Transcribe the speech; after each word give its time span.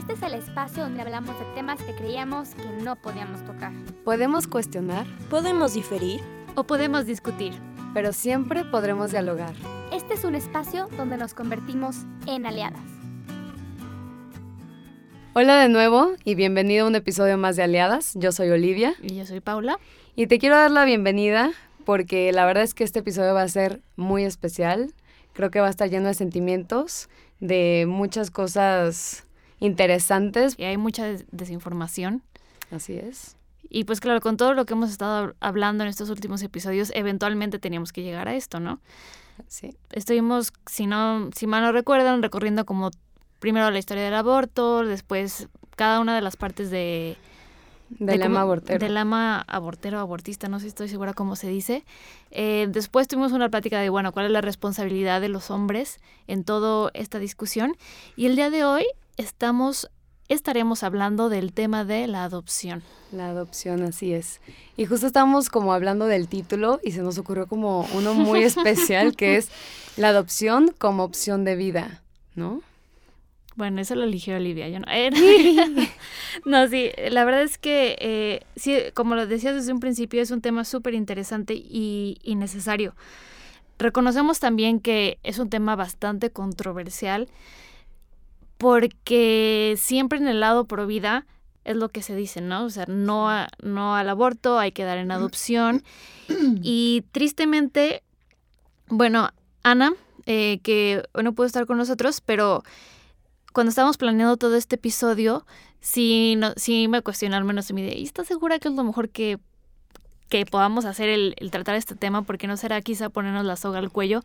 Este 0.00 0.14
es 0.14 0.22
el 0.22 0.32
espacio 0.32 0.82
donde 0.82 1.02
hablamos 1.02 1.38
de 1.38 1.44
temas 1.54 1.82
que 1.82 1.94
creíamos 1.94 2.54
que 2.54 2.64
no 2.82 2.96
podíamos 2.96 3.44
tocar. 3.44 3.70
Podemos 4.02 4.46
cuestionar 4.46 5.06
Podemos 5.28 5.74
diferir. 5.74 6.22
O 6.54 6.64
podemos 6.64 7.04
discutir. 7.04 7.52
pero 7.92 8.14
siempre 8.14 8.64
podremos 8.64 9.10
dialogar. 9.10 9.52
Este 9.92 10.14
es 10.14 10.24
un 10.24 10.34
espacio 10.36 10.88
donde 10.96 11.18
nos 11.18 11.34
convertimos 11.34 11.96
en 12.26 12.46
aliadas. 12.46 12.80
Hola 15.34 15.60
de 15.60 15.68
nuevo 15.68 16.12
y 16.24 16.34
bienvenido 16.34 16.86
a 16.86 16.88
un 16.88 16.94
episodio 16.94 17.36
más 17.36 17.56
de 17.56 17.64
Aliadas. 17.64 18.12
Yo 18.14 18.32
soy 18.32 18.48
Olivia 18.48 18.94
Y 19.02 19.16
yo 19.16 19.26
soy 19.26 19.40
Paula. 19.40 19.78
y 20.16 20.28
te 20.28 20.38
quiero 20.38 20.56
dar 20.56 20.70
la 20.70 20.86
bienvenida 20.86 21.52
porque 21.84 22.32
la 22.32 22.46
verdad 22.46 22.62
es 22.62 22.72
que 22.72 22.84
este 22.84 23.00
episodio 23.00 23.34
va 23.34 23.42
a 23.42 23.48
ser 23.48 23.82
muy 23.96 24.24
especial. 24.24 24.94
Creo 25.34 25.50
que 25.50 25.60
va 25.60 25.66
a 25.66 25.70
estar 25.70 25.90
lleno 25.90 26.08
de 26.08 26.14
sentimientos, 26.14 27.10
de 27.38 27.84
muchas 27.86 28.30
cosas 28.30 29.26
interesantes. 29.60 30.54
Y 30.58 30.64
hay 30.64 30.76
mucha 30.76 31.04
des- 31.04 31.24
desinformación. 31.30 32.22
Así 32.70 32.94
es. 32.96 33.36
Y 33.68 33.84
pues 33.84 34.00
claro, 34.00 34.20
con 34.20 34.36
todo 34.36 34.54
lo 34.54 34.64
que 34.66 34.74
hemos 34.74 34.90
estado 34.90 35.28
hab- 35.28 35.34
hablando 35.40 35.84
en 35.84 35.90
estos 35.90 36.10
últimos 36.10 36.42
episodios, 36.42 36.90
eventualmente 36.94 37.58
teníamos 37.58 37.92
que 37.92 38.02
llegar 38.02 38.26
a 38.28 38.34
esto, 38.34 38.58
¿no? 38.58 38.80
Sí. 39.46 39.70
Estuvimos, 39.92 40.52
si 40.66 40.86
no, 40.86 41.30
si 41.34 41.46
mal 41.46 41.62
no 41.62 41.72
recuerdan, 41.72 42.22
recorriendo 42.22 42.66
como 42.66 42.90
primero 43.38 43.70
la 43.70 43.78
historia 43.78 44.02
del 44.04 44.14
aborto, 44.14 44.84
después 44.84 45.48
cada 45.76 46.00
una 46.00 46.14
de 46.14 46.20
las 46.20 46.36
partes 46.36 46.70
de... 46.70 47.16
Del 47.90 48.18
de 48.20 48.26
cómo- 48.26 48.38
abortero. 48.38 48.78
Del 48.78 48.94
lema 48.94 49.40
abortero 49.48 49.98
abortista, 49.98 50.48
no 50.48 50.58
sé 50.58 50.64
si 50.64 50.68
estoy 50.68 50.88
segura 50.88 51.12
cómo 51.12 51.34
se 51.36 51.48
dice. 51.48 51.84
Eh, 52.30 52.66
después 52.70 53.08
tuvimos 53.08 53.32
una 53.32 53.48
plática 53.48 53.80
de, 53.80 53.88
bueno, 53.88 54.12
cuál 54.12 54.26
es 54.26 54.32
la 54.32 54.40
responsabilidad 54.40 55.20
de 55.20 55.28
los 55.28 55.50
hombres 55.50 55.98
en 56.28 56.44
toda 56.44 56.90
esta 56.94 57.18
discusión. 57.18 57.76
Y 58.14 58.26
el 58.26 58.36
día 58.36 58.50
de 58.50 58.64
hoy 58.64 58.84
estamos, 59.20 59.90
estaremos 60.28 60.82
hablando 60.82 61.28
del 61.28 61.52
tema 61.52 61.84
de 61.84 62.06
la 62.06 62.24
adopción. 62.24 62.82
La 63.12 63.28
adopción, 63.28 63.82
así 63.82 64.14
es. 64.14 64.40
Y 64.76 64.86
justo 64.86 65.06
estábamos 65.06 65.50
como 65.50 65.72
hablando 65.72 66.06
del 66.06 66.26
título 66.26 66.80
y 66.82 66.92
se 66.92 67.02
nos 67.02 67.18
ocurrió 67.18 67.46
como 67.46 67.86
uno 67.94 68.14
muy 68.14 68.42
especial 68.42 69.14
que 69.14 69.36
es 69.36 69.50
la 69.96 70.08
adopción 70.08 70.74
como 70.78 71.04
opción 71.04 71.44
de 71.44 71.56
vida, 71.56 72.02
¿no? 72.34 72.62
Bueno, 73.56 73.82
eso 73.82 73.94
lo 73.94 74.04
eligió 74.04 74.36
Olivia, 74.36 74.68
yo 74.68 74.78
no. 74.78 74.86
eh, 74.90 75.10
no, 76.46 76.66
sí, 76.68 76.90
la 77.10 77.24
verdad 77.24 77.42
es 77.42 77.58
que, 77.58 77.96
eh, 78.00 78.42
sí, 78.56 78.74
como 78.94 79.16
lo 79.16 79.26
decías 79.26 79.54
desde 79.54 79.72
un 79.72 79.80
principio, 79.80 80.22
es 80.22 80.30
un 80.30 80.40
tema 80.40 80.64
súper 80.64 80.94
interesante 80.94 81.54
y, 81.54 82.18
y 82.22 82.36
necesario. 82.36 82.94
Reconocemos 83.78 84.40
también 84.40 84.80
que 84.80 85.18
es 85.24 85.38
un 85.38 85.50
tema 85.50 85.76
bastante 85.76 86.30
controversial 86.30 87.28
porque 88.60 89.74
siempre 89.78 90.18
en 90.18 90.28
el 90.28 90.38
lado 90.40 90.66
pro 90.66 90.86
vida 90.86 91.26
es 91.64 91.76
lo 91.76 91.88
que 91.88 92.02
se 92.02 92.14
dice, 92.14 92.42
¿no? 92.42 92.64
O 92.66 92.70
sea, 92.70 92.84
no, 92.88 93.30
a- 93.30 93.48
no 93.62 93.96
al 93.96 94.08
aborto, 94.10 94.58
hay 94.58 94.70
que 94.70 94.84
dar 94.84 94.98
en 94.98 95.10
adopción. 95.10 95.82
y 96.62 97.02
tristemente, 97.10 98.02
bueno, 98.88 99.30
Ana, 99.62 99.94
eh, 100.26 100.60
que 100.62 101.02
no 101.22 101.32
pudo 101.32 101.46
estar 101.46 101.64
con 101.64 101.78
nosotros, 101.78 102.20
pero 102.20 102.62
cuando 103.54 103.70
estábamos 103.70 103.96
planeando 103.96 104.36
todo 104.36 104.56
este 104.56 104.76
episodio, 104.76 105.46
sí, 105.80 106.34
no, 106.36 106.52
sí 106.56 106.86
me 106.86 107.00
cuestioné 107.00 107.36
al 107.36 107.44
menos 107.44 107.70
en 107.70 107.76
mi 107.76 107.82
idea, 107.82 107.96
¿y 107.96 108.02
estás 108.04 108.26
segura 108.26 108.58
que 108.58 108.68
es 108.68 108.74
lo 108.74 108.84
mejor 108.84 109.08
que, 109.08 109.38
que 110.28 110.44
podamos 110.44 110.84
hacer 110.84 111.08
el, 111.08 111.34
el 111.38 111.50
tratar 111.50 111.76
este 111.76 111.94
tema? 111.94 112.22
Porque 112.22 112.46
no 112.46 112.58
será 112.58 112.82
quizá 112.82 113.08
ponernos 113.08 113.46
la 113.46 113.56
soga 113.56 113.78
al 113.78 113.90
cuello, 113.90 114.20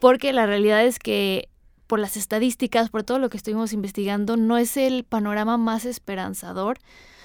porque 0.00 0.32
la 0.32 0.46
realidad 0.46 0.84
es 0.84 0.98
que 0.98 1.48
por 1.90 1.98
las 1.98 2.16
estadísticas, 2.16 2.88
por 2.88 3.02
todo 3.02 3.18
lo 3.18 3.28
que 3.30 3.36
estuvimos 3.36 3.72
investigando, 3.72 4.36
no 4.36 4.56
es 4.58 4.76
el 4.76 5.02
panorama 5.04 5.58
más 5.58 5.84
esperanzador 5.84 6.78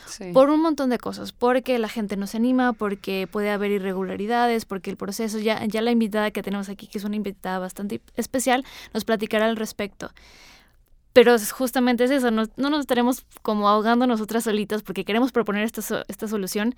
Sí. 0.08 0.32
por 0.34 0.50
un 0.50 0.60
montón 0.62 0.90
de 0.90 0.98
cosas, 0.98 1.32
porque 1.34 1.78
la 1.80 1.88
gente 1.90 2.16
no 2.18 2.26
se 2.28 2.38
anima, 2.38 2.74
porque 2.74 3.28
puede 3.32 3.50
haber 3.52 3.72
irregularidades, 3.72 4.66
porque 4.66 4.90
el 4.90 4.98
proceso, 4.98 5.38
ya, 5.40 5.64
ya 5.66 5.82
la 5.82 5.92
invitada 5.92 6.32
que 6.32 6.42
tenemos 6.44 6.68
aquí, 6.70 6.88
que 6.88 6.98
es 6.98 7.04
una 7.04 7.16
invitada 7.16 7.60
bastante 7.60 8.02
especial, 8.16 8.64
nos 8.94 9.04
platicará 9.06 9.46
al 9.46 9.56
respecto. 9.56 10.12
Pero 11.14 11.36
es- 11.36 11.52
justamente 11.52 12.04
es 12.04 12.12
eso, 12.12 12.30
no, 12.32 12.44
no 12.58 12.70
nos 12.70 12.82
estaremos 12.82 13.26
como 13.42 13.70
ahogando 13.70 14.06
nosotras 14.08 14.44
solitas 14.44 14.84
porque 14.84 15.06
queremos 15.06 15.32
proponer 15.32 15.64
esta, 15.64 16.04
esta 16.08 16.28
solución 16.28 16.76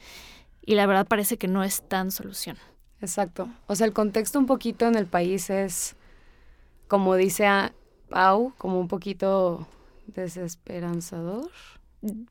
y 0.65 0.75
la 0.75 0.85
verdad 0.85 1.07
parece 1.07 1.37
que 1.37 1.47
no 1.47 1.63
es 1.63 1.81
tan 1.87 2.11
solución. 2.11 2.57
Exacto. 3.01 3.47
O 3.67 3.75
sea, 3.75 3.87
el 3.87 3.93
contexto 3.93 4.39
un 4.39 4.45
poquito 4.45 4.85
en 4.87 4.95
el 4.95 5.05
país 5.05 5.49
es, 5.49 5.95
como 6.87 7.15
dice 7.15 7.45
a 7.47 7.73
Pau, 8.09 8.53
como 8.57 8.79
un 8.79 8.87
poquito 8.87 9.67
desesperanzador. 10.07 11.49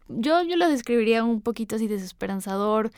Yo, 0.09 0.43
yo 0.43 0.57
lo 0.57 0.69
describiría 0.69 1.25
un 1.25 1.41
poquito 1.41 1.77
así 1.77 1.87
desesperanzador, 1.89 2.91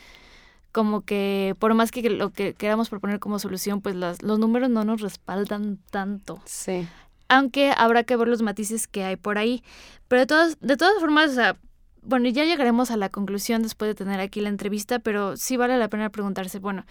como 0.73 1.01
que 1.01 1.57
por 1.59 1.75
más 1.75 1.91
que 1.91 2.09
lo 2.11 2.31
que 2.31 2.55
queramos 2.55 2.89
proponer 2.89 3.19
como 3.19 3.39
solución, 3.39 3.81
pues 3.81 3.97
las, 3.97 4.23
los 4.23 4.39
números 4.39 4.71
no 4.71 4.85
nos 4.85 5.01
respaldan 5.01 5.79
tanto. 5.91 6.41
Sí. 6.45 6.87
aunque 7.29 7.73
habrá 7.77 8.05
que 8.05 8.17
ver 8.17 8.29
los 8.29 8.43
matices 8.43 8.87
que 8.87 9.05
hay 9.05 9.17
por 9.17 9.39
ahí. 9.39 9.63
Pero 10.09 10.21
de 10.21 10.27
todas, 10.27 10.59
de 10.61 10.77
todas 10.77 10.99
formas, 11.01 11.31
o 11.31 11.35
sea, 11.35 11.57
bueno, 12.03 12.29
ya 12.29 12.45
llegaremos 12.45 12.91
a 12.91 12.97
la 12.97 13.09
conclusión 13.11 13.63
después 13.63 13.89
de 13.89 13.95
tener 13.95 14.21
aquí 14.21 14.41
la 14.41 14.49
entrevista, 14.49 14.99
pero 14.99 15.37
sí 15.37 15.57
vale 15.57 15.77
la 15.79 15.89
pena 15.89 16.11
preguntarse, 16.11 16.59
bueno, 16.59 16.87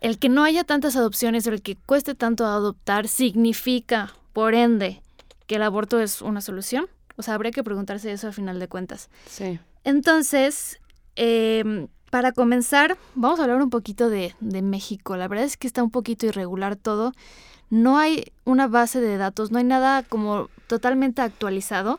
el 0.00 0.18
que 0.18 0.28
no 0.28 0.44
haya 0.44 0.64
tantas 0.64 0.96
adopciones 0.96 1.46
o 1.46 1.50
el 1.50 1.62
que 1.62 1.76
cueste 1.76 2.14
tanto 2.14 2.46
adoptar 2.46 3.08
significa, 3.08 4.14
por 4.32 4.54
ende, 4.54 5.02
que 5.46 5.56
el 5.56 5.62
aborto 5.62 6.00
es 6.00 6.22
una 6.22 6.40
solución. 6.40 6.86
O 7.16 7.22
sea, 7.22 7.34
habría 7.34 7.50
que 7.50 7.64
preguntarse 7.64 8.12
eso 8.12 8.28
al 8.28 8.32
final 8.32 8.60
de 8.60 8.68
cuentas. 8.68 9.10
Sí. 9.28 9.58
Entonces, 9.82 10.78
em, 11.16 11.88
para 12.10 12.32
comenzar, 12.32 12.96
vamos 13.14 13.40
a 13.40 13.42
hablar 13.42 13.60
un 13.60 13.70
poquito 13.70 14.08
de, 14.08 14.34
de 14.40 14.62
México. 14.62 15.16
La 15.16 15.26
verdad 15.26 15.44
es 15.44 15.56
que 15.56 15.66
está 15.66 15.82
un 15.82 15.90
poquito 15.90 16.26
irregular 16.26 16.76
todo. 16.76 17.12
No 17.70 17.98
hay 17.98 18.32
una 18.44 18.68
base 18.68 19.00
de 19.00 19.16
datos, 19.16 19.50
no 19.50 19.58
hay 19.58 19.64
nada 19.64 20.04
como 20.04 20.48
totalmente 20.68 21.22
actualizado. 21.22 21.98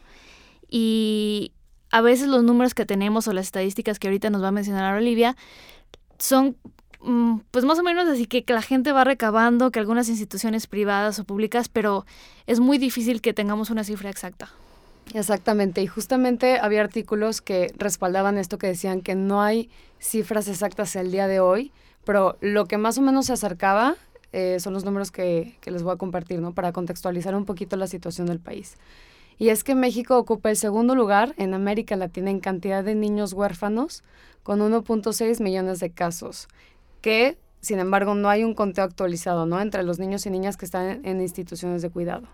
Y 0.70 1.52
a 1.92 2.02
veces 2.02 2.28
los 2.28 2.44
números 2.44 2.74
que 2.74 2.86
tenemos 2.86 3.28
o 3.28 3.34
las 3.34 3.48
estadísticas 3.48 4.00
que 4.00 4.08
ahorita 4.08 4.30
nos 4.30 4.42
va 4.42 4.50
a 4.50 4.52
mencionar 4.52 4.96
Olivia 4.96 5.36
son 6.18 6.56
pues 7.52 7.66
más 7.66 7.80
o 7.80 7.84
menos 7.84 8.08
así 8.08 8.26
que, 8.26 8.44
que 8.44 8.54
la 8.54 8.62
gente 8.62 8.92
va 8.92 9.04
recabando, 9.04 9.72
que 9.72 9.80
algunas 9.80 10.10
instituciones 10.10 10.68
privadas 10.68 11.20
o 11.20 11.24
públicas, 11.24 11.70
pero 11.70 12.06
es 12.46 12.60
muy 12.60 12.78
difícil 12.78 13.22
que 13.22 13.34
tengamos 13.34 13.70
una 13.70 13.84
cifra 13.84 14.10
exacta. 14.10 14.50
Exactamente. 15.14 15.82
Y 15.82 15.88
justamente 15.88 16.60
había 16.60 16.82
artículos 16.82 17.42
que 17.42 17.74
respaldaban 17.78 18.38
esto 18.38 18.58
que 18.58 18.68
decían 18.68 19.02
que 19.02 19.16
no 19.16 19.42
hay 19.42 19.70
cifras 20.00 20.48
exactas 20.48 20.96
el 20.96 21.12
día 21.12 21.28
de 21.28 21.40
hoy, 21.40 21.72
pero 22.06 22.38
lo 22.42 22.66
que 22.66 22.78
más 22.78 22.98
o 22.98 23.02
menos 23.02 23.28
se 23.28 23.34
acercaba 23.34 23.96
eh, 24.32 24.60
son 24.60 24.74
los 24.74 24.86
números 24.86 25.12
que, 25.12 25.58
que 25.62 25.72
les 25.72 25.84
voy 25.84 25.94
a 25.94 25.98
compartir, 25.98 26.40
¿no? 26.40 26.54
Para 26.54 26.72
contextualizar 26.72 27.34
un 27.36 27.46
poquito 27.46 27.76
la 27.78 27.88
situación 27.88 28.28
del 28.28 28.40
país. 28.40 28.76
Y 29.40 29.50
es 29.50 29.64
que 29.64 29.74
México 29.74 30.18
ocupa 30.18 30.50
el 30.50 30.58
segundo 30.58 30.96
lugar 30.96 31.34
en 31.38 31.54
América 31.54 31.96
Latina 31.96 32.30
en 32.30 32.40
cantidad 32.40 32.84
de 32.84 32.94
niños 32.94 33.34
huérfanos, 33.34 34.04
con 34.44 34.60
1.6 34.60 35.42
millones 35.42 35.80
de 35.80 35.92
casos, 35.92 36.48
que, 37.02 37.38
sin 37.62 37.80
embargo, 37.80 38.16
no 38.16 38.30
hay 38.30 38.44
un 38.44 38.54
conteo 38.54 38.84
actualizado, 38.84 39.46
¿no? 39.46 39.62
Entre 39.62 39.84
los 39.84 40.00
niños 40.00 40.26
y 40.26 40.30
niñas 40.30 40.58
que 40.58 40.66
están 40.66 41.06
en, 41.06 41.22
instituciones 41.22 41.82
de 41.82 41.90
cuidado. 41.90 42.28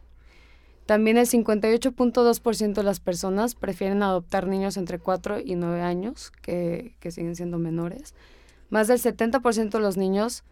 También 0.86 1.18
el 1.18 1.28
58.2% 1.28 2.74
de 2.74 2.84
las 2.84 3.00
personas 3.00 3.56
prefieren 3.56 4.04
adoptar 4.04 4.48
niños 4.48 4.78
entre 4.78 5.00
4 5.00 5.40
y 5.40 5.56
9 5.56 5.82
años, 5.82 6.32
que, 6.42 6.96
que 7.00 7.12
siguen 7.12 7.36
siendo 7.36 7.58
menores. 7.58 8.14
Más 8.70 8.88
del 8.88 9.00
70% 9.00 9.70
de 9.70 9.80
los 9.80 9.98
niños 9.98 10.44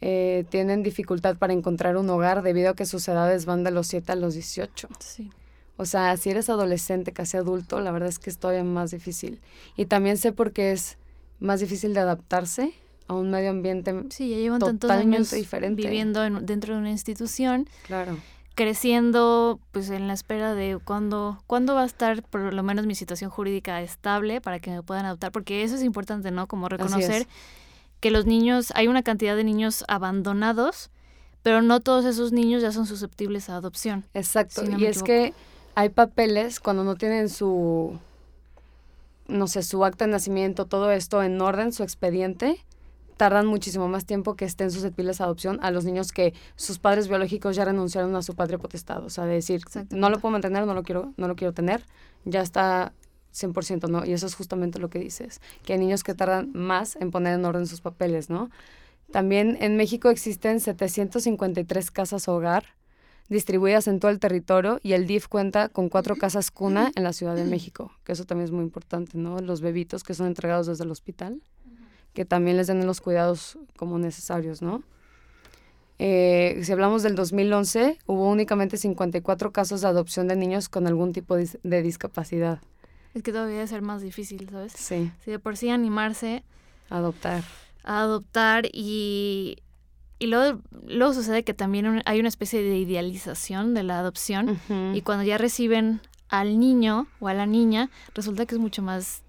eh, 0.00 0.46
tienen 0.48 0.82
dificultad 0.82 1.36
para 1.36 1.52
encontrar 1.52 1.98
un 1.98 2.08
hogar 2.08 2.42
debido 2.42 2.70
a 2.70 2.74
que 2.74 2.86
sus 2.86 3.06
edades 3.06 3.44
van 3.44 3.64
de 3.64 3.70
los 3.70 3.86
7 3.88 4.12
a 4.12 4.16
los 4.16 4.34
18. 4.34 4.88
Sí. 4.98 5.30
O 5.76 5.84
sea, 5.84 6.16
si 6.16 6.30
eres 6.30 6.48
adolescente, 6.48 7.12
casi 7.12 7.36
adulto, 7.36 7.80
la 7.80 7.90
verdad 7.90 8.08
es 8.08 8.18
que 8.18 8.30
es 8.30 8.38
todavía 8.38 8.64
más 8.64 8.90
difícil. 8.90 9.40
Y 9.76 9.86
también 9.86 10.16
sé 10.16 10.32
por 10.32 10.52
qué 10.52 10.72
es 10.72 10.98
más 11.38 11.60
difícil 11.60 11.94
de 11.94 12.00
adaptarse 12.00 12.72
a 13.10 13.14
un 13.14 13.30
medio 13.30 13.50
ambiente. 13.50 13.92
Sí, 14.10 14.30
ya 14.30 14.36
llevan 14.36 14.60
tantos 14.60 14.88
años 14.90 15.30
diferente. 15.32 15.82
viviendo 15.82 16.24
en- 16.24 16.46
dentro 16.46 16.74
de 16.74 16.80
una 16.80 16.90
institución, 16.90 17.68
Claro. 17.86 18.16
creciendo, 18.54 19.58
pues 19.72 19.90
en 19.90 20.06
la 20.06 20.12
espera 20.14 20.54
de 20.54 20.78
cuándo, 20.84 21.42
cuándo 21.48 21.74
va 21.74 21.82
a 21.82 21.86
estar 21.86 22.22
por 22.22 22.52
lo 22.54 22.62
menos 22.62 22.86
mi 22.86 22.94
situación 22.94 23.28
jurídica 23.30 23.82
estable 23.82 24.40
para 24.40 24.60
que 24.60 24.70
me 24.70 24.82
puedan 24.82 25.06
adoptar, 25.06 25.32
porque 25.32 25.64
eso 25.64 25.74
es 25.74 25.82
importante, 25.82 26.30
¿no? 26.30 26.46
Como 26.46 26.68
reconocer 26.68 27.26
que 27.98 28.10
los 28.12 28.26
niños, 28.26 28.72
hay 28.76 28.86
una 28.86 29.02
cantidad 29.02 29.34
de 29.34 29.42
niños 29.44 29.84
abandonados, 29.88 30.90
pero 31.42 31.62
no 31.62 31.80
todos 31.80 32.04
esos 32.04 32.30
niños 32.32 32.62
ya 32.62 32.70
son 32.70 32.86
susceptibles 32.86 33.48
a 33.50 33.56
adopción. 33.56 34.04
Exacto. 34.14 34.62
Si 34.64 34.68
no 34.70 34.78
y 34.78 34.86
es 34.86 35.02
que 35.02 35.32
hay 35.74 35.88
papeles 35.88 36.60
cuando 36.60 36.84
no 36.84 36.94
tienen 36.94 37.28
su, 37.28 37.98
no 39.26 39.46
sé, 39.48 39.62
su 39.62 39.84
acta 39.84 40.04
de 40.06 40.12
nacimiento, 40.12 40.66
todo 40.66 40.90
esto 40.92 41.22
en 41.22 41.40
orden, 41.40 41.72
su 41.72 41.82
expediente, 41.82 42.64
tardan 43.20 43.46
muchísimo 43.46 43.86
más 43.86 44.06
tiempo 44.06 44.34
que 44.34 44.46
estén 44.46 44.70
susceptibles 44.70 45.20
a 45.20 45.24
adopción 45.24 45.58
a 45.60 45.70
los 45.70 45.84
niños 45.84 46.10
que 46.10 46.32
sus 46.56 46.78
padres 46.78 47.06
biológicos 47.06 47.54
ya 47.54 47.66
renunciaron 47.66 48.16
a 48.16 48.22
su 48.22 48.34
padre 48.34 48.56
potestad. 48.56 49.04
O 49.04 49.10
sea, 49.10 49.26
de 49.26 49.34
decir, 49.34 49.60
no 49.90 50.08
lo 50.08 50.20
puedo 50.20 50.32
mantener, 50.32 50.64
no 50.66 50.72
lo 50.72 50.82
quiero, 50.82 51.12
no 51.18 51.28
lo 51.28 51.36
quiero 51.36 51.52
tener, 51.52 51.84
ya 52.24 52.40
está 52.40 52.94
100%, 53.34 53.90
¿no? 53.90 54.06
Y 54.06 54.14
eso 54.14 54.26
es 54.26 54.34
justamente 54.34 54.78
lo 54.78 54.88
que 54.88 55.00
dices, 55.00 55.42
que 55.66 55.74
hay 55.74 55.78
niños 55.78 56.02
que 56.02 56.14
tardan 56.14 56.50
más 56.54 56.96
en 56.96 57.10
poner 57.10 57.34
en 57.34 57.44
orden 57.44 57.66
sus 57.66 57.82
papeles, 57.82 58.30
¿no? 58.30 58.48
También 59.12 59.58
en 59.60 59.76
México 59.76 60.08
existen 60.08 60.58
753 60.58 61.90
casas 61.90 62.26
hogar 62.26 62.64
distribuidas 63.28 63.86
en 63.86 64.00
todo 64.00 64.10
el 64.10 64.18
territorio 64.18 64.80
y 64.82 64.94
el 64.94 65.06
DIF 65.06 65.28
cuenta 65.28 65.68
con 65.68 65.90
cuatro 65.90 66.16
casas 66.16 66.50
cuna 66.50 66.90
en 66.96 67.02
la 67.02 67.12
Ciudad 67.12 67.36
de 67.36 67.44
México, 67.44 67.92
que 68.02 68.12
eso 68.12 68.24
también 68.24 68.46
es 68.46 68.50
muy 68.50 68.64
importante, 68.64 69.18
¿no? 69.18 69.40
Los 69.40 69.60
bebitos 69.60 70.04
que 70.04 70.14
son 70.14 70.26
entregados 70.26 70.68
desde 70.68 70.84
el 70.84 70.90
hospital 70.90 71.42
que 72.14 72.24
también 72.24 72.56
les 72.56 72.66
den 72.66 72.84
los 72.86 73.00
cuidados 73.00 73.58
como 73.76 73.98
necesarios, 73.98 74.62
¿no? 74.62 74.82
Eh, 76.02 76.60
si 76.62 76.72
hablamos 76.72 77.02
del 77.02 77.14
2011, 77.14 77.98
hubo 78.06 78.30
únicamente 78.30 78.78
54 78.78 79.52
casos 79.52 79.82
de 79.82 79.88
adopción 79.88 80.28
de 80.28 80.36
niños 80.36 80.70
con 80.70 80.86
algún 80.86 81.12
tipo 81.12 81.36
de, 81.36 81.82
discapacidad. 81.82 82.60
Es 83.12 83.22
que 83.22 83.32
todavía 83.32 83.56
debe 83.56 83.66
ser 83.66 83.82
más 83.82 84.00
difícil, 84.00 84.48
¿sabes? 84.50 84.72
Sí. 84.72 85.12
Si 85.22 85.30
de 85.30 85.38
por 85.38 85.58
sí 85.58 85.68
animarse. 85.68 86.42
A 86.88 86.96
adoptar. 86.96 87.44
A 87.84 88.00
adoptar 88.00 88.64
y, 88.72 89.58
y 90.18 90.28
luego, 90.28 90.62
luego 90.86 91.12
sucede 91.12 91.44
que 91.44 91.52
también 91.52 92.00
hay 92.06 92.18
una 92.18 92.28
especie 92.30 92.62
de 92.62 92.78
idealización 92.78 93.74
de 93.74 93.82
la 93.82 93.98
adopción 93.98 94.58
y 94.94 95.02
cuando 95.02 95.24
ya 95.24 95.36
reciben 95.36 96.00
al 96.30 96.58
niño 96.58 97.08
o 97.18 97.28
a 97.28 97.34
la 97.34 97.44
niña, 97.44 97.90
resulta 98.14 98.46
que 98.46 98.54
es 98.54 98.60
mucho 98.60 98.80
más 98.80 99.22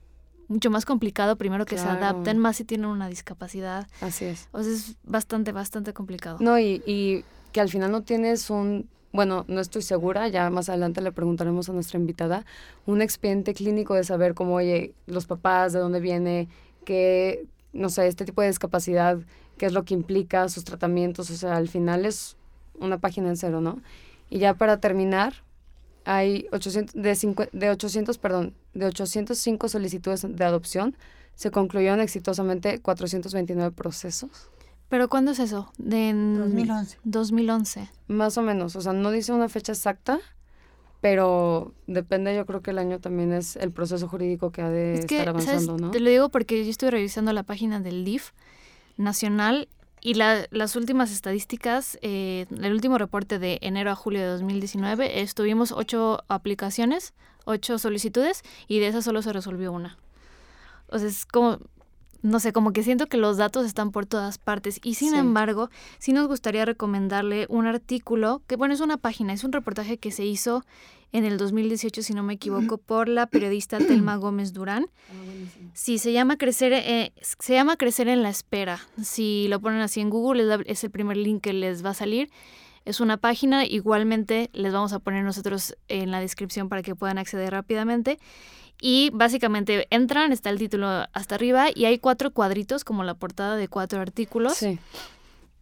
mucho 0.52 0.70
más 0.70 0.86
complicado 0.86 1.38
primero 1.38 1.66
que 1.66 1.78
se 1.78 1.88
adapten, 1.88 2.38
más 2.38 2.58
si 2.58 2.66
tienen 2.66 2.88
una 2.88 3.08
discapacidad. 3.08 3.88
Así 4.02 4.26
es. 4.26 4.50
O 4.52 4.62
sea, 4.62 4.72
es 4.72 4.98
bastante, 5.04 5.52
bastante 5.52 5.94
complicado. 5.94 6.38
No, 6.40 6.60
y, 6.60 6.84
y 6.86 7.24
que 7.52 7.62
al 7.62 7.70
final 7.70 7.92
no 7.92 8.04
tienes 8.04 8.50
un, 8.50 8.88
bueno, 9.14 9.46
no 9.48 9.60
estoy 9.62 9.82
segura, 9.82 10.28
ya 10.28 10.50
más 10.50 10.70
adelante 10.70 11.02
le 11.02 11.12
preguntaremos 11.12 11.70
a 11.70 11.74
nuestra 11.74 12.00
invitada, 12.00 12.46
un 12.86 13.02
expediente 13.02 13.54
clínico 13.54 13.96
de 13.96 14.04
saber 14.04 14.34
cómo, 14.34 14.56
oye, 14.56 14.94
los 15.08 15.26
papás, 15.26 15.74
de 15.74 15.80
dónde 15.80 16.00
viene, 16.00 16.50
qué, 16.86 17.46
no 17.74 17.90
sé, 17.90 18.08
este 18.08 18.26
tipo 18.26 18.42
de 18.42 18.50
discapacidad, 18.50 19.20
qué 19.58 19.66
es 19.66 19.74
lo 19.74 19.84
que 19.84 19.94
implica, 19.94 20.50
sus 20.50 20.64
tratamientos, 20.64 21.30
o 21.30 21.36
sea, 21.36 21.56
al 21.56 21.70
final 21.70 22.06
es 22.06 22.36
una 22.80 22.98
página 23.00 23.30
en 23.30 23.38
cero, 23.38 23.62
¿no? 23.62 23.80
Y 24.30 24.40
ya 24.40 24.54
para 24.54 24.80
terminar, 24.80 25.44
hay 26.06 26.48
800, 26.52 26.96
de, 26.96 27.48
de 27.52 27.70
800, 27.70 28.18
perdón, 28.18 28.54
de 28.74 28.86
805 28.86 29.70
solicitudes 29.70 30.26
de 30.28 30.44
adopción, 30.44 30.96
se 31.36 31.52
concluyeron 31.52 32.00
exitosamente 32.00 32.80
429 32.80 33.72
procesos. 33.72 34.30
¿Pero 34.90 35.08
cuándo 35.08 35.32
es 35.32 35.40
eso? 35.40 35.72
De 35.78 36.12
2011. 36.14 36.98
2011. 37.04 37.90
Más 38.08 38.38
o 38.38 38.42
menos, 38.42 38.76
o 38.76 38.82
sea, 38.82 38.94
no 38.94 39.10
dice 39.12 39.32
una 39.32 39.48
fecha 39.48 39.72
exacta, 39.72 40.20
pero 41.00 41.74
depende, 41.88 42.36
yo 42.36 42.46
creo 42.46 42.62
que 42.62 42.72
el 42.72 42.78
año 42.78 43.00
también 43.00 43.32
es 43.32 43.56
el 43.56 43.72
proceso 43.72 44.08
jurídico 44.08 44.52
que 44.52 44.62
ha 44.62 44.70
de 44.70 44.96
estar 44.96 45.30
avanzando, 45.30 45.78
¿no? 45.78 45.92
Te 45.92 46.00
lo 46.00 46.10
digo 46.10 46.30
porque 46.30 46.64
yo 46.64 46.70
estoy 46.70 46.90
revisando 46.90 47.32
la 47.34 47.44
página 47.44 47.80
del 47.80 48.04
DIF 48.04 48.32
nacional 48.98 49.70
y 50.02 50.16
las 50.16 50.76
últimas 50.76 51.12
estadísticas, 51.12 52.00
eh, 52.02 52.48
el 52.50 52.74
último 52.74 52.98
reporte 52.98 53.38
de 53.38 53.60
enero 53.62 53.92
a 53.92 53.96
julio 53.96 54.22
de 54.22 54.28
2019, 54.28 55.22
estuvimos 55.22 55.72
ocho 55.72 56.24
aplicaciones, 56.28 57.14
ocho 57.46 57.78
solicitudes, 57.78 58.42
y 58.68 58.80
de 58.80 58.88
esas 58.88 59.06
solo 59.06 59.22
se 59.22 59.32
resolvió 59.32 59.72
una. 59.72 59.98
O 60.88 60.98
sea, 60.98 61.08
es 61.08 61.26
como, 61.26 61.60
no 62.22 62.40
sé, 62.40 62.54
como 62.54 62.72
que 62.74 62.84
siento 62.84 63.08
que 63.08 63.18
los 63.18 63.38
datos 63.38 63.66
están 63.66 63.92
por 63.92 64.06
todas 64.06 64.38
partes. 64.38 64.80
Y 64.84 64.96
sin 64.96 65.16
embargo, 65.16 65.70
sí 66.00 66.14
nos 66.14 66.28
gustaría 66.28 66.66
recomendarle 66.66 67.48
un 67.50 67.66
artículo, 67.66 68.42
que 68.48 68.56
bueno, 68.56 68.74
es 68.74 68.82
una 68.82 68.98
página, 68.98 69.34
es 69.34 69.44
un 69.44 69.52
reportaje 69.52 69.98
que 69.98 70.12
se 70.12 70.26
hizo 70.26 70.64
en 71.12 71.26
el 71.26 71.38
2018, 71.38 72.04
si 72.04 72.14
no 72.14 72.24
me 72.24 72.34
equivoco, 72.34 72.78
por 72.78 73.10
la 73.10 73.28
periodista 73.28 73.78
Telma 73.80 74.16
Gómez 74.16 74.54
Durán. 74.54 74.88
Ah, 75.10 75.70
sí, 75.74 75.98
se 75.98 76.14
llama 76.14 76.38
Crecer, 76.38 76.74
eh, 76.74 77.12
se 77.22 77.54
llama 77.54 77.76
Crecer 77.76 78.08
en 78.08 78.24
la 78.24 78.30
Espera. 78.30 78.80
Si 79.02 79.48
lo 79.50 79.60
ponen 79.60 79.82
así 79.82 80.00
en 80.00 80.10
Google, 80.10 80.64
es, 80.66 80.84
el 80.84 80.92
primer 80.92 81.18
link 81.18 81.42
que 81.42 81.54
les 81.54 81.84
va 81.84 81.90
a 81.90 81.96
salir. 81.96 82.30
Es 82.84 83.00
una 83.00 83.18
página, 83.18 83.66
igualmente 83.66 84.50
les 84.54 84.74
vamos 84.74 84.94
a 84.94 85.00
poner 85.00 85.24
nosotros 85.24 85.76
en 85.88 86.10
la 86.10 86.20
descripción 86.20 86.68
para 86.68 86.82
que 86.82 86.96
puedan 86.96 87.18
acceder 87.18 87.52
rápidamente. 87.52 88.18
Y 88.84 89.12
básicamente 89.14 89.88
entran, 89.92 90.32
está 90.34 90.50
el 90.50 90.58
título 90.58 90.88
hasta 91.14 91.36
arriba 91.36 91.68
y 91.74 91.86
hay 91.86 92.00
cuatro 92.00 92.32
cuadritos 92.32 92.84
como 92.84 93.04
la 93.04 93.14
portada 93.14 93.56
de 93.56 93.68
cuatro 93.68 94.02
artículos. 94.02 94.56
Sí. 94.56 94.80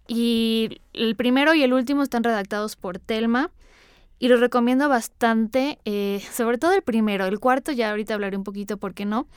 Y 0.08 0.82
el 0.94 1.16
primero 1.18 1.54
y 1.54 1.62
el 1.62 1.74
último 1.74 2.02
están 2.02 2.24
redactados 2.24 2.78
por 2.78 2.98
Telma 2.98 3.52
y 4.20 4.30
lo 4.30 4.38
recomiendo 4.38 4.88
bastante, 4.90 5.80
eh, 5.86 6.22
sobre 6.32 6.58
todo 6.58 6.74
el 6.74 6.82
primero, 6.82 7.26
el 7.26 7.40
cuarto 7.40 7.72
ya 7.74 7.92
ahorita 7.92 8.14
hablaré 8.14 8.38
un 8.38 8.44
poquito 8.44 8.78
por 8.78 8.94
qué 8.94 9.06
no, 9.06 9.28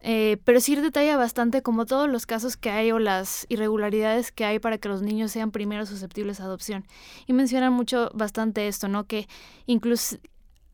eh, 0.00 0.38
pero 0.44 0.60
sí 0.60 0.74
detalla 0.74 1.16
bastante 1.16 1.62
como 1.62 1.86
todos 1.86 2.08
los 2.08 2.26
casos 2.26 2.56
que 2.56 2.70
hay 2.70 2.90
o 2.90 2.98
las 2.98 3.46
irregularidades 3.48 4.32
que 4.32 4.44
hay 4.44 4.58
para 4.58 4.78
que 4.78 4.88
los 4.88 5.02
niños 5.02 5.30
sean 5.30 5.52
primero 5.52 5.86
susceptibles 5.86 6.40
a 6.40 6.44
adopción. 6.44 6.84
Y 7.26 7.32
mencionan 7.32 7.72
mucho 7.72 8.10
bastante 8.12 8.66
esto, 8.66 8.88
¿no? 8.88 9.04
Que 9.04 9.28
incluso 9.66 10.16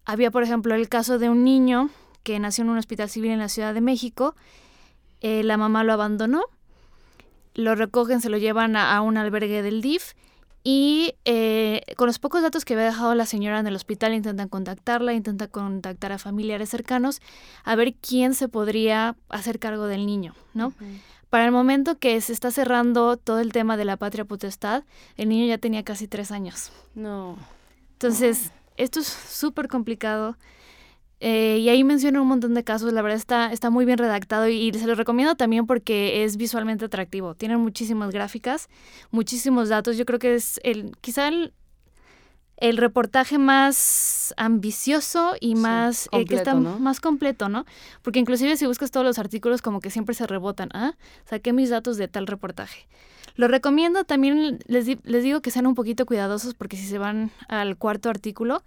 había, 0.07 0.31
por 0.31 0.43
ejemplo, 0.43 0.75
el 0.75 0.89
caso 0.89 1.19
de 1.19 1.29
un 1.29 1.45
niño 1.45 1.91
que 2.23 2.39
nació 2.39 2.65
en 2.65 2.71
un 2.71 2.79
hospital 2.79 3.09
civil 3.09 3.31
en 3.31 3.39
la 3.39 3.49
Ciudad 3.49 3.75
de 3.75 3.81
México, 3.81 4.35
eh, 5.21 5.43
la 5.43 5.57
mamá 5.57 5.85
lo 5.85 5.93
abandonó, 5.93 6.43
lo 7.55 7.75
recogen, 7.75 8.21
se 8.21 8.31
lo 8.31 8.39
llevan 8.39 8.77
a, 8.77 8.97
a 8.97 9.01
un 9.03 9.17
albergue 9.17 9.63
del 9.63 9.81
DIF 9.83 10.15
y 10.65 11.15
eh, 11.25 11.83
con 11.97 12.09
los 12.09 12.19
pocos 12.19 12.43
datos 12.43 12.65
que 12.65 12.75
había 12.75 12.87
dejado 12.87 13.15
la 13.15 13.27
señora 13.27 13.59
en 13.59 13.67
el 13.67 13.75
hospital, 13.75 14.13
intentan 14.13 14.49
contactarla, 14.49 15.15
intentan 15.15 15.49
contactar 15.49 16.13
a 16.13 16.19
familiares 16.19 16.69
cercanos, 16.69 17.23
a 17.65 17.75
ver 17.75 17.95
quién 17.95 18.35
se 18.35 18.49
podría 18.49 19.17
hacer 19.29 19.59
cargo 19.61 19.87
del 19.87 20.05
niño, 20.05 20.35
¿no? 20.55 20.73
Para 21.31 21.45
el 21.45 21.53
momento 21.53 21.99
que 21.99 22.21
se 22.21 22.33
está 22.33 22.51
cerrando 22.51 23.17
todo 23.17 23.41
el 23.41 23.53
tema 23.53 23.77
de 23.77 23.85
la 23.85 23.97
patria 23.97 24.25
potestad, 24.25 24.85
el 25.17 25.29
niño 25.29 25.47
ya 25.47 25.59
tenía 25.59 25.85
casi 25.85 26.09
tres 26.09 26.33
años. 26.33 26.71
No. 26.95 27.37
Entonces, 27.93 28.51
esto 28.77 29.01
es 29.01 29.07
súper 29.07 29.69
complicado. 29.69 30.37
Eh, 31.21 31.59
y 31.61 31.69
ahí 31.69 31.83
menciona 31.83 32.21
un 32.23 32.29
montón 32.29 32.55
de 32.55 32.63
casos, 32.63 32.93
la 32.93 33.03
verdad 33.03 33.19
está, 33.19 33.53
está 33.53 33.71
muy 33.71 33.85
bien 33.85 33.99
redactado 33.99 34.49
y, 34.49 34.73
se 34.73 34.87
lo 34.87 34.95
recomiendo 34.95 35.35
también 35.35 35.67
porque 35.67 36.25
es 36.25 36.37
visualmente 36.37 36.85
atractivo. 36.85 37.35
Tienen 37.35 37.59
muchísimas 37.59 38.11
gráficas, 38.11 38.69
muchísimos 39.11 39.69
datos. 39.69 39.97
Yo 39.97 40.05
creo 40.05 40.21
que 40.21 40.37
es 40.37 40.61
el 40.63 40.97
quizá 41.01 41.27
el, 41.27 41.53
el 42.57 42.77
reportaje 42.77 43.37
más 43.39 44.33
ambicioso 44.37 45.35
y 45.41 45.57
más 45.57 46.09
eh, 46.13 46.25
que 46.25 46.37
está 46.37 46.55
más 46.55 47.01
completo, 47.01 47.49
¿no? 47.49 47.65
Porque 48.03 48.21
inclusive 48.21 48.57
si 48.57 48.67
buscas 48.67 48.93
todos 48.93 49.05
los 49.05 49.19
artículos 49.19 49.61
como 49.61 49.81
que 49.81 49.91
siempre 49.91 50.15
se 50.15 50.27
rebotan, 50.27 50.69
ah, 50.73 50.93
saqué 51.25 51.53
mis 51.53 51.71
datos 51.71 51.97
de 51.97 52.07
tal 52.07 52.29
reportaje. 52.29 52.87
Lo 53.35 53.49
recomiendo 53.49 54.05
también 54.05 54.61
les, 54.67 54.87
les 55.05 55.23
digo 55.23 55.41
que 55.41 55.51
sean 55.51 55.67
un 55.67 55.75
poquito 55.75 56.07
cuidadosos 56.07 56.55
porque 56.55 56.77
si 56.77 56.87
se 56.87 56.99
van 56.99 57.31
al 57.49 57.77
cuarto 57.77 58.09
artículo, 58.09 58.63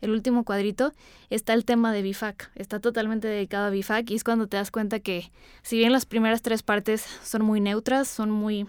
el 0.00 0.10
último 0.10 0.44
cuadrito, 0.44 0.92
está 1.30 1.54
el 1.54 1.64
tema 1.64 1.92
de 1.92 2.02
BIFAC. 2.02 2.50
Está 2.54 2.80
totalmente 2.80 3.28
dedicado 3.28 3.66
a 3.66 3.70
BIFAC 3.70 4.10
y 4.10 4.14
es 4.14 4.24
cuando 4.24 4.46
te 4.46 4.56
das 4.56 4.70
cuenta 4.70 5.00
que 5.00 5.30
si 5.62 5.78
bien 5.78 5.92
las 5.92 6.06
primeras 6.06 6.42
tres 6.42 6.62
partes 6.62 7.04
son 7.22 7.42
muy 7.42 7.60
neutras, 7.60 8.08
son 8.08 8.30
muy 8.30 8.66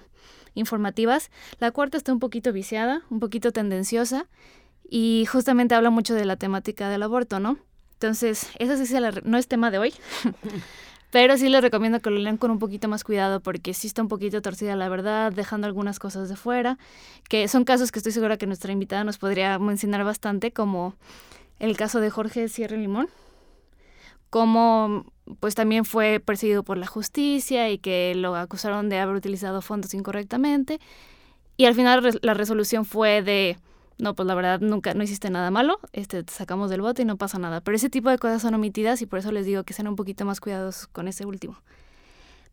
informativas, 0.53 1.29
la 1.60 1.72
cuarta 1.72 1.98
está 1.98 2.12
un 2.12 2.19
poquito 2.19 2.51
viciada, 2.51 3.03
un 3.10 3.19
poquito 3.19 3.51
tendenciosa 3.51 4.27
y 4.89 5.25
justamente 5.29 5.75
habla 5.75 5.89
mucho 5.89 6.13
de 6.13 6.25
la 6.25 6.36
temática 6.36 6.89
del 6.89 7.03
aborto, 7.03 7.39
¿no? 7.39 7.57
Entonces, 7.93 8.50
esa 8.60 8.77
sí 8.77 8.93
no 9.24 9.38
es 9.38 9.48
tema 9.48 9.72
de 9.72 9.79
hoy, 9.79 9.93
Pero 11.17 11.36
sí 11.36 11.50
les 11.50 11.63
recomiendo 11.63 12.00
que 12.00 12.12
lo 12.12 12.17
lean 12.19 12.38
con 12.38 12.51
un 12.51 12.59
poquito 12.59 12.88
más 12.88 13.03
cuidado 13.03 13.39
porque 13.39 13.74
sí 13.74 13.88
está 13.88 14.03
un 14.03 14.07
poquito 14.07 14.39
torcida 14.43 14.75
la 14.75 14.88
verdad, 14.88 15.33
dejando 15.33 15.65
algunas 15.65 15.97
cosas 15.97 16.29
de 16.29 16.36
fuera, 16.36 16.77
que 17.27 17.47
son 17.47 17.63
casos 17.63 17.91
que 17.91 17.97
estoy 17.97 18.12
segura 18.12 18.38
que 18.38 18.45
nuestra 18.45 18.71
invitada 18.71 19.03
nos 19.03 19.17
podría 19.17 19.57
mencionar 19.57 20.03
bastante, 20.03 20.51
como 20.51 20.93
el 21.57 21.75
caso 21.75 22.01
de 22.01 22.12
Jorge 22.12 22.47
Sierra 22.50 22.77
Limón, 22.77 23.09
como 24.29 25.12
pues 25.39 25.55
también 25.55 25.86
fue 25.86 26.21
perseguido 26.24 26.62
por 26.62 26.77
la 26.77 26.86
justicia 26.86 27.67
y 27.71 27.79
que 27.79 28.13
lo 28.13 28.36
acusaron 28.36 28.88
de 28.88 29.00
haber 29.00 29.15
utilizado 29.15 29.63
fondos 29.63 29.95
incorrectamente. 29.95 30.79
Y 31.57 31.65
al 31.65 31.74
final 31.74 32.19
la 32.21 32.36
resolución 32.36 32.86
fue 32.86 33.24
de 33.24 33.57
no, 33.97 34.15
pues 34.15 34.27
la 34.27 34.35
verdad 34.35 34.59
nunca, 34.59 34.93
no 34.93 35.03
hiciste 35.03 35.29
nada 35.29 35.49
malo, 35.49 35.79
este, 35.91 36.23
te 36.23 36.31
sacamos 36.31 36.69
del 36.69 36.81
bote 36.81 37.01
y 37.01 37.05
no 37.05 37.17
pasa 37.17 37.39
nada. 37.39 37.61
Pero 37.61 37.75
ese 37.75 37.89
tipo 37.89 38.09
de 38.09 38.19
cosas 38.19 38.41
son 38.41 38.53
omitidas 38.53 39.01
y 39.01 39.07
por 39.07 39.19
eso 39.19 39.31
les 39.31 39.45
digo 39.45 39.63
que 39.63 39.73
sean 39.73 39.87
un 39.87 39.95
poquito 39.95 40.23
más 40.23 40.39
cuidadosos 40.39 40.87
con 40.87 41.07
ese 41.07 41.25
último. 41.25 41.61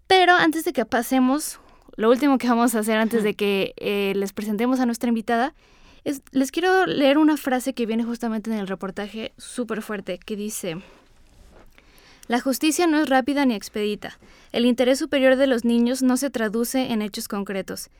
Pero 0.06 0.34
antes 0.34 0.64
de 0.64 0.72
que 0.72 0.84
pasemos, 0.86 1.60
lo 1.96 2.10
último 2.10 2.38
que 2.38 2.48
vamos 2.48 2.74
a 2.74 2.78
hacer 2.78 2.96
antes 2.96 3.22
de 3.22 3.34
que 3.34 3.74
eh, 3.76 4.12
les 4.16 4.32
presentemos 4.32 4.80
a 4.80 4.86
nuestra 4.86 5.08
invitada, 5.08 5.54
es, 6.04 6.22
les 6.32 6.50
quiero 6.50 6.86
leer 6.86 7.18
una 7.18 7.36
frase 7.36 7.74
que 7.74 7.86
viene 7.86 8.04
justamente 8.04 8.50
en 8.50 8.58
el 8.58 8.66
reportaje 8.66 9.32
súper 9.36 9.82
fuerte, 9.82 10.18
que 10.18 10.36
dice, 10.36 10.78
La 12.26 12.40
justicia 12.40 12.86
no 12.86 12.98
es 13.00 13.08
rápida 13.08 13.44
ni 13.44 13.54
expedita. 13.54 14.18
El 14.52 14.64
interés 14.64 14.98
superior 14.98 15.36
de 15.36 15.46
los 15.46 15.64
niños 15.64 16.02
no 16.02 16.16
se 16.16 16.30
traduce 16.30 16.92
en 16.92 17.02
hechos 17.02 17.28
concretos. 17.28 17.90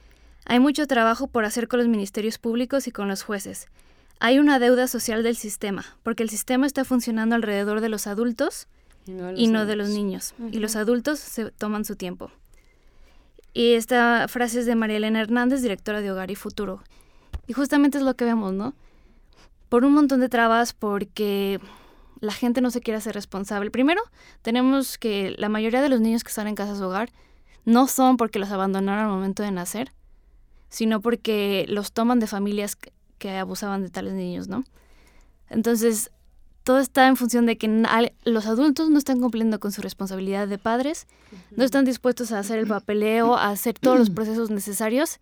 Hay 0.45 0.61
mucho 0.61 0.87
trabajo 0.87 1.27
por 1.27 1.45
hacer 1.45 1.69
con 1.69 1.79
los 1.79 1.89
ministerios 1.89 2.39
públicos 2.39 2.87
y 2.87 2.93
con 2.93 3.09
los 3.09 3.23
jueces. 3.23 3.67
Hay 4.21 4.39
una 4.39 4.59
deuda 4.59 4.87
social 4.89 5.23
del 5.23 5.37
sistema, 5.37 5.85
porque 6.03 6.23
el 6.23 6.31
sistema 6.31 6.67
está 6.67 6.85
funcionando 6.85 7.35
alrededor 7.35 7.81
de 7.81 7.89
los 7.89 8.07
adultos 8.07 8.69
y 9.07 9.13
no 9.49 9.67
de 9.67 9.77
los, 9.77 9.89
niños. 9.91 10.35
Y 10.51 10.59
los 10.59 10.77
adultos 10.77 11.19
se 11.19 11.51
toman 11.51 11.85
su 11.85 11.97
tiempo. 11.97 12.31
Y 13.53 13.75
esta 13.75 14.27
frase 14.29 14.61
es 14.61 14.67
de 14.67 14.75
María 14.75 14.97
Elena 14.97 15.21
Hernández, 15.21 15.63
directora 15.63 16.01
de 16.01 16.11
Hogar 16.11 16.31
y 16.31 16.35
Futuro. 16.35 16.83
Y 17.47 17.53
justamente 17.53 17.99
es 17.99 18.05
lo 18.05 18.15
que 18.15 18.25
vemos, 18.25 18.53
¿no? 18.53 18.75
Por 19.69 19.85
un 19.85 19.93
montón 19.93 20.21
de 20.21 20.29
trabas, 20.29 20.73
porque 20.73 21.61
la 22.21 22.33
gente 22.33 22.61
no 22.61 22.71
se 22.71 22.81
quiere 22.81 22.99
hacer 22.99 23.15
responsable. 23.15 23.71
Primero, 23.71 24.01
tenemos 24.43 24.99
que 24.99 25.35
la 25.39 25.49
mayoría 25.49 25.83
de 25.83 25.89
los 25.89 26.01
niños 26.01 26.25
que 26.25 26.31
están 26.31 26.49
en 26.49 26.55
casas 26.55 26.81
hogar 26.81 27.11
no 27.65 27.87
son 27.87 28.17
porque 28.17 28.39
los 28.39 28.51
abandonaron 28.51 29.05
al 29.05 29.11
momento 29.11 29.43
de 29.43 29.51
nacer, 29.51 29.93
sino 30.69 31.01
porque 31.01 31.67
los 31.69 31.93
toman 31.93 32.21
de 32.21 32.27
familias 32.27 32.77
que 33.19 33.31
abusaban 33.31 33.83
de 33.83 33.91
tales 33.91 34.15
niños, 34.15 34.49
¿no? 34.49 34.65
Entonces, 35.49 36.11
todo 36.65 36.79
está 36.79 37.07
en 37.07 37.17
función 37.17 37.47
de 37.47 37.59
que 37.59 37.69
los 38.25 38.47
adultos 38.47 38.89
no 38.91 38.99
están 38.99 39.21
cumpliendo 39.21 39.61
con 39.61 39.71
su 39.71 39.83
responsabilidad 39.83 40.49
de 40.49 40.59
padres, 40.59 41.07
no 41.55 41.65
están 41.65 41.85
dispuestos 41.85 42.33
a 42.33 42.39
hacer 42.39 42.59
el 42.59 42.67
papeleo, 42.67 43.37
a 43.37 43.51
hacer 43.51 43.79
todos 43.79 43.99
los 43.99 44.11
procesos 44.11 44.51
necesarios 44.51 45.21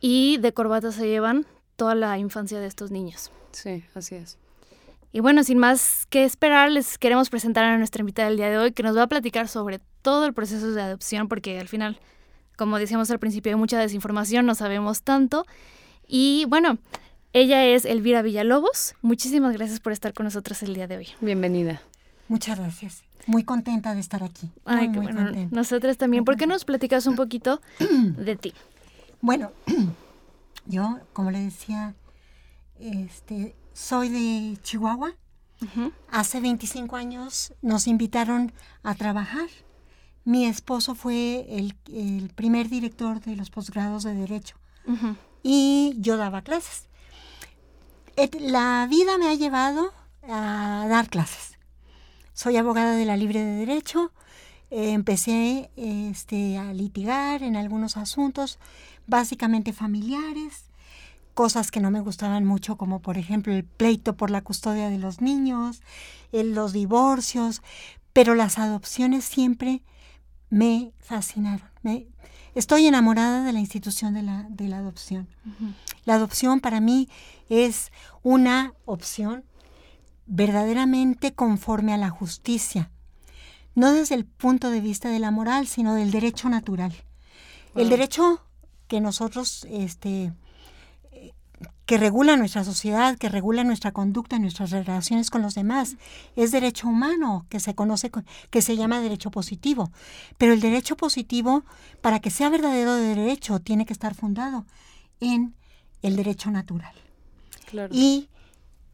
y 0.00 0.38
de 0.38 0.52
corbata 0.52 0.92
se 0.92 1.06
llevan 1.06 1.46
toda 1.76 1.94
la 1.94 2.18
infancia 2.18 2.58
de 2.58 2.66
estos 2.66 2.90
niños. 2.90 3.30
Sí, 3.52 3.84
así 3.94 4.16
es. 4.16 4.36
Y 5.12 5.20
bueno, 5.20 5.42
sin 5.44 5.58
más 5.58 6.06
que 6.10 6.24
esperar, 6.24 6.70
les 6.70 6.98
queremos 6.98 7.30
presentar 7.30 7.64
a 7.64 7.78
nuestra 7.78 8.00
invitada 8.00 8.28
del 8.28 8.36
día 8.36 8.50
de 8.50 8.58
hoy 8.58 8.72
que 8.72 8.82
nos 8.82 8.96
va 8.96 9.04
a 9.04 9.06
platicar 9.06 9.48
sobre 9.48 9.80
todo 10.02 10.26
el 10.26 10.34
proceso 10.34 10.72
de 10.72 10.82
adopción, 10.82 11.28
porque 11.28 11.58
al 11.58 11.68
final, 11.68 11.98
como 12.58 12.78
decíamos 12.78 13.10
al 13.12 13.20
principio, 13.20 13.52
hay 13.52 13.56
mucha 13.56 13.78
desinformación, 13.78 14.44
no 14.44 14.54
sabemos 14.56 15.02
tanto. 15.02 15.46
Y 16.08 16.44
bueno, 16.48 16.78
ella 17.32 17.64
es 17.64 17.84
Elvira 17.84 18.20
Villalobos. 18.20 18.96
Muchísimas 19.00 19.52
gracias 19.52 19.78
por 19.78 19.92
estar 19.92 20.12
con 20.12 20.24
nosotros 20.24 20.60
el 20.64 20.74
día 20.74 20.88
de 20.88 20.96
hoy. 20.96 21.08
Bienvenida. 21.20 21.80
Muchas 22.26 22.58
gracias. 22.58 23.04
Muy 23.26 23.44
contenta 23.44 23.94
de 23.94 24.00
estar 24.00 24.24
aquí. 24.24 24.50
Ay, 24.64 24.90
qué 24.90 24.98
bueno. 24.98 25.48
Nosotras 25.52 25.98
también. 25.98 26.24
¿Por 26.24 26.36
qué 26.36 26.48
nos 26.48 26.64
platicas 26.64 27.06
un 27.06 27.14
poquito 27.14 27.60
de 27.78 28.34
ti? 28.34 28.52
Bueno, 29.20 29.52
yo, 30.66 30.98
como 31.12 31.30
le 31.30 31.38
decía, 31.38 31.94
este, 32.80 33.54
soy 33.72 34.08
de 34.08 34.58
Chihuahua. 34.62 35.14
Hace 36.10 36.40
25 36.40 36.96
años 36.96 37.52
nos 37.62 37.86
invitaron 37.86 38.52
a 38.82 38.94
trabajar. 38.94 39.46
Mi 40.28 40.44
esposo 40.44 40.94
fue 40.94 41.46
el, 41.48 42.30
primer 42.34 42.68
director 42.68 43.18
de 43.22 43.34
los 43.34 43.48
posgrados 43.48 44.02
de 44.02 44.12
Derecho 44.14 44.56
y 45.42 45.94
yo 45.96 46.18
daba 46.18 46.42
clases. 46.42 46.86
La 48.38 48.86
vida 48.90 49.16
me 49.16 49.28
ha 49.28 49.34
llevado 49.34 49.90
a 50.28 50.84
dar 50.86 51.08
clases. 51.08 51.56
Soy 52.34 52.58
abogada 52.58 52.94
de 52.94 53.06
la 53.06 53.16
Libre 53.16 53.42
de 53.42 53.52
Derecho. 53.52 54.12
empecé 54.68 55.70
este, 55.76 56.58
a 56.58 56.74
litigar 56.74 57.42
en 57.42 57.56
algunos 57.56 57.96
asuntos, 57.96 58.58
básicamente 59.06 59.72
familiares 59.72 60.66
cosas 61.32 61.70
que 61.70 61.80
no 61.80 61.90
me 61.90 62.00
gustaban 62.00 62.44
mucho, 62.44 62.76
como 62.76 63.00
por 63.00 63.16
ejemplo 63.16 63.54
el 63.54 63.64
pleito 63.64 64.14
por 64.14 64.30
la 64.30 64.42
custodia 64.42 64.90
de 64.90 64.98
los 64.98 65.22
niños, 65.22 65.80
los 66.32 66.74
divorcios, 66.74 67.62
pero 68.12 68.34
las 68.34 68.58
adopciones 68.58 69.24
siempre 69.24 69.80
me 70.50 70.92
fascinaron. 71.00 71.68
Me, 71.82 72.06
estoy 72.54 72.86
enamorada 72.86 73.44
de 73.44 73.52
la 73.52 73.60
institución 73.60 74.14
de 74.14 74.22
la, 74.22 74.46
de 74.48 74.68
la 74.68 74.78
adopción. 74.78 75.28
La 76.04 76.14
adopción 76.14 76.60
para 76.60 76.80
mí 76.80 77.08
es 77.48 77.92
una 78.22 78.74
opción 78.84 79.44
verdaderamente 80.26 81.32
conforme 81.32 81.94
a 81.94 81.98
la 81.98 82.10
justicia, 82.10 82.90
no 83.74 83.92
desde 83.92 84.14
el 84.14 84.24
punto 84.24 84.70
de 84.70 84.80
vista 84.80 85.08
de 85.08 85.18
la 85.18 85.30
moral, 85.30 85.66
sino 85.66 85.94
del 85.94 86.10
derecho 86.10 86.48
natural. 86.48 86.92
El 87.74 87.88
derecho 87.88 88.42
que 88.88 89.00
nosotros 89.00 89.66
este, 89.70 90.32
que 91.86 91.96
regula 91.96 92.36
nuestra 92.36 92.64
sociedad, 92.64 93.16
que 93.16 93.30
regula 93.30 93.64
nuestra 93.64 93.92
conducta, 93.92 94.38
nuestras 94.38 94.70
relaciones 94.70 95.30
con 95.30 95.40
los 95.40 95.54
demás. 95.54 95.96
Es 96.36 96.50
derecho 96.50 96.88
humano, 96.88 97.46
que 97.48 97.60
se 97.60 97.74
conoce, 97.74 98.10
que 98.50 98.60
se 98.62 98.76
llama 98.76 99.00
derecho 99.00 99.30
positivo. 99.30 99.90
Pero 100.36 100.52
el 100.52 100.60
derecho 100.60 100.96
positivo, 100.96 101.64
para 102.02 102.20
que 102.20 102.30
sea 102.30 102.50
verdadero 102.50 102.94
de 102.94 103.14
derecho, 103.14 103.60
tiene 103.60 103.86
que 103.86 103.94
estar 103.94 104.14
fundado 104.14 104.66
en 105.20 105.54
el 106.02 106.16
derecho 106.16 106.50
natural. 106.50 106.94
Y 107.90 108.28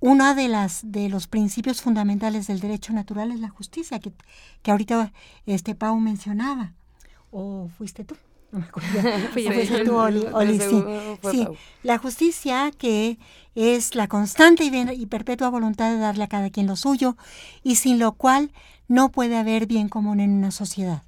uno 0.01 0.35
de, 0.35 0.49
las, 0.49 0.81
de 0.85 1.09
los 1.09 1.27
principios 1.27 1.83
fundamentales 1.83 2.47
del 2.47 2.61
derecho 2.61 2.93
natural 2.93 3.33
es 3.33 3.41
la 3.41 3.49
justicia, 3.49 3.99
que, 3.99 4.13
que 4.63 4.71
ahorita 4.71 5.13
este 5.47 5.75
Pau 5.75 5.99
mencionaba. 5.99 6.75
¿O 7.31 7.69
fuiste 7.77 8.05
tú? 8.05 8.15
No 8.55 8.61
me 8.61 8.67
acuerdo. 8.67 8.91
sí, 11.31 11.49
la 11.83 11.99
justicia 11.99 12.71
que 12.77 13.19
es 13.55 13.95
la 13.95 14.09
constante 14.09 14.65
y, 14.65 15.07
perpetua 15.07 15.49
voluntad 15.49 15.91
de 15.91 15.99
darle 15.99 16.25
a 16.25 16.29
cada 16.29 16.51
quien 16.51 16.67
lo 16.67 16.77
suyo 16.77 17.17
y 17.63 17.77
sin 17.77 17.99
lo 17.99 18.13
cual 18.13 18.53
no 18.89 19.11
puede 19.11 19.37
haber 19.37 19.67
bien 19.67 19.89
común 19.89 20.21
en 20.21 20.31
una 20.31 20.51
sociedad. 20.51 21.03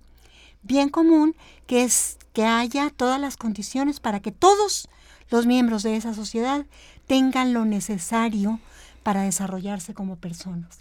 Bien 0.62 0.88
común 0.88 1.36
que 1.66 1.84
es 1.84 2.18
que 2.32 2.44
haya 2.44 2.90
todas 2.90 3.20
las 3.20 3.36
condiciones 3.36 4.00
para 4.00 4.20
que 4.20 4.32
todos 4.32 4.88
los 5.30 5.46
miembros 5.46 5.82
de 5.82 5.96
esa 5.96 6.14
sociedad 6.14 6.66
tengan 7.06 7.52
lo 7.52 7.64
necesario 7.64 8.58
para 9.02 9.22
desarrollarse 9.22 9.94
como 9.94 10.16
personas, 10.16 10.80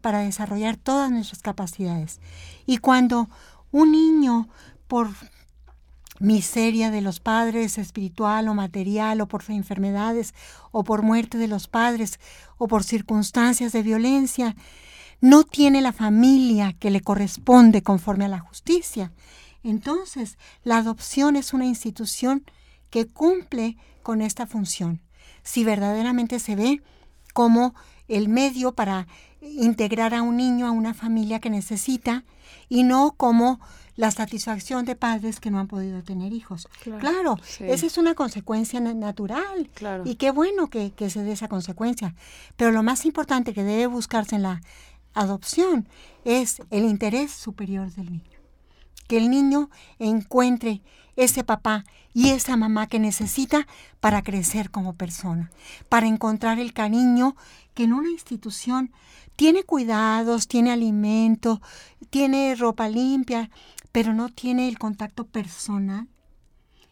para 0.00 0.20
desarrollar 0.20 0.76
todas 0.76 1.10
nuestras 1.10 1.42
capacidades. 1.42 2.20
Y 2.66 2.78
cuando 2.78 3.28
un 3.72 3.92
niño, 3.92 4.48
por 4.86 5.08
miseria 6.20 6.90
de 6.90 7.00
los 7.00 7.20
padres 7.20 7.78
espiritual 7.78 8.48
o 8.48 8.54
material 8.54 9.20
o 9.20 9.28
por 9.28 9.44
enfermedades 9.48 10.34
o 10.70 10.84
por 10.84 11.02
muerte 11.02 11.38
de 11.38 11.48
los 11.48 11.68
padres 11.68 12.18
o 12.56 12.68
por 12.68 12.84
circunstancias 12.84 13.72
de 13.72 13.82
violencia, 13.82 14.56
no 15.20 15.44
tiene 15.44 15.80
la 15.80 15.92
familia 15.92 16.72
que 16.72 16.90
le 16.90 17.00
corresponde 17.00 17.82
conforme 17.82 18.26
a 18.26 18.28
la 18.28 18.38
justicia. 18.38 19.12
Entonces, 19.62 20.38
la 20.62 20.78
adopción 20.78 21.36
es 21.36 21.52
una 21.52 21.66
institución 21.66 22.44
que 22.90 23.06
cumple 23.06 23.76
con 24.02 24.22
esta 24.22 24.46
función. 24.46 25.00
Si 25.42 25.64
verdaderamente 25.64 26.38
se 26.38 26.56
ve 26.56 26.82
como 27.34 27.74
el 28.06 28.28
medio 28.28 28.72
para 28.72 29.06
integrar 29.40 30.14
a 30.14 30.22
un 30.22 30.36
niño 30.36 30.66
a 30.66 30.70
una 30.70 30.94
familia 30.94 31.40
que 31.40 31.50
necesita 31.50 32.24
y 32.68 32.82
no 32.82 33.12
como 33.16 33.60
la 33.98 34.12
satisfacción 34.12 34.84
de 34.84 34.94
padres 34.94 35.40
que 35.40 35.50
no 35.50 35.58
han 35.58 35.66
podido 35.66 36.04
tener 36.04 36.32
hijos. 36.32 36.68
Claro, 37.00 37.36
esa 37.58 37.84
es 37.84 37.98
una 37.98 38.14
consecuencia 38.14 38.78
natural. 38.78 39.68
Y 40.04 40.14
qué 40.14 40.30
bueno 40.30 40.70
que, 40.70 40.92
que 40.92 41.10
se 41.10 41.24
dé 41.24 41.32
esa 41.32 41.48
consecuencia. 41.48 42.14
Pero 42.56 42.70
lo 42.70 42.84
más 42.84 43.04
importante 43.04 43.52
que 43.52 43.64
debe 43.64 43.88
buscarse 43.88 44.36
en 44.36 44.44
la 44.44 44.60
adopción 45.14 45.88
es 46.24 46.62
el 46.70 46.84
interés 46.84 47.32
superior 47.32 47.90
del 47.90 48.12
niño. 48.12 48.38
Que 49.08 49.16
el 49.16 49.30
niño 49.30 49.68
encuentre 49.98 50.80
ese 51.16 51.42
papá 51.42 51.84
y 52.14 52.28
esa 52.28 52.56
mamá 52.56 52.86
que 52.86 53.00
necesita 53.00 53.66
para 53.98 54.22
crecer 54.22 54.70
como 54.70 54.94
persona, 54.94 55.50
para 55.88 56.06
encontrar 56.06 56.60
el 56.60 56.72
cariño 56.72 57.34
que 57.74 57.82
en 57.82 57.94
una 57.94 58.10
institución 58.10 58.92
tiene 59.38 59.62
cuidados, 59.62 60.48
tiene 60.48 60.72
alimento, 60.72 61.60
tiene 62.10 62.56
ropa 62.56 62.88
limpia, 62.88 63.50
pero 63.92 64.12
no 64.12 64.28
tiene 64.28 64.68
el 64.68 64.78
contacto 64.78 65.26
personal, 65.26 66.08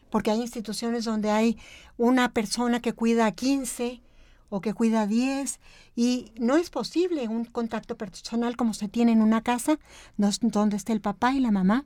porque 0.09 0.31
hay 0.31 0.41
instituciones 0.41 1.05
donde 1.05 1.31
hay 1.31 1.57
una 1.97 2.31
persona 2.33 2.79
que 2.79 2.93
cuida 2.93 3.25
a 3.25 3.31
15 3.31 4.01
o 4.49 4.61
que 4.61 4.73
cuida 4.73 5.01
a 5.01 5.07
10 5.07 5.59
y 5.95 6.31
no 6.39 6.55
es 6.55 6.69
posible 6.69 7.27
un 7.27 7.45
contacto 7.45 7.97
personal 7.97 8.55
como 8.55 8.73
se 8.73 8.87
tiene 8.87 9.11
en 9.11 9.21
una 9.21 9.41
casa 9.41 9.77
donde 10.15 10.77
está 10.77 10.93
el 10.93 11.01
papá 11.01 11.33
y 11.33 11.39
la 11.39 11.51
mamá 11.51 11.85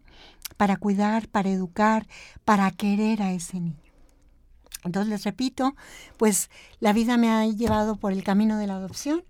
para 0.58 0.78
cuidar, 0.78 1.28
para 1.28 1.50
educar, 1.50 2.08
para 2.46 2.70
querer 2.72 3.22
a 3.22 3.32
ese 3.32 3.60
niño. 3.60 3.78
Entonces 4.84 5.10
les 5.10 5.24
repito, 5.24 5.76
pues 6.18 6.50
la 6.80 6.94
vida 6.94 7.18
me 7.18 7.30
ha 7.30 7.46
llevado 7.46 7.96
por 7.96 8.14
el 8.14 8.24
camino 8.24 8.58
de 8.58 8.68
la 8.68 8.76
adopción. 8.76 9.24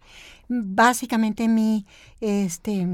Básicamente 0.47 1.47
mi 1.47 1.85
este, 2.21 2.87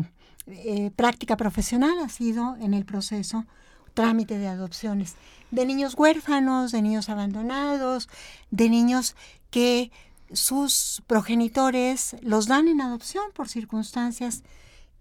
eh, 0.47 0.91
práctica 0.95 1.37
profesional 1.37 1.99
ha 2.03 2.09
sido 2.09 2.55
en 2.59 2.73
el 2.73 2.85
proceso 2.85 3.45
trámite 3.93 4.37
de 4.37 4.47
adopciones 4.47 5.15
de 5.51 5.65
niños 5.65 5.95
huérfanos, 5.97 6.71
de 6.71 6.81
niños 6.81 7.09
abandonados, 7.09 8.09
de 8.51 8.69
niños 8.69 9.15
que 9.49 9.91
sus 10.31 11.03
progenitores 11.07 12.15
los 12.21 12.47
dan 12.47 12.67
en 12.67 12.81
adopción 12.81 13.23
por 13.33 13.47
circunstancias 13.47 14.43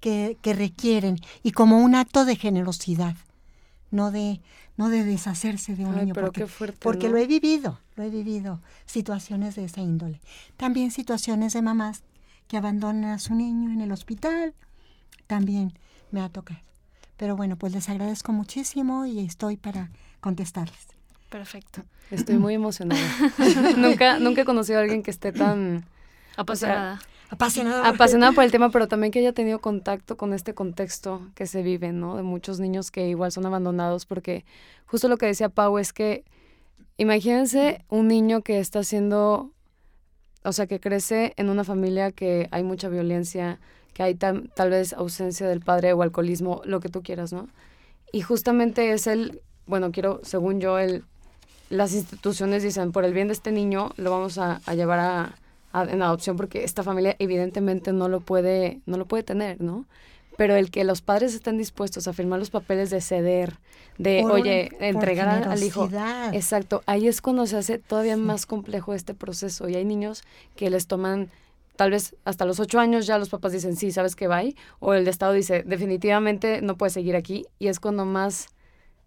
que, 0.01 0.39
que 0.43 0.55
requieren 0.55 1.19
y 1.43 1.53
como 1.53 1.79
un 1.79 1.95
acto 1.95 2.25
de 2.25 2.37
generosidad, 2.37 3.17
no 3.91 4.11
de, 4.11 4.41
no 4.77 4.89
de 4.89 5.05
deshacerse 5.05 5.75
de 5.75 5.85
un 5.85 5.95
Ay, 5.95 6.01
niño. 6.03 6.15
pero 6.15 6.27
porque 6.29 6.43
qué 6.43 6.47
fuerte, 6.47 6.79
porque 6.81 7.07
¿no? 7.07 7.15
lo 7.15 7.19
he 7.19 7.27
vivido, 7.27 7.81
lo 7.97 8.05
he 8.05 8.11
vivido, 8.11 8.61
situaciones 8.85 9.57
de 9.57 9.65
esa 9.65 9.81
índole. 9.81 10.21
También 10.57 10.91
situaciones 10.91 11.55
de 11.55 11.63
mamás 11.63 12.05
que 12.47 12.57
abandonan 12.57 13.05
a 13.07 13.19
su 13.19 13.35
niño 13.35 13.73
en 13.73 13.81
el 13.81 13.91
hospital, 13.91 14.55
también 15.27 15.73
me 16.11 16.21
ha 16.21 16.29
tocado. 16.29 16.61
Pero 17.17 17.37
bueno, 17.37 17.57
pues 17.57 17.73
les 17.73 17.89
agradezco 17.89 18.33
muchísimo 18.33 19.07
y 19.07 19.21
estoy 19.21 19.57
para 19.57 19.91
contestarles. 20.21 20.87
Perfecto. 21.31 21.83
Estoy 22.11 22.39
muy 22.39 22.55
emocionada. 22.55 23.03
nunca, 23.77 24.19
nunca 24.19 24.43
he 24.43 24.45
conocido 24.45 24.79
a 24.79 24.83
alguien 24.83 25.03
que 25.03 25.11
esté 25.11 25.33
tan 25.33 25.85
Apasionada. 26.37 27.01
Apasionado. 27.29 27.85
apasionada 27.85 28.33
por 28.33 28.45
el 28.45 28.53
tema, 28.53 28.71
pero 28.71 28.87
también 28.87 29.11
que 29.11 29.19
haya 29.19 29.33
tenido 29.33 29.61
contacto 29.61 30.17
con 30.17 30.33
este 30.33 30.55
contexto 30.55 31.23
que 31.35 31.47
se 31.47 31.63
vive, 31.63 31.91
¿no? 31.93 32.17
De 32.17 32.23
muchos 32.23 32.61
niños 32.61 32.93
que 32.93 33.09
igual 33.09 33.33
son 33.33 33.47
abandonados, 33.47 34.07
porque 34.07 34.45
justo 34.87 35.09
lo 35.09 35.17
que 35.17 35.27
decía 35.27 35.49
Pau 35.49 35.79
es 35.79 35.93
que 35.93 36.25
imagínense 36.99 37.85
un 37.89 38.07
niño 38.07 38.43
que 38.43 38.61
está 38.61 38.85
siendo, 38.85 39.51
o 40.45 40.53
sea, 40.53 40.69
que 40.69 40.79
crece 40.79 41.33
en 41.37 41.51
una 41.51 41.65
familia 41.65 42.13
que 42.13 42.47
hay 42.53 42.63
mucha 42.63 42.89
violencia, 42.89 43.59
que 43.97 44.03
hay 44.03 44.15
tal, 44.15 44.51
tal 44.55 44.69
vez 44.69 44.93
ausencia 44.93 45.49
del 45.49 45.61
padre 45.61 45.95
o 45.95 46.03
alcoholismo, 46.03 46.61
lo 46.67 46.81
que 46.81 46.91
tú 46.91 47.03
quieras, 47.03 47.33
¿no? 47.33 47.49
Y 48.13 48.21
justamente 48.21 48.93
es 48.93 49.07
el, 49.07 49.41
bueno, 49.67 49.91
quiero, 49.91 50.21
según 50.23 50.61
yo, 50.61 50.79
el, 50.79 51.03
las 51.71 51.95
instituciones 51.95 52.63
dicen, 52.63 52.93
por 52.93 53.07
el 53.07 53.15
bien 53.15 53.29
de 53.29 53.33
este 53.33 53.53
niño, 53.53 53.93
lo 53.97 54.11
vamos 54.11 54.37
a, 54.37 54.61
a 54.67 54.75
llevar 54.75 54.99
a, 54.99 55.35
a- 55.73 55.85
en 55.85 56.03
adopción 56.03 56.37
porque 56.37 56.63
esta 56.63 56.83
familia 56.83 57.17
evidentemente 57.19 57.95
no 57.95 58.09
lo 58.11 58.21
puede, 58.21 58.81
no 58.85 58.99
lo 58.99 59.07
puede 59.07 59.23
tener, 59.23 59.63
¿no? 59.63 59.87
Pero 60.37 60.55
el 60.57 60.71
que 60.71 60.85
los 60.85 61.01
padres 61.01 61.35
estén 61.35 61.57
dispuestos 61.57 62.07
a 62.07 62.13
firmar 62.13 62.39
los 62.39 62.51
papeles 62.51 62.91
de 62.91 63.01
ceder, 63.01 63.55
de, 63.97 64.21
Por- 64.21 64.33
oye, 64.33 64.69
por 64.73 64.83
entregar 64.85 65.49
al- 65.49 65.63
hijo. 65.63 65.89
Exacto, 66.35 66.83
ahí 66.85 67.09
es 67.09 67.23
cuando 67.23 67.47
se 67.47 67.57
hace 67.57 67.79
todavía 67.79 68.17
Sí. 68.17 68.21
más 68.21 68.45
complejo 68.45 68.93
este 68.93 69.15
proceso. 69.15 69.67
Y 69.71 69.75
hay 69.77 69.87
niños 69.87 70.23
que 70.55 70.69
les 70.69 70.87
toman, 70.87 71.31
tal 71.77 71.91
vez 71.91 72.17
hasta 72.25 72.45
los 72.45 72.59
ocho 72.61 72.79
años 72.81 73.07
ya 73.07 73.19
los 73.19 73.29
papás 73.29 73.53
dicen, 73.53 73.77
sí, 73.77 73.91
¿sabes 73.93 74.17
qué 74.17 74.27
va? 74.27 74.37
ahí?", 74.39 74.57
O 74.81 74.95
el 74.95 75.07
Estado 75.09 75.33
dice, 75.33 75.63
definitivamente 75.65 76.61
no 76.63 76.77
puedes 76.77 76.93
seguir 76.95 77.17
aquí. 77.17 77.47
Y 77.59 77.69
es 77.69 77.79
cuando 77.81 78.05
más, 78.05 78.49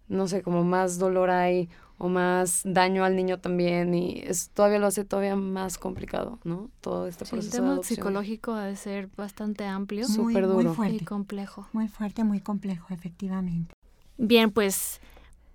no 0.08 0.28
sé, 0.28 0.42
como 0.42 0.64
más 0.64 0.98
dolor 0.98 1.30
hay 1.30 1.68
o 1.98 2.08
más 2.08 2.62
daño 2.64 3.04
al 3.04 3.14
niño 3.14 3.40
también. 3.40 3.92
Y 3.92 4.22
es 4.24 4.50
todavía 4.50 4.78
lo 4.78 4.86
hace 4.86 5.04
todavía 5.04 5.36
más 5.36 5.76
complicado, 5.76 6.38
¿no? 6.44 6.70
Todo 6.80 7.06
este 7.06 7.26
Sí, 7.26 7.34
el 7.34 7.40
proceso 7.42 7.56
de 7.62 7.68
tema 7.68 7.82
psicológico 7.82 8.52
ha 8.54 8.64
de 8.64 8.76
ser 8.76 9.08
bastante 9.16 9.66
amplio 9.66 10.08
muy, 10.08 10.16
súper 10.32 10.46
muy 10.46 10.64
duro. 10.64 10.72
y 10.72 10.74
fuerte. 10.76 11.04
complejo. 11.04 11.68
Muy 11.72 11.88
fuerte, 11.88 12.24
muy 12.24 12.40
complejo, 12.40 12.86
efectivamente. 12.94 13.74
Bien, 14.16 14.50
pues 14.50 15.00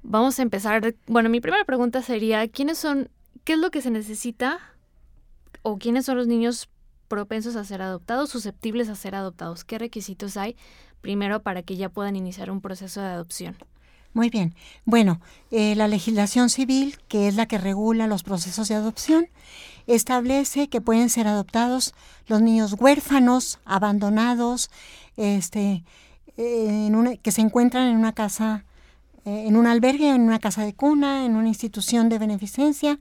vamos 0.03 0.37
a 0.37 0.43
empezar. 0.43 0.93
Bueno, 1.07 1.29
mi 1.29 1.41
primera 1.41 1.65
pregunta 1.65 2.03
sería, 2.03 2.47
¿quiénes 2.47 2.77
son, 2.77 3.09
qué 3.43 3.53
es 3.53 3.59
lo 3.59 3.71
que 3.71 3.81
se 3.81 3.89
necesita 3.89 4.59
o 5.63 5.77
quiénes 5.79 6.05
son 6.05 6.17
los 6.17 6.27
niños 6.27 6.69
propensos 7.07 7.55
a 7.55 7.63
ser 7.63 7.81
adoptados, 7.81 8.29
susceptibles 8.29 8.89
a 8.89 8.95
ser 8.95 9.15
adoptados? 9.15 9.63
¿Qué 9.63 9.77
requisitos 9.77 10.37
hay 10.37 10.55
primero 11.01 11.41
para 11.41 11.63
que 11.63 11.75
ya 11.77 11.89
puedan 11.89 12.15
iniciar 12.15 12.51
un 12.51 12.61
proceso 12.61 13.01
de 13.01 13.07
adopción? 13.07 13.55
Muy 14.15 14.29
bien. 14.29 14.55
Bueno, 14.85 15.19
eh, 15.51 15.75
la 15.75 15.89
legislación 15.89 16.49
civil, 16.49 16.97
que 17.09 17.27
es 17.27 17.35
la 17.35 17.47
que 17.47 17.57
regula 17.57 18.07
los 18.07 18.23
procesos 18.23 18.69
de 18.69 18.75
adopción, 18.75 19.27
establece 19.87 20.69
que 20.69 20.79
pueden 20.79 21.09
ser 21.09 21.27
adoptados 21.27 21.93
los 22.27 22.41
niños 22.41 22.75
huérfanos, 22.79 23.59
abandonados, 23.65 24.71
este, 25.17 25.83
eh, 26.37 27.19
que 27.21 27.31
se 27.31 27.41
encuentran 27.41 27.89
en 27.89 27.97
una 27.97 28.13
casa, 28.13 28.63
eh, 29.25 29.43
en 29.47 29.57
un 29.57 29.67
albergue, 29.67 30.09
en 30.09 30.21
una 30.21 30.39
casa 30.39 30.63
de 30.63 30.73
cuna, 30.73 31.25
en 31.25 31.35
una 31.35 31.49
institución 31.49 32.07
de 32.07 32.17
beneficencia, 32.17 32.99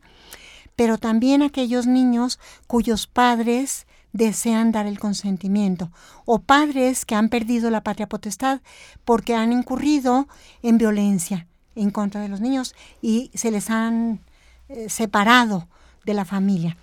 pero 0.74 0.98
también 0.98 1.42
aquellos 1.42 1.86
niños 1.86 2.40
cuyos 2.66 3.06
padres 3.06 3.86
desean 4.14 4.72
dar 4.72 4.86
el 4.86 4.98
consentimiento 4.98 5.90
o 6.24 6.38
padres 6.38 7.04
que 7.04 7.16
han 7.16 7.28
perdido 7.28 7.68
la 7.68 7.82
patria 7.82 8.08
potestad 8.08 8.60
porque 9.04 9.34
han 9.34 9.52
incurrido 9.52 10.28
en 10.62 10.78
violencia 10.78 11.46
en 11.74 11.90
contra 11.90 12.22
de 12.22 12.28
los 12.28 12.40
niños 12.40 12.74
y 13.02 13.30
se 13.34 13.50
les 13.50 13.68
han 13.70 14.20
eh, 14.68 14.88
separado 14.88 15.68
de 16.06 16.14
la 16.14 16.24
familia. 16.24 16.78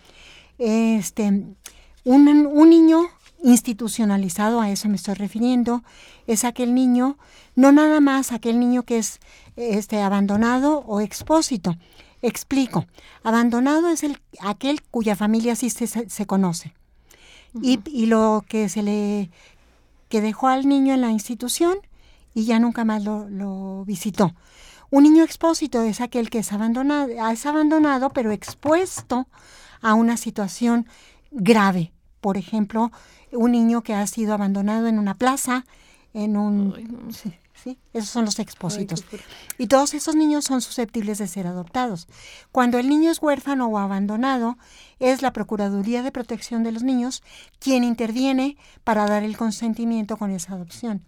Este, 0.59 1.27
un, 2.03 2.27
un 2.27 2.69
niño 2.69 3.07
institucionalizado, 3.43 4.59
a 4.59 4.69
eso 4.69 4.89
me 4.89 4.97
estoy 4.97 5.15
refiriendo, 5.15 5.83
es 6.27 6.43
aquel 6.43 6.75
niño, 6.75 7.17
no 7.55 7.71
nada 7.71 8.01
más 8.01 8.33
aquel 8.33 8.59
niño 8.59 8.83
que 8.83 8.97
es 8.97 9.19
este, 9.55 10.01
abandonado 10.01 10.79
o 10.85 10.99
expósito. 10.99 11.77
Explico, 12.21 12.85
abandonado 13.23 13.89
es 13.89 14.03
el, 14.03 14.19
aquel 14.41 14.83
cuya 14.83 15.15
familia 15.15 15.55
sí 15.55 15.69
se, 15.69 15.87
se 15.87 16.25
conoce. 16.27 16.73
Y, 17.61 17.79
y 17.85 18.05
lo 18.05 18.43
que 18.47 18.69
se 18.69 18.83
le 18.83 19.29
que 20.09 20.21
dejó 20.21 20.49
al 20.49 20.67
niño 20.67 20.93
en 20.93 21.01
la 21.01 21.09
institución 21.09 21.77
y 22.33 22.45
ya 22.45 22.59
nunca 22.59 22.85
más 22.85 23.03
lo, 23.03 23.29
lo 23.29 23.83
visitó. 23.85 24.33
Un 24.89 25.03
niño 25.03 25.23
expósito 25.23 25.81
es 25.83 26.01
aquel 26.01 26.29
que 26.29 26.39
es 26.39 26.51
abandonado, 26.51 27.09
es 27.09 27.45
abandonado 27.45 28.09
pero 28.09 28.31
expuesto 28.31 29.27
a 29.81 29.93
una 29.93 30.17
situación 30.17 30.85
grave. 31.31 31.93
Por 32.19 32.37
ejemplo, 32.37 32.91
un 33.31 33.51
niño 33.51 33.81
que 33.83 33.93
ha 33.93 34.05
sido 34.05 34.33
abandonado 34.33 34.87
en 34.87 34.99
una 34.99 35.15
plaza, 35.15 35.65
en 36.13 36.37
un... 36.37 36.73
Ay, 36.75 36.83
no. 36.83 37.11
sí, 37.11 37.33
sí, 37.63 37.79
esos 37.93 38.09
son 38.09 38.25
los 38.25 38.39
expósitos. 38.39 39.03
Y 39.57 39.67
todos 39.67 39.93
esos 39.93 40.15
niños 40.15 40.45
son 40.45 40.61
susceptibles 40.61 41.17
de 41.17 41.27
ser 41.27 41.47
adoptados. 41.47 42.07
Cuando 42.51 42.77
el 42.79 42.89
niño 42.89 43.11
es 43.11 43.21
huérfano 43.21 43.67
o 43.67 43.77
abandonado, 43.77 44.57
es 44.99 45.21
la 45.21 45.33
Procuraduría 45.33 46.03
de 46.03 46.11
Protección 46.11 46.63
de 46.63 46.71
los 46.71 46.83
Niños 46.83 47.23
quien 47.59 47.83
interviene 47.83 48.57
para 48.83 49.07
dar 49.07 49.23
el 49.23 49.37
consentimiento 49.37 50.17
con 50.17 50.31
esa 50.31 50.53
adopción. 50.53 51.03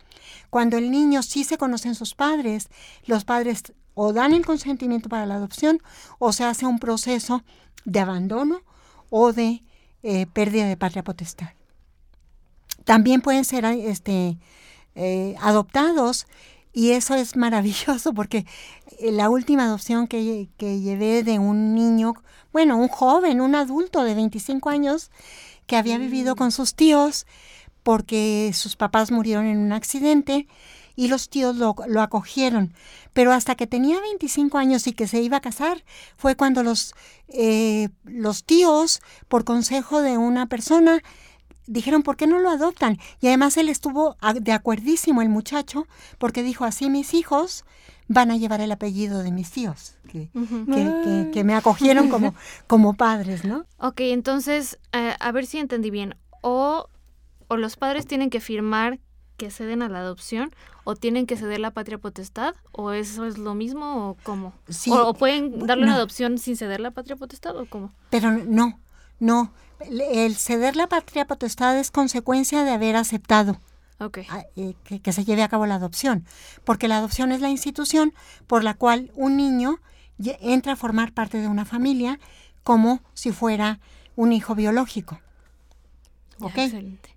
Cuando 0.50 0.78
el 0.78 0.92
niño 0.92 1.24
sí 1.24 1.44
se 1.44 1.58
conocen 1.58 1.96
sus 1.96 2.16
padres, 2.16 2.70
los 3.06 3.26
padres 3.26 3.74
o 3.96 4.14
dan 4.14 4.34
el 4.34 4.46
consentimiento 4.46 5.10
para 5.10 5.26
la 5.26 5.36
adopción 5.36 5.82
o 6.20 6.34
se 6.34 6.44
hace 6.44 6.66
un 6.66 6.80
proceso 6.80 7.44
de 7.86 8.00
abandono 8.00 8.62
o 9.10 9.34
de 9.34 9.64
eh, 10.02 10.26
pérdida 10.28 10.68
de 10.68 10.78
patria 10.78 11.04
potestad. 11.04 11.50
También 12.84 13.22
pueden 13.22 13.46
ser 13.46 13.64
este, 13.66 14.38
eh, 14.96 15.36
adoptados 15.42 16.28
y 16.74 16.92
eso 16.92 17.16
es 17.16 17.36
maravilloso 17.36 18.14
porque 18.14 18.46
eh, 19.00 19.12
la 19.12 19.30
última 19.30 19.66
adopción 19.66 20.08
que, 20.08 20.50
que, 20.58 20.80
llevé 20.80 21.24
de 21.24 21.40
un 21.40 21.76
niño, 21.76 22.14
bueno, 22.52 22.78
un 22.78 22.88
joven, 22.88 23.42
un 23.42 23.56
adulto 23.56 24.04
de 24.04 24.16
25 24.16 24.70
años 24.70 25.12
que 25.68 25.78
había 25.78 25.98
vivido 25.98 26.36
con 26.36 26.52
sus 26.52 26.76
tíos 26.76 27.26
porque 27.84 28.52
sus 28.54 28.76
papás 28.76 29.12
murieron 29.12 29.46
en 29.46 29.60
un 29.60 29.72
accidente 29.72 30.48
y 30.96 31.08
los 31.08 31.30
tíos 31.30 31.56
lo, 31.56 31.76
lo, 31.88 32.02
acogieron. 32.02 32.74
Pero 33.14 33.32
hasta 33.32 33.56
que 33.56 33.68
tenía 33.68 34.00
25 34.00 34.58
años 34.58 34.88
y 34.88 34.94
que 34.94 35.08
se 35.08 35.22
iba 35.22 35.38
a 35.38 35.42
casar, 35.42 35.84
fue 36.18 36.36
cuando 36.36 36.64
los, 36.64 36.94
eh, 37.30 37.90
los 38.04 38.44
tíos, 38.44 39.02
por 39.28 39.44
consejo 39.44 40.02
de 40.02 40.18
una 40.18 40.48
persona, 40.48 41.02
dijeron, 41.68 42.04
¿por 42.04 42.18
qué 42.18 42.28
no 42.28 42.40
lo 42.40 42.50
adoptan? 42.50 43.00
Y 43.22 43.28
además 43.28 43.58
él 43.58 43.70
estuvo 43.70 44.16
de 44.42 44.52
acuerdísimo, 44.52 45.22
el 45.22 45.30
muchacho, 45.30 45.88
porque 46.18 46.44
dijo, 46.44 46.66
así 46.66 46.90
mis 46.90 47.14
hijos 47.14 47.66
van 48.08 48.32
a 48.32 48.38
llevar 48.38 48.62
el 48.62 48.72
apellido 48.72 49.24
de 49.24 49.32
mis 49.32 49.52
tíos, 49.52 49.96
que, 50.12 50.30
uh 50.34 50.42
-huh. 50.42 50.66
que, 50.66 51.26
que, 51.26 51.32
que 51.32 51.44
me 51.44 51.56
acogieron 51.56 52.10
como, 52.10 52.36
como 52.68 52.94
padres, 52.94 53.46
¿no? 53.46 53.66
Ok, 53.78 54.02
entonces, 54.02 54.78
uh, 54.94 55.16
a 55.20 55.32
ver 55.32 55.46
si 55.46 55.58
entendí 55.58 55.90
bien. 55.90 56.16
O, 56.42 56.88
o 57.48 57.58
los 57.58 57.78
padres 57.78 58.06
tienen 58.06 58.30
que 58.30 58.42
firmar 58.42 59.00
que 59.38 59.50
ceden 59.50 59.82
a 59.82 59.90
la 59.90 60.00
adopción 60.00 60.52
o 60.84 60.96
tienen 60.96 61.26
que 61.26 61.38
ceder 61.38 61.60
la 61.60 61.72
patria 61.72 61.98
potestad 61.98 62.56
o 62.72 62.92
eso 62.92 63.26
es 63.26 63.38
lo 63.38 63.56
mismo 63.56 64.10
o 64.10 64.18
cómo 64.24 64.54
sí, 64.70 64.92
o, 64.92 65.08
o, 65.08 65.14
pueden 65.14 65.66
darle 65.66 65.86
no. 65.86 65.92
una 65.92 65.96
adopción 65.98 66.38
sin 66.38 66.56
ceder 66.56 66.80
la 66.80 66.92
patria 66.92 67.16
potestad 67.16 67.58
o 67.58 67.66
cómo 67.66 67.92
pero 68.10 68.32
no 68.32 68.80
no 69.20 69.52
el 69.90 70.36
ceder 70.36 70.76
la 70.76 70.88
patria 70.88 71.26
potestad 71.26 71.78
es 71.78 71.92
consecuencia 71.92 72.64
de 72.64 72.72
haber 72.72 72.96
aceptado 72.96 73.60
okay. 74.00 74.26
eh, 74.56 74.76
que, 74.84 75.02
que, 75.02 75.14
se 75.14 75.26
lleve 75.26 75.44
a 75.44 75.50
cabo 75.50 75.66
la 75.66 75.76
adopción 75.76 76.26
porque 76.64 76.88
la 76.88 76.98
adopción 76.98 77.32
es 77.32 77.42
la 77.42 77.50
institución 77.50 78.14
por 78.48 78.64
la 78.64 78.74
cual 78.74 79.12
un 79.16 79.38
niño 79.38 79.80
entra 80.42 80.74
a 80.74 80.76
formar 80.76 81.14
parte 81.14 81.40
de 81.40 81.48
una 81.48 81.66
familia 81.66 82.20
como 82.64 83.02
si 83.14 83.32
fuera 83.32 83.80
un 84.16 84.32
hijo 84.32 84.56
biológico 84.56 85.20
ya, 86.40 86.48
excelente 86.48 87.16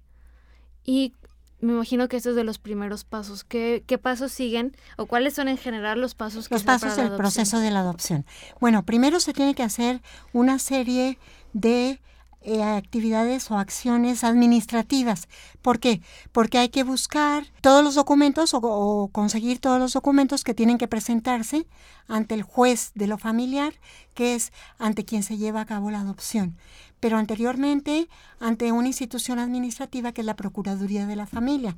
y 0.85 1.13
me 1.61 1.73
imagino 1.73 2.09
que 2.09 2.17
este 2.17 2.31
es 2.31 2.37
de 2.37 2.45
los 2.45 2.59
primeros 2.59 3.05
pasos. 3.05 3.43
¿Qué, 3.43 3.83
¿Qué, 3.87 3.99
pasos 3.99 4.31
siguen 4.31 4.77
o 4.97 5.07
cuáles 5.07 5.35
son 5.35 5.49
en 5.49 5.57
general 5.57 6.01
los 6.01 6.15
pasos 6.15 6.49
que 6.49 6.55
Los 6.55 6.65
pasos 6.65 6.97
del 6.97 7.17
proceso 7.17 7.59
de 7.59 7.71
la 7.71 7.81
adopción. 7.81 8.27
Bueno, 8.61 8.85
primero 8.85 9.21
se 9.21 9.33
tiene 9.33 9.55
que 9.55 9.63
hacer 9.63 10.03
una 10.33 10.59
serie 10.59 11.19
de 11.55 12.01
eh, 12.49 12.63
actividades 12.63 13.51
o 13.51 13.59
acciones 13.59 14.23
administrativas. 14.23 15.27
¿Por 15.63 15.81
qué? 15.81 16.01
Porque 16.31 16.59
hay 16.59 16.69
que 16.69 16.85
buscar 16.85 17.45
todos 17.61 17.83
los 17.83 17.97
documentos 17.97 18.55
o, 18.55 19.11
conseguir 19.11 19.59
todos 19.59 19.81
los 19.81 19.95
documentos 19.95 20.45
que 20.45 20.55
tienen 20.55 20.79
que 20.79 20.87
presentarse 20.87 21.67
ante 22.07 22.35
el 22.35 22.45
juez 22.45 22.93
de 22.95 23.09
lo 23.09 23.19
familiar, 23.19 23.75
que 24.15 24.37
es 24.37 24.53
ante 24.79 25.05
quien 25.05 25.25
se 25.25 25.39
lleva 25.39 25.63
a 25.63 25.67
cabo 25.67 25.91
la 25.91 25.99
adopción. 25.99 26.57
Pero 27.01 27.19
anteriormente 27.19 28.09
ante 28.39 28.71
una 28.71 28.87
institución 28.87 29.41
administrativa 29.41 30.13
que 30.13 30.21
es 30.21 30.27
la 30.27 30.37
Procuraduría 30.37 31.09
de 31.09 31.17
la 31.17 31.27
Familia. 31.27 31.75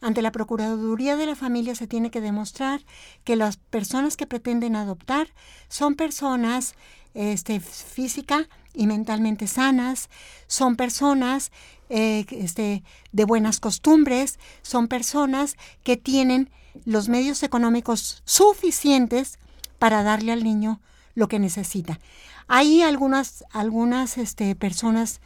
Ante 0.00 0.22
la 0.22 0.32
Procuraduría 0.32 1.16
de 1.16 1.26
la 1.26 1.36
Familia 1.36 1.74
se 1.74 1.86
tiene 1.86 2.10
que 2.10 2.22
demostrar 2.22 2.80
que 3.24 3.36
las 3.36 3.58
personas 3.58 4.16
que 4.16 4.26
pretenden 4.26 4.74
adoptar 4.74 5.28
son 5.68 5.96
personas 5.96 6.76
este, 7.12 7.60
física 7.60 8.48
y 8.78 8.86
mentalmente 8.86 9.48
sanas, 9.48 10.08
son 10.46 10.76
personas 10.76 11.50
eh, 11.88 12.24
este, 12.30 12.84
de 13.10 13.24
buenas 13.24 13.58
costumbres, 13.58 14.38
son 14.62 14.86
personas 14.86 15.56
que 15.82 15.96
tienen 15.96 16.48
los 16.84 17.08
medios 17.08 17.42
económicos 17.42 18.22
suficientes 18.24 19.40
para 19.80 20.04
darle 20.04 20.30
al 20.30 20.44
niño 20.44 20.80
lo 21.16 21.26
que 21.26 21.40
necesita. 21.40 21.98
Hay 22.46 22.82
algunas, 22.82 23.44
algunas 23.50 24.16
este, 24.16 24.54
personas, 24.54 25.20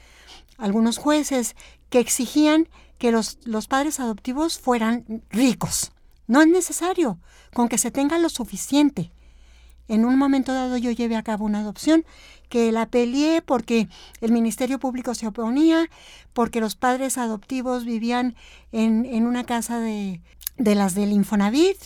algunos 0.57 0.97
jueces 0.97 1.55
que 1.91 2.01
exigían 2.01 2.71
que 2.97 3.13
los, 3.13 3.39
los 3.45 3.69
padres 3.69 4.01
adoptivos 4.01 4.59
fueran 4.59 5.23
ricos. 5.29 5.93
No 6.27 6.41
es 6.41 6.49
necesario, 6.49 7.19
con 7.53 7.69
que 7.69 7.77
se 7.77 7.91
tenga 7.91 8.19
lo 8.19 8.31
suficiente 8.31 9.13
en 9.89 10.05
un 10.05 10.17
momento 10.17 10.55
dado 10.55 10.77
yo 10.77 10.91
llevé 10.91 11.17
a 11.17 11.23
cabo 11.23 11.45
una 11.45 11.61
adopción 11.61 12.05
que 12.53 12.71
la 12.71 12.85
peleé 12.85 13.41
porque 13.41 13.89
el 14.21 14.31
Ministerio 14.31 14.79
Público 14.79 15.15
se 15.15 15.27
oponía, 15.27 15.89
porque 16.35 16.61
los 16.61 16.77
padres 16.77 17.17
adoptivos 17.17 17.87
vivían 17.87 18.37
en, 18.73 19.27
una 19.27 19.45
casa 19.45 19.81
de, 19.81 20.21
de 20.59 20.75
las 20.75 20.95
del 20.95 21.13
Infonavit, 21.13 21.79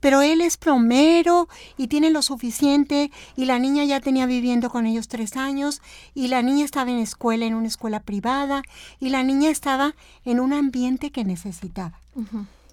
pero 0.00 0.20
él 0.20 0.40
es 0.40 0.56
plomero 0.56 1.48
y 1.76 1.86
tiene 1.86 2.10
lo 2.10 2.22
suficiente 2.22 3.12
y 3.36 3.44
la 3.44 3.60
niña 3.60 3.84
ya 3.84 4.00
tenía 4.00 4.26
viviendo 4.26 4.68
con 4.68 4.84
ellos 4.84 5.06
tres 5.06 5.36
años 5.36 5.80
y 6.12 6.26
la 6.26 6.42
niña 6.42 6.64
estaba 6.64 6.90
en 6.90 6.98
escuela, 6.98 7.46
en 7.46 7.54
una 7.54 7.68
escuela 7.68 8.00
privada 8.00 8.64
y 8.98 9.10
la 9.10 9.22
niña 9.22 9.48
estaba 9.48 9.94
en 10.24 10.40
un 10.40 10.52
ambiente 10.52 11.12
que 11.12 11.22
necesitaba. 11.22 12.00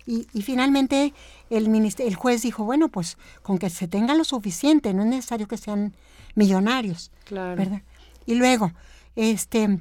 Y, 0.08 0.42
finalmente 0.42 1.14
el, 1.50 1.68
el 1.76 2.16
juez 2.16 2.42
dijo, 2.42 2.64
bueno, 2.64 2.88
pues 2.88 3.18
con 3.44 3.58
que 3.58 3.70
se 3.70 3.90
tenga 3.90 4.16
lo 4.16 4.24
suficiente, 4.24 4.94
no 4.94 5.04
es 5.04 5.10
necesario 5.10 5.50
que 5.50 5.58
sean 5.58 5.94
millonarios. 6.34 7.12
Claro. 7.26 7.58
¿verdad? 7.58 7.82
Y 8.26 8.36
luego, 8.36 8.72
este, 9.18 9.80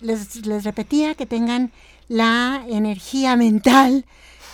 les, 0.00 0.44
les 0.44 0.64
repetía 0.64 1.14
que 1.14 1.26
tengan 1.26 1.70
la 2.08 2.64
energía 2.68 3.36
mental, 3.36 4.04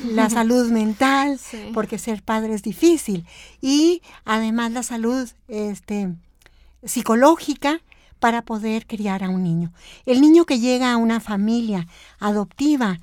la 0.05 0.29
salud 0.39 0.71
mental, 0.71 1.41
porque 1.73 1.99
ser 1.99 2.23
padre 2.23 2.55
es 2.55 2.63
difícil. 2.63 3.27
Y 3.61 4.03
además 4.27 4.73
la 4.73 4.83
salud 4.83 5.31
este, 5.49 6.15
psicológica 6.85 7.81
para 8.19 8.43
poder 8.43 8.87
criar 8.87 9.25
a 9.25 9.31
un 9.31 9.43
niño. 9.43 9.73
El 10.05 10.21
niño 10.21 10.45
que 10.45 10.61
llega 10.61 10.93
a 10.93 10.99
una 10.99 11.21
familia 11.21 11.87
adoptiva 12.19 12.99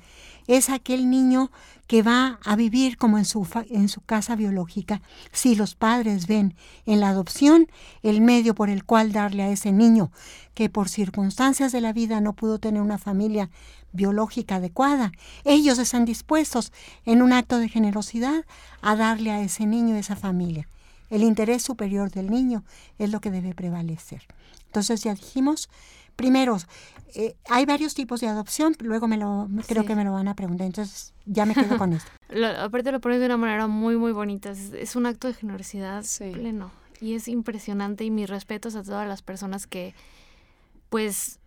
es 0.46 0.70
aquel 0.70 1.10
niño 1.10 1.50
que 1.88 2.02
va 2.02 2.38
a 2.44 2.54
vivir 2.54 2.98
como 2.98 3.18
en 3.18 3.24
su, 3.24 3.48
en 3.70 3.88
su 3.88 4.02
casa 4.02 4.36
biológica 4.36 5.00
si 5.32 5.56
los 5.56 5.74
padres 5.74 6.28
ven 6.28 6.54
en 6.86 7.00
la 7.00 7.08
adopción 7.08 7.66
el 8.02 8.20
medio 8.20 8.54
por 8.54 8.68
el 8.68 8.84
cual 8.84 9.10
darle 9.10 9.42
a 9.42 9.50
ese 9.50 9.72
niño 9.72 10.12
que 10.54 10.68
por 10.68 10.90
circunstancias 10.90 11.72
de 11.72 11.80
la 11.80 11.94
vida 11.94 12.20
no 12.20 12.34
pudo 12.34 12.58
tener 12.58 12.82
una 12.82 12.98
familia 12.98 13.48
biológica 13.92 14.56
adecuada. 14.56 15.12
Ellos 15.44 15.78
están 15.78 16.04
dispuestos 16.04 16.72
en 17.06 17.22
un 17.22 17.32
acto 17.32 17.58
de 17.58 17.70
generosidad 17.70 18.44
a 18.82 18.94
darle 18.94 19.30
a 19.30 19.40
ese 19.40 19.66
niño 19.66 19.96
esa 19.96 20.14
familia. 20.14 20.68
El 21.08 21.22
interés 21.22 21.62
superior 21.62 22.10
del 22.10 22.30
niño 22.30 22.64
es 22.98 23.10
lo 23.10 23.20
que 23.20 23.30
debe 23.30 23.54
prevalecer. 23.54 24.26
Entonces 24.66 25.02
ya 25.02 25.14
dijimos, 25.14 25.70
primero, 26.18 26.58
eh, 27.14 27.36
hay 27.48 27.64
varios 27.64 27.94
tipos 27.94 28.20
de 28.20 28.26
adopción, 28.26 28.74
luego 28.80 29.06
me 29.06 29.16
lo 29.16 29.48
creo 29.66 29.86
que 29.86 29.94
me 29.94 30.04
lo 30.04 30.12
van 30.12 30.26
a 30.26 30.34
preguntar, 30.34 30.66
entonces 30.66 31.14
ya 31.24 31.46
me 31.46 31.54
quedo 31.54 31.78
con 31.78 31.92
esto. 31.92 32.10
aparte 32.60 32.92
lo 32.92 33.00
pones 33.00 33.20
de 33.20 33.26
una 33.26 33.36
manera 33.36 33.68
muy 33.68 33.96
muy 33.96 34.12
bonita, 34.12 34.50
es, 34.50 34.96
un 34.96 35.06
acto 35.06 35.28
de 35.28 35.34
generosidad 35.34 36.04
pleno 36.18 36.72
y 37.00 37.14
es 37.14 37.28
impresionante 37.28 38.04
y 38.04 38.10
mis 38.10 38.28
respetos 38.28 38.74
a 38.74 38.82
todas 38.82 39.06
las 39.06 39.22
personas 39.22 39.68
que 39.68 39.94
pues 40.88 41.38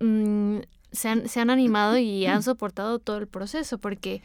mm, 0.00 0.60
se, 0.92 1.08
han, 1.08 1.28
se 1.28 1.40
han 1.40 1.50
animado 1.50 1.98
y 1.98 2.24
han 2.24 2.42
soportado 2.42 2.98
todo 2.98 3.18
el 3.18 3.28
proceso 3.28 3.76
porque 3.76 4.22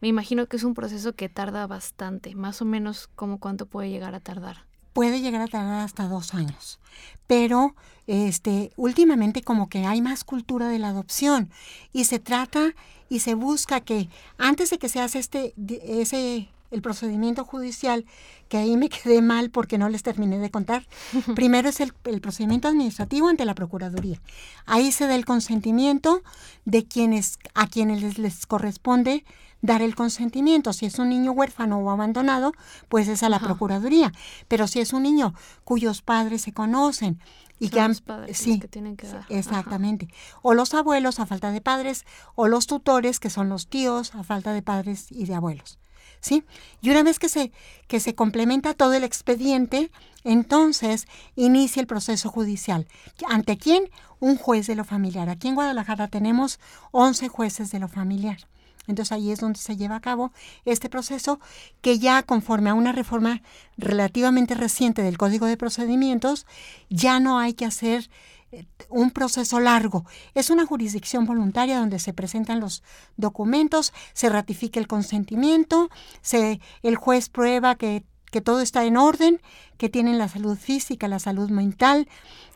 me 0.00 0.08
imagino 0.08 0.46
que 0.46 0.56
es 0.56 0.64
un 0.64 0.72
proceso 0.72 1.12
que 1.12 1.28
tarda 1.28 1.66
bastante, 1.66 2.34
más 2.34 2.62
o 2.62 2.64
menos 2.64 3.08
como 3.14 3.38
cuánto 3.38 3.66
puede 3.66 3.90
llegar 3.90 4.14
a 4.14 4.20
tardar 4.20 4.64
puede 4.94 5.20
llegar 5.20 5.42
a 5.42 5.48
tardar 5.48 5.80
hasta 5.80 6.08
dos 6.08 6.32
años. 6.32 6.80
Pero 7.26 7.74
este, 8.06 8.72
últimamente 8.76 9.42
como 9.42 9.68
que 9.68 9.84
hay 9.84 10.00
más 10.00 10.24
cultura 10.24 10.68
de 10.68 10.78
la 10.78 10.88
adopción 10.88 11.50
y 11.92 12.04
se 12.04 12.18
trata 12.18 12.74
y 13.10 13.20
se 13.20 13.34
busca 13.34 13.80
que 13.80 14.08
antes 14.38 14.70
de 14.70 14.78
que 14.78 14.88
se 14.88 15.00
hace 15.00 15.18
este, 15.18 15.54
ese, 15.86 16.48
el 16.70 16.82
procedimiento 16.82 17.44
judicial, 17.44 18.04
que 18.48 18.58
ahí 18.58 18.76
me 18.76 18.88
quedé 18.90 19.20
mal 19.22 19.50
porque 19.50 19.78
no 19.78 19.88
les 19.88 20.02
terminé 20.02 20.38
de 20.38 20.50
contar, 20.50 20.86
primero 21.34 21.68
es 21.68 21.80
el, 21.80 21.92
el 22.04 22.20
procedimiento 22.20 22.68
administrativo 22.68 23.28
ante 23.28 23.44
la 23.44 23.54
Procuraduría. 23.54 24.20
Ahí 24.66 24.92
se 24.92 25.06
da 25.06 25.14
el 25.14 25.24
consentimiento 25.24 26.22
de 26.64 26.84
quienes, 26.84 27.38
a 27.54 27.66
quienes 27.66 28.02
les, 28.02 28.18
les 28.18 28.46
corresponde 28.46 29.24
dar 29.64 29.80
el 29.80 29.94
consentimiento. 29.94 30.74
Si 30.74 30.84
es 30.84 30.98
un 30.98 31.08
niño 31.08 31.32
huérfano 31.32 31.78
o 31.78 31.90
abandonado, 31.90 32.52
pues 32.88 33.08
es 33.08 33.22
a 33.22 33.30
la 33.30 33.40
Procuraduría. 33.40 34.12
Pero 34.46 34.68
si 34.68 34.80
es 34.80 34.92
un 34.92 35.04
niño 35.04 35.32
cuyos 35.64 36.02
padres 36.02 36.42
se 36.42 36.52
conocen 36.52 37.18
y 37.58 37.70
que 37.70 37.80
han, 37.80 37.92
los 37.92 38.02
padres 38.02 38.36
sí, 38.36 38.60
que 38.60 38.68
tienen 38.68 38.96
que 38.96 39.08
dar. 39.08 39.24
Exactamente. 39.30 40.08
O 40.42 40.52
los 40.52 40.74
abuelos 40.74 41.18
a 41.18 41.24
falta 41.24 41.50
de 41.50 41.62
padres, 41.62 42.04
o 42.34 42.46
los 42.46 42.66
tutores, 42.66 43.20
que 43.20 43.30
son 43.30 43.48
los 43.48 43.68
tíos, 43.68 44.14
a 44.14 44.22
falta 44.22 44.52
de 44.52 44.60
padres 44.60 45.06
y 45.10 45.24
de 45.24 45.34
abuelos. 45.34 45.78
¿Sí? 46.20 46.44
Y 46.82 46.90
una 46.90 47.02
vez 47.02 47.18
que 47.18 47.30
se, 47.30 47.50
que 47.86 48.00
se 48.00 48.14
complementa 48.14 48.74
todo 48.74 48.92
el 48.92 49.04
expediente, 49.04 49.90
entonces 50.24 51.06
inicia 51.36 51.80
el 51.80 51.86
proceso 51.86 52.28
judicial. 52.28 52.86
¿Ante 53.28 53.56
quién? 53.56 53.90
Un 54.20 54.36
juez 54.36 54.66
de 54.66 54.74
lo 54.74 54.84
familiar. 54.84 55.30
Aquí 55.30 55.48
en 55.48 55.54
Guadalajara 55.54 56.08
tenemos 56.08 56.60
11 56.92 57.28
jueces 57.28 57.70
de 57.70 57.78
lo 57.78 57.88
familiar. 57.88 58.38
Entonces 58.86 59.12
ahí 59.12 59.30
es 59.30 59.40
donde 59.40 59.58
se 59.58 59.76
lleva 59.76 59.96
a 59.96 60.00
cabo 60.00 60.32
este 60.64 60.88
proceso 60.88 61.40
que 61.80 61.98
ya 61.98 62.22
conforme 62.22 62.70
a 62.70 62.74
una 62.74 62.92
reforma 62.92 63.42
relativamente 63.76 64.54
reciente 64.54 65.02
del 65.02 65.18
Código 65.18 65.46
de 65.46 65.56
Procedimientos, 65.56 66.46
ya 66.90 67.20
no 67.20 67.38
hay 67.38 67.54
que 67.54 67.64
hacer 67.64 68.10
eh, 68.52 68.66
un 68.88 69.10
proceso 69.10 69.58
largo. 69.60 70.04
Es 70.34 70.50
una 70.50 70.66
jurisdicción 70.66 71.24
voluntaria 71.24 71.78
donde 71.78 71.98
se 71.98 72.12
presentan 72.12 72.60
los 72.60 72.82
documentos, 73.16 73.92
se 74.12 74.28
ratifica 74.28 74.80
el 74.80 74.86
consentimiento, 74.86 75.90
se, 76.20 76.60
el 76.82 76.96
juez 76.96 77.28
prueba 77.28 77.74
que, 77.74 78.04
que 78.30 78.40
todo 78.40 78.60
está 78.60 78.84
en 78.84 78.96
orden, 78.96 79.40
que 79.78 79.88
tienen 79.88 80.18
la 80.18 80.28
salud 80.28 80.58
física, 80.58 81.08
la 81.08 81.18
salud 81.18 81.50
mental, 81.50 82.08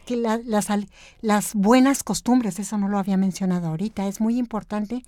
que 0.07 0.17
las, 0.17 0.67
las 1.21 1.55
buenas 1.55 2.03
costumbres, 2.03 2.59
eso 2.59 2.79
no 2.79 2.89
lo 2.89 2.99
había 2.99 3.17
mencionado 3.17 3.69
ahorita, 3.69 4.07
es 4.07 4.21
muy 4.21 4.39
importante 4.39 5.05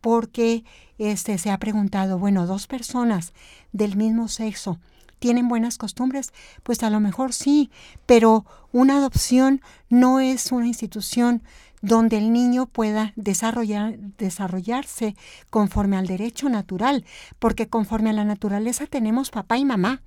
porque 0.00 0.64
este, 0.98 1.38
se 1.38 1.50
ha 1.50 1.58
preguntado, 1.58 2.18
bueno, 2.18 2.46
dos 2.46 2.66
personas 2.66 3.32
del 3.72 3.96
mismo 3.96 4.28
sexo 4.28 4.78
tienen 5.20 5.48
buenas 5.48 5.78
costumbres, 5.78 6.32
pues 6.62 6.82
a 6.82 6.90
lo 6.90 6.98
mejor 6.98 7.32
sí, 7.32 7.70
pero 8.06 8.44
una 8.72 8.96
adopción 8.96 9.60
no 9.88 10.18
es 10.18 10.50
una 10.50 10.66
institución 10.66 11.42
donde 11.82 12.18
el 12.18 12.32
niño 12.32 12.66
pueda 12.66 13.12
desarrollar, 13.16 13.98
desarrollarse 14.18 15.14
conforme 15.50 15.96
al 15.96 16.06
derecho 16.06 16.48
natural, 16.48 17.04
porque 17.38 17.68
conforme 17.68 18.10
a 18.10 18.14
la 18.14 18.24
naturaleza 18.24 18.86
tenemos 18.86 19.30
papá 19.30 19.58
y 19.58 19.64
mamá. 19.64 20.02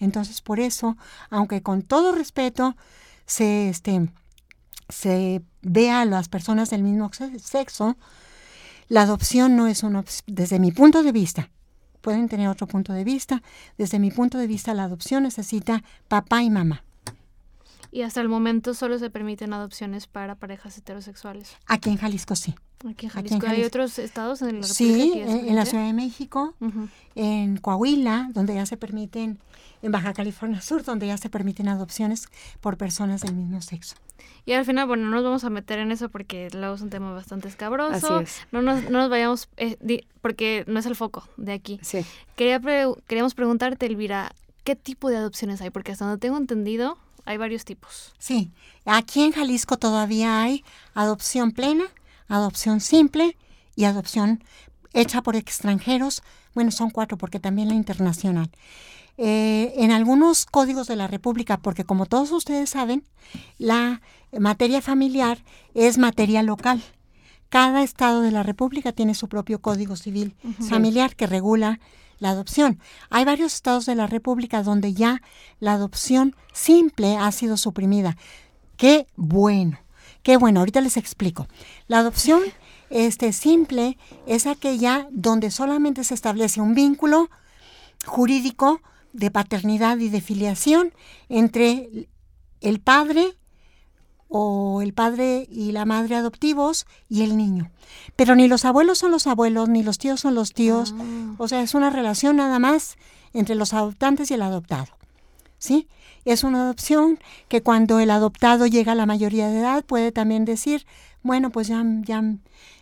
Entonces, 0.00 0.42
por 0.42 0.60
eso, 0.60 0.96
aunque 1.30 1.62
con 1.62 1.82
todo 1.82 2.12
respeto 2.12 2.76
se, 3.26 3.68
este, 3.68 4.08
se 4.88 5.42
vea 5.62 6.02
a 6.02 6.04
las 6.04 6.28
personas 6.28 6.70
del 6.70 6.82
mismo 6.82 7.10
sexo, 7.12 7.96
la 8.88 9.02
adopción 9.02 9.56
no 9.56 9.66
es 9.66 9.82
una 9.82 10.04
desde 10.26 10.58
mi 10.58 10.72
punto 10.72 11.02
de 11.02 11.12
vista, 11.12 11.50
pueden 12.00 12.28
tener 12.28 12.48
otro 12.48 12.66
punto 12.66 12.92
de 12.92 13.04
vista, 13.04 13.42
desde 13.76 13.98
mi 13.98 14.10
punto 14.10 14.38
de 14.38 14.46
vista 14.46 14.74
la 14.74 14.84
adopción 14.84 15.24
necesita 15.24 15.82
papá 16.08 16.42
y 16.42 16.50
mamá. 16.50 16.84
Y 17.90 18.02
hasta 18.02 18.20
el 18.20 18.28
momento 18.28 18.74
solo 18.74 18.98
se 18.98 19.08
permiten 19.10 19.52
adopciones 19.52 20.06
para 20.06 20.34
parejas 20.34 20.76
heterosexuales. 20.78 21.56
Aquí 21.66 21.88
en 21.90 21.96
Jalisco 21.96 22.36
sí. 22.36 22.54
Aquí 22.80 22.84
en 22.84 22.90
Aquí 22.90 23.06
en 23.06 23.10
Jalisco. 23.10 23.36
¿Hay 23.36 23.48
Jalisco. 23.48 23.66
otros 23.68 23.98
estados 23.98 24.42
en 24.42 24.60
la 24.60 24.66
República 24.66 24.74
Sí, 24.74 25.10
que 25.14 25.18
ya 25.20 25.26
se 25.26 25.32
en, 25.40 25.48
en 25.48 25.56
la? 25.56 25.64
Ciudad 25.66 25.86
de 25.86 25.92
México, 25.94 26.54
en 27.14 27.56
Coahuila, 27.56 28.30
donde 28.34 28.54
ya 28.54 28.66
se 28.66 28.76
permiten, 28.76 29.38
en 29.82 29.92
Baja 29.92 30.12
California 30.12 30.60
Sur, 30.60 30.84
donde 30.84 31.06
ya 31.06 31.16
se 31.16 31.30
permiten 31.30 31.68
adopciones 31.68 32.28
por 32.60 32.76
personas 32.76 33.22
del 33.22 33.34
mismo 33.34 33.60
sexo. 33.62 33.96
Y 34.44 34.52
al 34.52 34.64
final, 34.64 34.86
bueno, 34.86 35.04
no 35.04 35.10
nos 35.10 35.24
vamos 35.24 35.44
a 35.44 35.50
meter 35.50 35.78
en 35.78 35.90
eso 35.92 36.08
porque 36.08 36.48
luego 36.52 36.74
es 36.74 36.80
un 36.80 36.90
tema 36.90 37.12
bastante 37.12 37.48
escabroso. 37.48 38.14
Así 38.18 38.24
es. 38.24 38.46
No 38.52 38.62
nos, 38.62 38.84
no 38.84 38.98
nos 38.98 39.10
vayamos, 39.10 39.48
eh, 39.56 39.76
di- 39.80 40.06
porque 40.22 40.64
no 40.66 40.78
es 40.78 40.86
el 40.86 40.94
foco 40.96 41.28
de 41.36 41.52
aquí. 41.52 41.78
Sí. 41.82 42.04
Quería 42.36 42.58
pre- 42.60 42.86
queríamos 43.06 43.34
preguntarte, 43.34 43.86
Elvira, 43.86 44.32
¿qué 44.64 44.74
tipo 44.76 45.10
de 45.10 45.16
adopciones 45.16 45.60
hay? 45.60 45.70
Porque 45.70 45.92
hasta 45.92 46.06
donde 46.06 46.18
tengo 46.20 46.38
entendido, 46.38 46.96
hay 47.28 47.36
varios 47.36 47.66
tipos. 47.66 48.14
Sí, 48.18 48.50
aquí 48.86 49.22
en 49.22 49.32
Jalisco 49.32 49.76
todavía 49.76 50.40
hay 50.40 50.64
adopción 50.94 51.52
plena, 51.52 51.84
adopción 52.26 52.80
simple 52.80 53.36
y 53.76 53.84
adopción 53.84 54.42
hecha 54.94 55.20
por 55.20 55.36
extranjeros. 55.36 56.22
Bueno, 56.54 56.70
son 56.70 56.88
cuatro 56.88 57.18
porque 57.18 57.38
también 57.38 57.68
la 57.68 57.74
internacional. 57.74 58.50
Eh, 59.18 59.74
en 59.76 59.92
algunos 59.92 60.46
códigos 60.46 60.86
de 60.86 60.96
la 60.96 61.06
República, 61.06 61.58
porque 61.58 61.84
como 61.84 62.06
todos 62.06 62.32
ustedes 62.32 62.70
saben, 62.70 63.04
la 63.58 64.00
materia 64.32 64.80
familiar 64.80 65.44
es 65.74 65.98
materia 65.98 66.42
local. 66.42 66.82
Cada 67.50 67.82
estado 67.82 68.22
de 68.22 68.30
la 68.30 68.42
República 68.42 68.92
tiene 68.92 69.14
su 69.14 69.28
propio 69.28 69.60
código 69.60 69.96
civil 69.96 70.34
familiar 70.66 71.14
que 71.14 71.26
regula 71.26 71.78
la 72.18 72.30
adopción. 72.30 72.80
Hay 73.10 73.24
varios 73.24 73.54
estados 73.54 73.86
de 73.86 73.94
la 73.94 74.06
República 74.06 74.62
donde 74.62 74.94
ya 74.94 75.22
la 75.60 75.74
adopción 75.74 76.34
simple 76.52 77.16
ha 77.16 77.30
sido 77.32 77.56
suprimida. 77.56 78.16
Qué 78.76 79.06
bueno, 79.16 79.78
qué 80.22 80.36
bueno. 80.36 80.60
Ahorita 80.60 80.80
les 80.80 80.96
explico. 80.96 81.46
La 81.86 81.98
adopción 81.98 82.42
este, 82.90 83.32
simple 83.32 83.98
es 84.26 84.46
aquella 84.46 85.08
donde 85.10 85.50
solamente 85.50 86.04
se 86.04 86.14
establece 86.14 86.60
un 86.60 86.74
vínculo 86.74 87.30
jurídico 88.06 88.80
de 89.12 89.30
paternidad 89.30 89.98
y 89.98 90.08
de 90.08 90.20
filiación 90.20 90.92
entre 91.28 92.08
el 92.60 92.80
padre 92.80 93.34
o 94.28 94.82
el 94.82 94.92
padre 94.92 95.46
y 95.50 95.72
la 95.72 95.84
madre 95.84 96.16
adoptivos 96.16 96.86
y 97.08 97.22
el 97.22 97.36
niño. 97.36 97.70
Pero 98.16 98.34
ni 98.34 98.48
los 98.48 98.64
abuelos 98.64 98.98
son 98.98 99.10
los 99.10 99.26
abuelos, 99.26 99.68
ni 99.68 99.82
los 99.82 99.98
tíos 99.98 100.20
son 100.20 100.34
los 100.34 100.52
tíos. 100.52 100.94
O 101.38 101.48
sea, 101.48 101.62
es 101.62 101.74
una 101.74 101.90
relación 101.90 102.36
nada 102.36 102.58
más 102.58 102.96
entre 103.32 103.54
los 103.54 103.72
adoptantes 103.72 104.30
y 104.30 104.34
el 104.34 104.42
adoptado. 104.42 104.88
¿Sí? 105.58 105.88
Es 106.24 106.44
una 106.44 106.62
adopción 106.62 107.18
que 107.48 107.62
cuando 107.62 108.00
el 108.00 108.10
adoptado 108.10 108.66
llega 108.66 108.92
a 108.92 108.94
la 108.94 109.06
mayoría 109.06 109.48
de 109.48 109.60
edad 109.60 109.84
puede 109.84 110.12
también 110.12 110.44
decir, 110.44 110.86
bueno, 111.22 111.50
pues 111.50 111.68
ya, 111.68 111.82
ya 112.02 112.22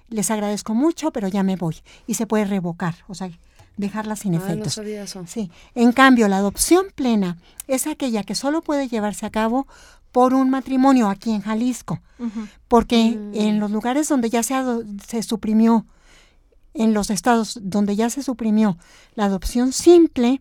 les 0.09 0.31
agradezco 0.31 0.75
mucho, 0.75 1.13
pero 1.13 1.29
ya 1.29 1.43
me 1.43 1.57
voy. 1.57 1.77
Y 2.07 2.15
se 2.15 2.27
puede 2.27 2.45
revocar, 2.45 2.97
o 3.09 3.15
sea, 3.15 3.31
dejarla 3.77 4.17
sin 4.17 4.33
Ay, 4.35 4.39
no 4.39 4.45
efectos. 4.45 4.75
sabía 4.75 5.03
eso. 5.03 5.25
Sí. 5.27 5.51
En 5.75 5.93
cambio, 5.93 6.29
la 6.29 6.39
adopción 6.39 6.87
plena 6.95 7.39
es 7.67 7.87
aquella 7.87 8.25
que 8.25 8.35
solo 8.35 8.63
puede 8.63 8.89
llevarse 8.89 9.27
a 9.27 9.31
cabo 9.31 9.67
por 10.17 10.33
un 10.33 10.49
matrimonio 10.49 11.11
aquí 11.11 11.31
en 11.31 11.43
Jalisco, 11.43 12.01
porque 12.69 13.11
Mm. 13.19 13.35
en 13.35 13.61
los 13.61 13.71
lugares 13.71 14.09
donde 14.09 14.31
ya 14.31 14.43
se, 14.43 14.55
se 15.07 15.23
suprimió, 15.23 15.85
en 16.73 16.95
los 16.95 17.11
estados 17.11 17.59
donde 17.61 17.97
ya 17.97 18.09
se 18.09 18.23
suprimió 18.23 18.79
la 19.15 19.27
adopción 19.27 19.75
simple, 19.75 20.41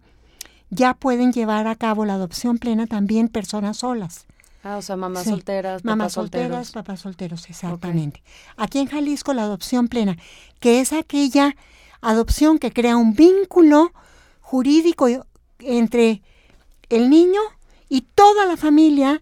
ya 0.70 0.94
pueden 0.94 1.34
llevar 1.34 1.68
a 1.68 1.76
cabo 1.76 2.06
la 2.06 2.14
adopción 2.14 2.58
plena 2.58 2.88
también 2.88 3.28
personas 3.28 3.76
solas. 3.80 4.26
Ah, 4.64 4.78
o 4.78 4.82
sea, 4.82 4.96
mamás 4.96 5.24
Sí. 5.26 5.32
solteras, 5.32 5.84
Mamás 5.84 6.06
papás 6.06 6.14
solteras, 6.14 6.48
solteros. 6.48 6.72
papás 6.72 7.00
solteros, 7.02 7.50
exactamente. 7.50 8.24
Aquí 8.56 8.80
en 8.80 8.88
Jalisco 8.88 9.34
la 9.34 9.42
adopción 9.44 9.90
plena, 9.90 10.16
que 10.62 10.80
es 10.80 10.94
aquella 10.94 11.54
adopción 12.00 12.60
que 12.60 12.72
crea 12.72 12.96
un 12.96 13.14
vínculo 13.14 13.92
jurídico 14.40 15.08
entre 15.60 16.22
el 16.88 17.10
niño 17.10 17.42
y 17.90 18.02
toda 18.16 18.46
la 18.46 18.56
familia 18.56 19.22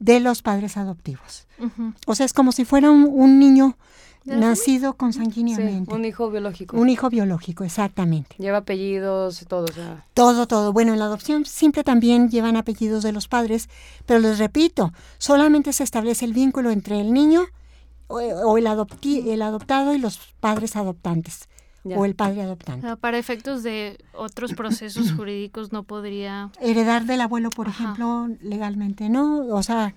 de 0.00 0.20
los 0.20 0.42
padres 0.42 0.76
adoptivos. 0.76 1.46
O 2.06 2.14
sea, 2.14 2.26
es 2.26 2.32
como 2.32 2.52
si 2.52 2.64
fuera 2.64 2.90
un, 2.90 3.08
un 3.10 3.38
niño 3.38 3.76
¿De 4.24 4.36
la 4.36 4.48
nacido 4.48 4.92
Sí, 4.92 4.96
consanguíneamente. 4.96 5.92
un 5.94 6.04
hijo 6.06 6.30
biológico. 6.30 6.76
un 6.78 6.88
hijo 6.88 7.10
biológico, 7.10 7.62
exactamente. 7.62 8.34
Lleva 8.38 8.58
apellidos 8.58 9.42
y 9.42 9.44
todo, 9.44 9.64
o 9.66 9.72
sea. 9.72 10.06
Todo, 10.14 10.46
todo. 10.46 10.72
Bueno, 10.72 10.94
en 10.94 10.98
la 10.98 11.04
adopción 11.04 11.44
simple 11.44 11.84
también 11.84 12.30
llevan 12.30 12.56
apellidos 12.56 13.02
de 13.02 13.12
los 13.12 13.28
padres, 13.28 13.68
pero 14.06 14.20
les 14.20 14.38
repito, 14.38 14.92
solamente 15.18 15.74
se 15.74 15.84
establece 15.84 16.24
el 16.24 16.32
vínculo 16.32 16.70
entre 16.70 17.00
el 17.02 17.12
niño 17.12 17.42
o, 18.06 18.16
o 18.16 18.56
el, 18.58 18.66
adopti- 18.66 19.28
el 19.28 19.42
adoptado 19.42 19.94
y 19.94 19.98
los 19.98 20.18
padres 20.40 20.74
adoptantes 20.76 21.48
Ya. 21.84 21.98
o 21.98 22.04
el 22.06 22.14
padre 22.14 22.40
adoptante. 22.42 22.80
sea, 22.86 22.96
para 22.96 23.18
efectos 23.18 23.62
de 23.62 23.98
otros 24.14 24.54
procesos 24.54 25.12
jurídicos 25.16 25.70
no 25.72 25.82
podría... 25.82 26.50
Heredar 26.60 27.04
del 27.04 27.20
abuelo, 27.20 27.50
por 27.50 27.68
Ajá. 27.68 27.84
ejemplo, 27.84 28.28
legalmente 28.40 29.08
no, 29.10 29.46
o 29.54 29.62
sea, 29.62 29.94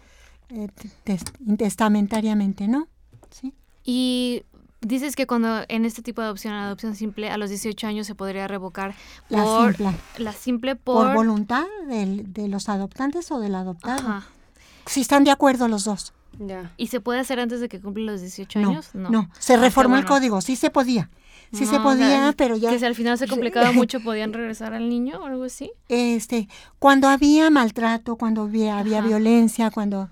eh, 0.49 0.67
tes- 1.05 1.23
testamentariamente 1.57 2.67
no. 2.67 2.87
¿sí? 3.31 3.53
Y 3.83 4.43
dices 4.81 5.15
que 5.15 5.27
cuando 5.27 5.61
en 5.69 5.85
este 5.85 6.01
tipo 6.01 6.21
de 6.21 6.25
adopción, 6.27 6.53
la 6.53 6.65
adopción 6.65 6.95
simple, 6.95 7.29
a 7.29 7.37
los 7.37 7.49
18 7.49 7.87
años 7.87 8.07
se 8.07 8.15
podría 8.15 8.47
revocar 8.47 8.93
La 9.29 9.43
por... 9.43 9.75
simple. 9.75 9.95
La 10.17 10.33
simple 10.33 10.75
Por, 10.75 11.07
por... 11.07 11.15
voluntad 11.15 11.63
del- 11.87 12.33
de 12.33 12.47
los 12.47 12.67
adoptantes 12.69 13.31
o 13.31 13.39
del 13.39 13.55
adoptado. 13.55 13.99
Ajá. 14.09 14.27
Si 14.85 15.01
están 15.01 15.23
de 15.23 15.31
acuerdo 15.31 15.67
los 15.67 15.83
dos. 15.85 16.13
Ya. 16.39 16.71
¿Y 16.77 16.87
se 16.87 16.99
puede 17.01 17.19
hacer 17.19 17.39
antes 17.39 17.59
de 17.61 17.69
que 17.69 17.79
cumplan 17.79 18.05
los 18.07 18.21
18 18.21 18.59
No, 18.59 18.69
años? 18.69 18.89
no, 18.93 19.29
Se 19.39 19.55
Ah, 19.55 19.57
reformó 19.57 19.95
el 19.95 20.03
bueno. 20.03 20.15
código, 20.15 20.41
sí 20.41 20.55
se 20.55 20.69
podía. 20.69 21.09
Sí 21.53 21.65
se 21.65 21.77
o 21.77 21.83
podía, 21.83 22.07
sea, 22.07 22.33
pero 22.33 22.57
ya 22.57 22.69
Que 22.71 22.79
si 22.79 22.85
al 22.85 22.93
final 22.95 23.17
se 23.17 23.27
complicaba 23.27 23.71
mucho, 23.71 24.01
¿podían 24.01 24.33
regresar 24.33 24.73
al 24.73 24.89
niño 24.89 25.19
o 25.21 25.25
algo 25.25 25.45
así? 25.45 25.71
este, 25.87 26.49
cuando 26.79 27.07
había 27.07 27.49
maltrato, 27.49 28.17
cuando 28.17 28.43
había, 28.43 28.83
violencia, 28.83 29.71
cuando 29.71 30.09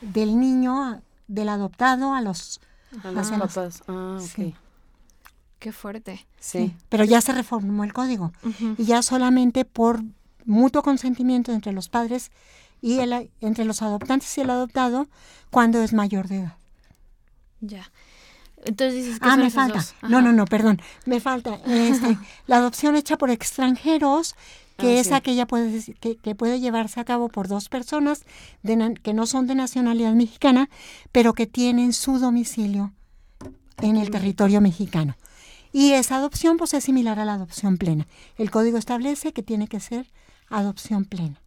del 0.00 0.38
niño, 0.40 1.02
del 1.26 1.48
adoptado 1.50 2.14
a 2.14 2.22
los... 2.22 2.60
A 3.04 3.10
los 3.12 3.30
papás. 3.30 3.82
Ah, 3.86 4.16
ok. 4.18 4.26
Sí. 4.26 4.54
Qué 5.58 5.72
fuerte. 5.72 6.26
Sí. 6.40 6.74
Pero 6.88 7.04
ya 7.04 7.20
se 7.20 7.32
reformó 7.32 7.84
el 7.84 7.92
código. 7.92 8.32
Y 8.78 8.84
ya 8.84 9.02
solamente 9.02 9.64
por 9.66 10.02
mutuo 10.46 10.82
consentimiento 10.82 11.52
entre 11.52 11.72
los 11.72 11.88
padres 11.90 12.30
y 12.80 12.98
el, 13.00 13.30
entre 13.40 13.64
los 13.64 13.82
adoptantes 13.82 14.36
y 14.38 14.40
el 14.42 14.50
adoptado 14.50 15.08
cuando 15.50 15.82
es 15.82 15.92
mayor 15.92 16.28
de 16.28 16.40
edad. 16.40 16.56
Ya. 17.60 17.90
Entonces 18.64 18.94
dices 18.94 19.20
que 19.20 19.28
Ah, 19.28 19.36
me 19.36 19.50
falta. 19.50 19.84
No, 20.02 20.20
no, 20.20 20.32
no, 20.32 20.44
perdón. 20.44 20.80
Me 21.06 21.20
falta. 21.20 21.60
Este, 21.66 22.18
la 22.46 22.56
adopción 22.56 22.96
hecha 22.96 23.16
por 23.16 23.30
extranjeros, 23.30 24.34
que 24.76 24.96
Ah, 24.98 25.00
es 25.00 25.08
sí. 25.08 25.14
aquella 25.14 25.46
puede, 25.46 25.82
que, 26.00 26.16
que 26.16 26.34
puede 26.34 26.60
llevarse 26.60 27.00
a 27.00 27.04
cabo 27.04 27.28
por 27.28 27.48
dos 27.48 27.68
personas 27.68 28.22
de 28.62 28.94
que 29.02 29.14
no 29.14 29.26
son 29.26 29.46
de 29.46 29.54
nacionalidad 29.54 30.12
mexicana, 30.14 30.68
pero 31.12 31.32
que 31.34 31.46
tienen 31.46 31.92
su 31.92 32.18
domicilio 32.18 32.92
en 33.80 33.96
el 33.96 34.10
territorio 34.10 34.60
mexicano. 34.60 35.16
Y 35.72 35.92
esa 35.92 36.16
adopción 36.16 36.56
pues 36.56 36.74
es 36.74 36.82
similar 36.84 37.18
a 37.20 37.24
la 37.24 37.34
adopción 37.34 37.76
plena. 37.76 38.06
El 38.38 38.50
código 38.50 38.78
establece 38.78 39.32
que 39.32 39.42
tiene 39.42 39.68
que 39.68 39.80
ser 39.80 40.06
adopción 40.48 41.04
plena. 41.04 41.40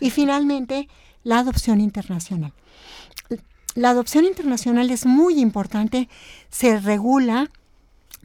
Y 0.00 0.10
finalmente, 0.10 0.88
la 1.24 1.38
adopción 1.38 1.80
internacional. 1.80 2.52
La 3.74 3.90
adopción 3.90 4.24
internacional 4.24 4.90
es 4.90 5.06
muy 5.06 5.38
importante, 5.38 6.08
se 6.48 6.80
regula 6.80 7.48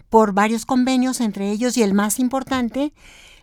por 0.10 0.34
varios 0.34 0.66
convenios, 0.66 1.22
entre 1.22 1.52
ellos 1.52 1.78
y 1.78 1.84
el 1.84 1.94
más 1.94 2.20
importante, 2.20 2.94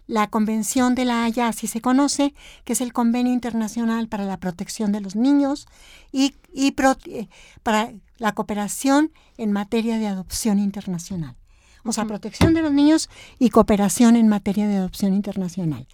la 0.07 0.27
Convención 0.27 0.97
de 0.97 1.05
la 1.05 1.23
Haya, 1.23 1.47
así 1.47 1.69
se 1.69 1.81
conoce, 1.81 2.35
que 2.65 2.73
es 2.73 2.81
el 2.81 2.93
Convenio 2.93 3.33
Internacional 3.33 4.09
para 4.09 4.25
la 4.25 4.39
Protección 4.39 4.91
de 4.91 5.01
los 5.01 5.15
Niños 5.15 5.69
y, 6.11 6.35
y 6.53 6.73
pro- 6.73 6.97
eh, 7.07 7.29
para 7.63 7.93
la 8.19 8.33
cooperación 8.33 9.13
en 9.37 9.53
materia 9.53 9.99
de 9.99 10.09
adopción 10.09 10.59
internacional. 10.59 11.37
O 11.85 11.93
sea, 11.93 12.05
protección 12.07 12.55
de 12.55 12.63
los 12.63 12.73
niños 12.73 13.09
y 13.39 13.51
cooperación 13.51 14.17
en 14.17 14.27
materia 14.27 14.67
de 14.67 14.77
adopción 14.77 15.15
internacional. 15.15 15.87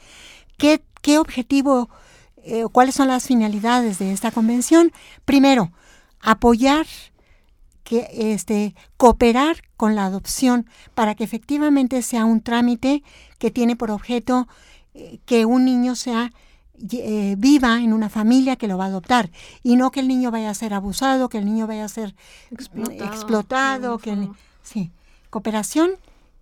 ¿Qué, 0.57 0.83
qué 1.03 1.19
objetivo, 1.19 1.89
eh, 2.43 2.65
cuáles 2.73 2.95
son 2.95 3.09
las 3.09 3.27
finalidades 3.27 3.99
de 3.99 4.13
esta 4.13 4.31
convención? 4.31 4.93
Primero, 5.25 5.73
apoyar, 6.21 6.87
que, 7.85 8.09
este, 8.33 8.75
cooperar 8.97 9.59
con 9.77 9.95
la 9.95 10.07
adopción 10.07 10.69
para 10.95 11.15
que 11.15 11.23
efectivamente 11.25 12.03
sea 12.03 12.25
un 12.25 12.41
trámite 12.41 13.03
que 13.39 13.51
tiene 13.53 13.77
por 13.77 13.91
objeto 13.93 14.49
eh, 14.95 15.21
que 15.25 15.45
un 15.47 15.65
niño 15.65 15.95
sea 15.95 16.33
eh, 16.93 17.37
viva 17.39 17.79
en 17.81 17.93
una 17.93 18.09
familia 18.11 18.57
que 18.57 18.67
lo 18.67 18.77
va 18.77 18.85
a 18.85 18.89
adoptar 18.89 19.31
y 19.63 19.77
no 19.77 19.91
que 19.93 20.01
el 20.01 20.09
niño 20.09 20.31
vaya 20.33 20.51
a 20.51 20.55
ser 20.55 20.75
abusado, 20.75 21.29
que 21.29 21.39
el 21.39 21.45
niño 21.45 21.67
vaya 21.69 21.85
a 21.85 21.89
ser 21.89 22.17
Explotado, 22.51 23.05
explotado, 23.05 23.97
de 23.99 24.03
que 24.03 24.11
el- 24.11 24.31
sí, 24.63 24.91
cooperación 25.31 25.93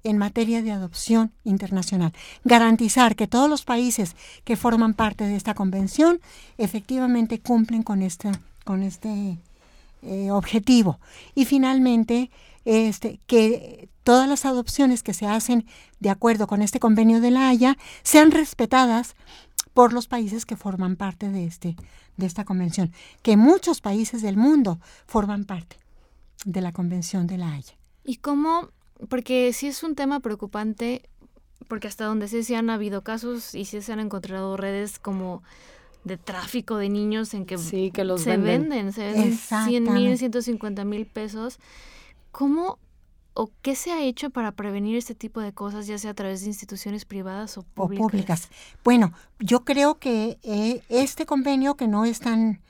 en 0.05 0.19
materia 0.19 0.63
de 0.63 0.71
adopción 0.71 1.33
internacional. 1.43 2.13
Garantizar 2.45 3.17
que 3.17 3.27
todos 3.27 3.51
los 3.51 3.65
países 3.65 4.15
que 4.45 4.57
forman 4.57 4.95
parte 4.95 5.25
de 5.25 5.35
esta 5.35 5.55
convención 5.55 6.21
efectivamente 6.59 7.41
cumplen 7.41 7.83
con 7.83 8.03
este, 8.03 8.31
con 8.65 8.83
este 8.83 9.39
eh, 10.03 10.31
objetivo. 10.31 11.01
Y 11.35 11.47
finalmente, 11.47 12.31
este, 12.67 13.19
que 13.27 13.89
todas 14.05 14.29
las 14.29 14.45
adopciones 14.45 15.03
que 15.03 15.15
se 15.15 15.27
hacen 15.27 15.67
de 15.99 16.11
acuerdo 16.11 16.47
con 16.47 16.61
este 16.61 16.79
convenio 16.79 17.21
de 17.21 17.31
la 17.31 17.49
Haya 17.49 17.79
sean 18.03 18.31
respetadas 18.31 19.17
por 19.73 19.93
los 19.93 20.07
países 20.07 20.45
que 20.45 20.57
forman 20.57 20.97
parte 20.97 21.31
de, 21.31 21.47
este, 21.47 21.77
de 22.19 22.27
esta 22.27 22.45
convención, 22.45 22.93
que 23.23 23.37
muchos 23.37 23.81
países 23.81 24.23
del 24.23 24.37
mundo 24.37 24.79
forman 25.07 25.45
parte 25.45 25.79
de 26.45 26.61
la 26.61 26.73
convención 26.73 27.27
de 27.27 27.39
la 27.39 27.53
Haya. 27.53 27.75
¿Y 28.05 28.17
cómo? 28.17 28.69
Porque 29.09 29.53
sí 29.53 29.67
es 29.67 29.83
un 29.83 29.95
tema 29.95 30.21
preocupante, 30.21 31.09
porque 31.69 31.89
hasta 31.89 32.05
donde 32.05 32.29
sé 32.29 32.43
si 32.43 32.55
han 32.55 32.71
habido 32.71 33.03
casos 33.03 33.55
y 33.55 33.65
sí 33.65 33.81
se 33.81 33.93
han 33.93 34.01
encontrado 34.01 34.57
redes 34.57 34.99
como 34.99 35.43
de 36.05 36.19
tráfico 36.19 36.77
de 36.77 36.91
niños 36.91 37.33
en 37.35 37.47
que, 37.47 37.57
sí, 37.59 37.91
que 37.91 38.05
los 38.05 38.23
se 38.23 38.37
venden, 38.37 38.93
se 38.93 39.05
venden 39.05 39.37
100 39.37 39.93
mil, 39.93 40.19
150 40.19 40.85
mil 40.85 41.07
pesos. 41.07 41.59
¿Cómo 42.31 42.79
o 43.33 43.51
qué 43.63 43.75
se 43.75 43.91
ha 43.91 44.03
hecho 44.03 44.31
para 44.31 44.53
prevenir 44.53 44.97
este 44.97 45.15
tipo 45.15 45.41
de 45.41 45.53
cosas, 45.53 45.87
ya 45.87 45.99
sea 45.99 46.13
a 46.13 46.15
través 46.15 46.43
de 46.43 46.47
instituciones 46.49 47.05
privadas 47.05 47.59
o 47.59 47.63
públicas? 47.63 48.05
O 48.05 48.09
públicas. 48.09 48.49
Bueno, 48.85 49.13
yo 49.41 49.65
creo 49.65 49.99
que 49.99 50.39
eh, 50.43 50.83
este 50.89 51.27
convenio, 51.27 51.75
que 51.77 51.89
no 51.89 52.05
es 52.05 52.21
tan, 52.21 52.61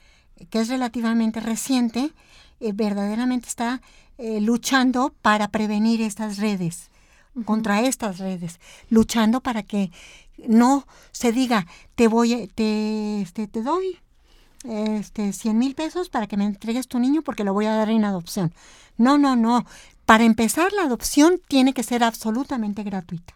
que 0.50 0.60
es 0.60 0.68
relativamente 0.68 1.40
reciente, 1.40 2.12
eh, 2.60 2.72
verdaderamente 2.72 3.48
está 3.48 3.82
eh, 4.18 4.40
luchando 4.40 5.14
para 5.22 5.48
prevenir 5.48 6.00
estas 6.02 6.38
redes, 6.38 6.90
contra 7.44 7.80
estas 7.80 8.18
redes, 8.18 8.60
luchando 8.90 9.40
para 9.40 9.62
que 9.62 9.90
no 10.46 10.86
se 11.12 11.32
diga, 11.32 11.66
te 11.94 12.08
voy, 12.08 12.48
te, 12.54 13.22
este, 13.22 13.48
te 13.48 13.62
doy 13.62 13.98
este, 14.64 15.32
100 15.32 15.58
mil 15.58 15.74
pesos 15.74 16.08
para 16.08 16.26
que 16.26 16.36
me 16.36 16.44
entregues 16.44 16.88
tu 16.88 16.98
niño 16.98 17.22
porque 17.22 17.44
lo 17.44 17.52
voy 17.52 17.66
a 17.66 17.74
dar 17.74 17.90
en 17.90 18.04
adopción. 18.04 18.52
No, 18.96 19.18
no, 19.18 19.36
no. 19.36 19.64
Para 20.06 20.24
empezar, 20.24 20.72
la 20.72 20.82
adopción 20.82 21.40
tiene 21.48 21.72
que 21.72 21.82
ser 21.82 22.04
absolutamente 22.04 22.82
gratuita. 22.82 23.34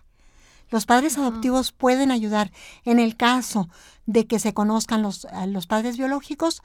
Los 0.71 0.85
padres 0.85 1.17
adoptivos 1.17 1.73
pueden 1.73 2.11
ayudar 2.11 2.53
en 2.85 2.99
el 2.99 3.17
caso 3.17 3.69
de 4.07 4.27
que 4.27 4.39
se 4.39 4.53
conozcan 4.53 5.03
los, 5.03 5.25
a 5.27 5.47
los 5.47 5.67
padres 5.67 5.97
biológicos, 5.97 6.63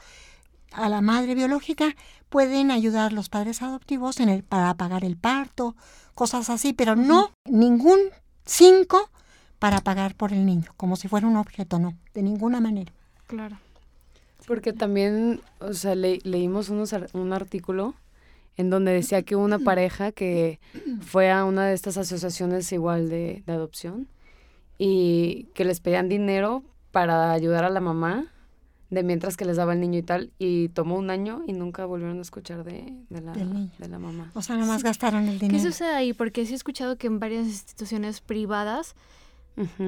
a 0.73 0.89
la 0.89 1.01
madre 1.01 1.35
biológica, 1.35 1.95
pueden 2.29 2.71
ayudar 2.71 3.13
los 3.13 3.29
padres 3.29 3.61
adoptivos 3.61 4.19
en 4.19 4.29
el, 4.29 4.43
para 4.43 4.73
pagar 4.73 5.03
el 5.03 5.17
parto, 5.17 5.75
cosas 6.15 6.49
así, 6.49 6.73
pero 6.73 6.95
no 6.95 7.31
ningún 7.45 7.99
cinco 8.45 9.09
para 9.59 9.81
pagar 9.81 10.15
por 10.15 10.33
el 10.33 10.45
niño, 10.45 10.73
como 10.75 10.95
si 10.95 11.07
fuera 11.07 11.27
un 11.27 11.37
objeto, 11.37 11.79
no, 11.79 11.95
de 12.13 12.23
ninguna 12.23 12.59
manera. 12.59 12.91
Claro. 13.27 13.57
Porque 14.45 14.73
también, 14.73 15.41
o 15.59 15.73
sea, 15.73 15.95
leímos 15.95 16.69
unos, 16.69 16.93
un 17.13 17.31
artículo 17.31 17.95
en 18.57 18.69
donde 18.69 18.91
decía 18.91 19.23
que 19.23 19.35
una 19.35 19.59
pareja 19.59 20.11
que 20.11 20.59
fue 21.01 21.31
a 21.31 21.45
una 21.45 21.65
de 21.65 21.73
estas 21.73 21.97
asociaciones 21.97 22.71
igual 22.71 23.09
de, 23.09 23.41
de 23.45 23.53
adopción 23.53 24.07
y 24.77 25.47
que 25.53 25.65
les 25.65 25.79
pedían 25.79 26.09
dinero 26.09 26.63
para 26.91 27.31
ayudar 27.31 27.63
a 27.63 27.69
la 27.69 27.79
mamá 27.79 28.32
de 28.93 29.03
mientras 29.03 29.37
que 29.37 29.45
les 29.45 29.57
daba 29.57 29.73
el 29.73 29.79
niño 29.79 29.99
y 29.99 30.03
tal, 30.03 30.31
y 30.39 30.69
tomó 30.69 30.97
un 30.97 31.09
año 31.09 31.41
y 31.47 31.53
nunca 31.53 31.85
volvieron 31.85 32.19
a 32.19 32.21
escuchar 32.21 32.63
de, 32.63 32.93
de, 33.09 33.21
la, 33.21 33.33
de 33.33 33.87
la, 33.87 33.99
mamá. 33.99 34.31
O 34.33 34.41
sea, 34.41 34.55
nada 34.55 34.67
más 34.67 34.83
gastaron 34.83 35.27
el 35.27 35.39
dinero. 35.39 35.63
¿Qué 35.63 35.71
sucede 35.71 35.93
ahí? 35.93 36.13
Porque 36.13 36.45
sí 36.45 36.53
he 36.53 36.55
escuchado 36.55 36.97
que 36.97 37.07
en 37.07 37.19
varias 37.19 37.45
instituciones 37.45 38.21
privadas 38.21 38.95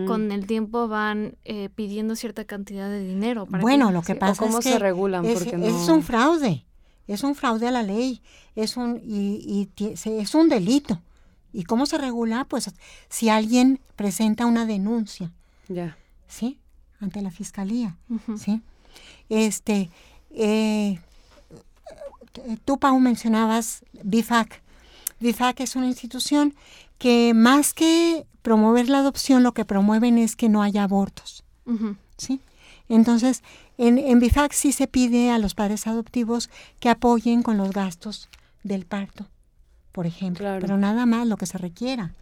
con 0.05 0.31
el 0.31 0.45
tiempo 0.45 0.87
van 0.87 1.37
eh, 1.43 1.69
pidiendo 1.73 2.15
cierta 2.15 2.45
cantidad 2.45 2.87
de 2.87 3.03
dinero. 3.03 3.47
Para 3.47 3.63
bueno, 3.63 3.91
lo 3.91 4.03
que 4.03 4.13
pasa 4.13 4.43
cómo 4.43 4.59
es 4.59 4.65
que 4.65 4.73
se 4.73 4.79
regulan. 4.79 5.25
Es, 5.25 5.43
porque 5.43 5.55
es 5.55 5.89
un 5.89 6.03
fraude 6.03 6.65
es 7.07 7.23
un 7.23 7.35
fraude 7.35 7.67
a 7.67 7.71
la 7.71 7.83
ley, 7.83 8.21
es 8.55 8.77
un, 8.77 9.01
y, 9.03 9.69
es 9.77 10.35
un 10.35 10.49
delito. 10.49 11.01
¿Y 11.53 11.63
cómo 11.63 11.85
se 11.85 11.97
regula? 11.97 12.45
Pues 12.45 12.73
si 13.09 13.29
alguien 13.29 13.79
presenta 13.95 14.45
una 14.45 14.65
denuncia. 14.65 15.31
Ya. 15.69 15.97
¿Sí? 16.27 16.59
Ante 16.99 17.21
la 17.21 17.31
fiscalía. 17.31 17.97
¿Sí? 18.37 18.61
Este, 19.29 19.89
eh, 20.31 20.99
tú, 22.65 22.77
Pau, 22.77 22.99
mencionabas 22.99 23.83
BIFAC. 24.03 24.61
BIFAC 25.19 25.61
es 25.61 25.75
una 25.75 25.87
institución 25.87 26.53
que 26.97 27.33
más 27.33 27.73
que 27.73 28.25
promover 28.41 28.89
la 28.89 28.99
adopción, 28.99 29.43
lo 29.43 29.53
que 29.53 29.65
promueven 29.65 30.17
es 30.17 30.35
que 30.35 30.49
no 30.49 30.61
haya 30.61 30.83
abortos. 30.83 31.43
¿Sí? 32.17 32.41
Entonces, 32.89 33.43
en, 33.77 33.97
en 33.97 34.19
BIFAC 34.19 34.53
sí 34.53 34.71
se 34.71 34.87
pide 34.87 35.31
a 35.31 35.39
los 35.39 35.55
padres 35.55 35.87
adoptivos 35.87 36.49
que 36.79 36.89
apoyen 36.89 37.41
con 37.41 37.57
los 37.57 37.71
gastos 37.71 38.29
del 38.63 38.85
parto, 38.85 39.27
por 39.91 40.05
ejemplo, 40.05 40.57
pero 40.61 40.77
nada 40.77 41.05
más 41.05 41.27
lo 41.27 41.37
que 41.37 41.45
se 41.45 41.57
requiera. 41.57 42.13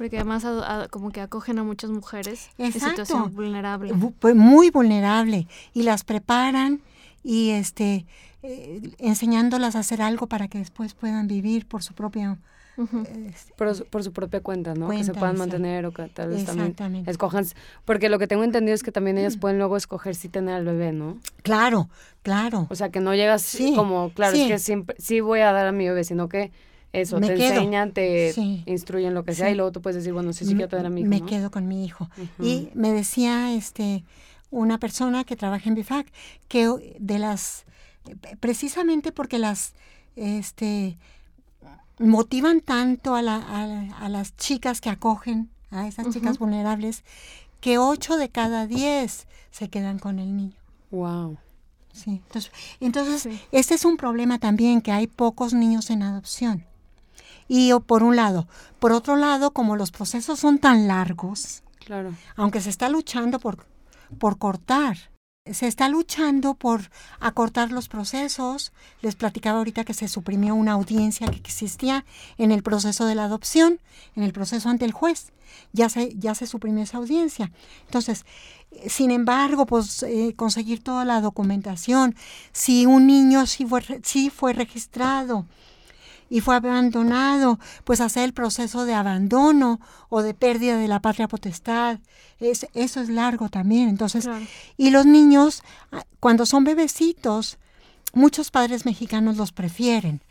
Porque 0.00 0.16
además 0.16 0.46
como 0.88 1.10
que 1.10 1.20
acogen 1.20 1.58
a 1.58 1.62
muchas 1.62 1.90
mujeres 1.90 2.48
en 2.56 2.72
situación 2.72 3.34
vulnerable. 3.34 3.92
Pues 4.18 4.34
muy 4.34 4.70
vulnerable 4.70 5.46
y 5.74 5.82
las 5.82 6.04
preparan 6.04 6.80
y 7.22 7.50
este 7.50 8.06
eh, 8.42 8.80
enseñándolas 8.96 9.76
a 9.76 9.80
hacer 9.80 10.00
algo 10.00 10.26
para 10.26 10.48
que 10.48 10.56
después 10.56 10.94
puedan 10.94 11.26
vivir 11.26 11.66
por 11.66 11.82
su 11.82 11.92
propio 11.92 12.38
este, 12.78 13.52
por, 13.90 14.02
su 14.02 14.12
propia 14.14 14.40
cuenta, 14.40 14.72
¿no? 14.72 14.88
que 14.88 15.04
se 15.04 15.12
puedan 15.12 15.36
mantener 15.36 15.84
o 15.84 15.92
que 15.92 16.08
tal 16.08 16.30
vez 16.30 16.46
también 16.46 17.06
escojan. 17.06 17.44
Porque 17.84 18.08
lo 18.08 18.18
que 18.18 18.26
tengo 18.26 18.42
entendido 18.42 18.74
es 18.74 18.82
que 18.82 18.92
también 18.92 19.18
ellas 19.18 19.36
pueden 19.36 19.58
luego 19.58 19.76
escoger 19.76 20.14
si 20.14 20.30
tener 20.30 20.54
al 20.54 20.64
bebé, 20.64 20.92
¿no? 20.92 21.18
Claro, 21.42 21.90
claro. 22.22 22.68
O 22.70 22.74
sea, 22.74 22.88
que 22.88 23.00
no 23.00 23.14
llegas 23.14 23.54
como, 23.76 24.14
claro, 24.14 24.34
es 24.34 24.48
que 24.48 24.58
siempre, 24.58 24.96
sí 24.98 25.20
voy 25.20 25.40
a 25.40 25.52
dar 25.52 25.66
a 25.66 25.72
mi 25.72 25.86
bebé, 25.86 26.04
sino 26.04 26.30
que 26.30 26.52
eso, 26.92 27.20
te 27.20 27.32
enseñan, 27.32 27.92
te 27.92 28.34
instruyen 28.66 29.14
lo 29.14 29.24
que 29.24 29.34
sea 29.34 29.50
y 29.50 29.54
luego 29.54 29.72
tú 29.72 29.80
puedes 29.80 29.96
decir, 29.96 30.12
bueno, 30.12 30.32
sí, 30.32 30.44
sí 30.44 30.54
quiero 30.54 30.68
tener 30.68 30.86
a 30.86 30.90
mi 30.90 31.02
hijo. 31.02 31.10
Me 31.10 31.22
quedo 31.22 31.50
con 31.50 31.68
mi 31.68 31.84
hijo. 31.84 32.08
Y 32.40 32.70
me 32.74 32.92
decía 32.92 33.52
este 33.54 34.04
una 34.50 34.78
persona 34.78 35.24
que 35.24 35.36
trabaja 35.36 35.68
en 35.68 35.76
BIFAC 35.76 36.12
que 36.48 36.96
de 36.98 37.18
las, 37.18 37.64
precisamente 38.40 39.12
porque 39.12 39.38
las, 39.38 39.74
este, 40.16 40.96
motivan 41.98 42.60
tanto 42.60 43.14
a, 43.14 43.22
las 43.22 44.36
chicas 44.36 44.80
que 44.80 44.90
acogen 44.90 45.50
a 45.70 45.86
esas 45.86 46.10
chicas 46.10 46.38
vulnerables 46.38 47.04
que 47.60 47.78
ocho 47.78 48.16
de 48.16 48.28
cada 48.28 48.66
diez 48.66 49.28
se 49.50 49.68
quedan 49.68 49.98
con 49.98 50.18
el 50.18 50.36
niño. 50.36 50.56
Wow. 50.90 51.38
Sí, 51.92 52.22
entonces, 52.24 52.52
entonces 52.80 53.28
este 53.52 53.74
es 53.74 53.84
un 53.84 53.96
problema 53.96 54.38
también, 54.38 54.80
que 54.80 54.92
hay 54.92 55.06
pocos 55.06 55.52
niños 55.52 55.90
en 55.90 56.02
adopción. 56.02 56.64
Y 57.52 57.72
por 57.80 58.04
un 58.04 58.14
lado. 58.14 58.46
Por 58.78 58.92
otro 58.92 59.16
lado, 59.16 59.50
como 59.50 59.74
los 59.74 59.90
procesos 59.90 60.38
son 60.38 60.60
tan 60.60 60.86
largos, 60.86 61.64
claro. 61.84 62.14
aunque 62.36 62.60
se 62.60 62.70
está 62.70 62.88
luchando 62.88 63.40
por, 63.40 63.66
por 64.20 64.38
cortar 64.38 64.96
se 65.46 65.66
está 65.66 65.88
luchando 65.88 66.54
por 66.54 66.90
acortar 67.18 67.72
los 67.72 67.88
procesos. 67.88 68.72
Les 69.00 69.16
platicaba 69.16 69.58
ahorita 69.58 69.84
que 69.84 69.94
se 69.94 70.06
suprimió 70.06 70.54
una 70.54 70.72
audiencia 70.72 71.26
que 71.26 71.38
existía 71.38 72.04
en 72.38 72.52
el 72.52 72.62
proceso 72.62 73.06
de 73.06 73.14
la 73.14 73.24
adopción, 73.24 73.80
en 74.14 74.22
el 74.22 74.32
proceso 74.32 74.68
ante 74.68 74.84
el 74.84 74.92
juez. 74.92 75.32
Ya 75.72 75.88
se, 75.88 76.14
ya 76.16 76.34
se 76.34 76.46
suprimió 76.46 76.84
esa 76.84 76.98
audiencia. 76.98 77.50
Entonces, 77.86 78.24
sin 78.86 79.10
embargo, 79.10 79.66
pues 79.66 80.02
eh, 80.04 80.34
conseguir 80.36 80.84
toda 80.84 81.04
la 81.04 81.20
documentación, 81.20 82.14
si 82.52 82.86
un 82.86 83.06
niño 83.06 83.46
sí 83.46 83.66
fue, 83.66 83.82
sí 84.04 84.30
fue 84.30 84.52
registrado, 84.52 85.46
y 86.30 86.40
fue 86.40 86.54
abandonado, 86.54 87.58
pues 87.84 88.00
hacer 88.00 88.22
el 88.24 88.32
proceso 88.32 88.86
de 88.86 88.94
abandono 88.94 89.80
o 90.08 90.22
de 90.22 90.32
pérdida 90.32 90.78
de 90.78 90.86
la 90.86 91.02
patria 91.02 91.26
potestad. 91.26 91.98
Es, 92.38 92.68
eso 92.72 93.00
es 93.00 93.08
largo 93.08 93.48
también. 93.48 93.88
Entonces, 93.88 94.28
y 94.78 94.90
los 94.90 95.04
niños, 95.04 95.62
ah, 95.90 96.04
cuando 96.20 96.46
son 96.46 96.62
bebecitos, 96.62 97.58
muchos 98.14 98.52
padres 98.52 98.86
mexicanos 98.86 99.36
los 99.36 99.50
prefieren. 99.50 100.22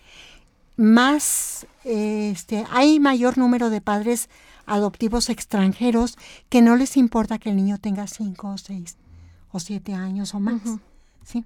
Más, 0.77 1.67
este, 1.83 2.65
hay 2.71 3.01
mayor 3.01 3.37
número 3.37 3.69
de 3.69 3.81
padres 3.81 4.29
adoptivos 4.65 5.29
extranjeros 5.29 6.17
que 6.47 6.61
no 6.61 6.77
les 6.77 6.95
importa 6.95 7.39
que 7.39 7.49
el 7.49 7.57
niño 7.57 7.77
tenga 7.77 8.07
cinco 8.07 8.49
o 8.49 8.57
seis 8.57 8.95
o 9.51 9.59
siete 9.59 9.93
años 9.93 10.33
o 10.33 10.39
más. 10.39 10.61
¿sí? 11.25 11.43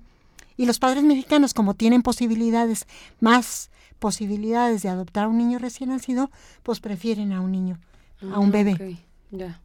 Y 0.58 0.68
los 0.68 0.78
padres 0.78 1.04
mexicanos, 1.04 1.56
como 1.56 1.74
tienen 1.74 2.04
posibilidades 2.04 2.86
más 3.20 3.72
posibilidades 4.08 4.84
de 4.84 4.90
adoptar 4.90 5.24
a 5.24 5.28
un 5.30 5.38
niño 5.38 5.60
recién 5.60 5.90
nacido, 5.92 6.30
pues 6.62 6.82
prefieren 6.82 7.32
a 7.32 7.40
un 7.40 7.52
niño, 7.54 7.80
a 8.34 8.38
un 8.40 8.52
bebé. 8.52 8.98
ya. 9.32 9.60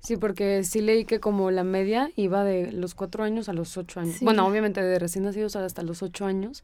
Sí, 0.00 0.16
porque 0.16 0.62
sí 0.62 0.82
leí 0.82 1.04
que 1.04 1.18
como 1.18 1.50
la 1.50 1.64
media 1.64 2.10
iba 2.14 2.44
de 2.44 2.70
los 2.70 2.94
cuatro 2.94 3.24
años 3.24 3.48
a 3.48 3.52
los 3.52 3.76
ocho 3.76 3.98
años. 3.98 4.20
Bueno, 4.20 4.46
obviamente 4.46 4.80
de 4.80 5.00
recién 5.00 5.24
nacidos 5.24 5.56
hasta 5.56 5.82
los 5.82 6.00
ocho 6.00 6.26
años. 6.26 6.62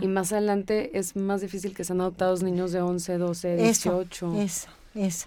Y 0.00 0.06
más 0.08 0.32
adelante 0.32 0.98
es 0.98 1.14
más 1.14 1.42
difícil 1.42 1.74
que 1.74 1.84
sean 1.84 2.00
adoptados 2.00 2.42
niños 2.42 2.72
de 2.72 2.80
11, 2.80 3.18
12, 3.18 3.56
18. 3.56 4.34
Eso, 4.40 4.68
Eso. 4.94 5.26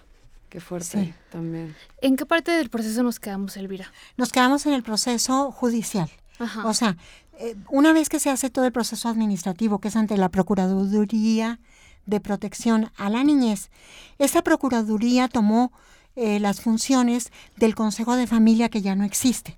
Qué 0.50 0.60
fuerte 0.60 0.88
Sí. 1.04 1.14
también. 1.32 1.76
¿En 2.02 2.16
qué 2.18 2.26
parte 2.26 2.50
del 2.52 2.70
proceso 2.72 3.04
nos 3.04 3.20
quedamos, 3.20 3.56
Elvira? 3.58 3.92
Nos 4.18 4.32
quedamos 4.32 4.66
en 4.66 4.74
el 4.74 4.82
proceso 4.82 5.52
judicial. 5.52 6.10
Ajá. 6.40 6.66
O 6.68 6.74
sea, 6.74 6.98
eh, 7.40 7.56
una 7.70 7.94
vez 7.94 8.10
que 8.10 8.20
se 8.20 8.30
hace 8.30 8.50
todo 8.50 8.66
el 8.66 8.72
proceso 8.72 9.10
administrativo, 9.10 9.80
que 9.80 9.88
es 9.88 9.96
ante 9.96 10.18
la 10.18 10.30
Procuraduría 10.30 11.60
de 12.06 12.20
Protección 12.20 12.92
a 12.98 13.10
la 13.10 13.24
Niñez, 13.24 13.70
esta 14.18 14.42
Procuraduría 14.42 15.28
tomó 15.28 15.72
eh, 16.16 16.40
las 16.40 16.62
funciones 16.62 17.32
del 17.58 17.76
Consejo 17.76 18.16
de 18.16 18.28
Familia 18.28 18.70
que 18.70 18.82
ya 18.82 18.96
no 18.96 19.04
existe. 19.04 19.58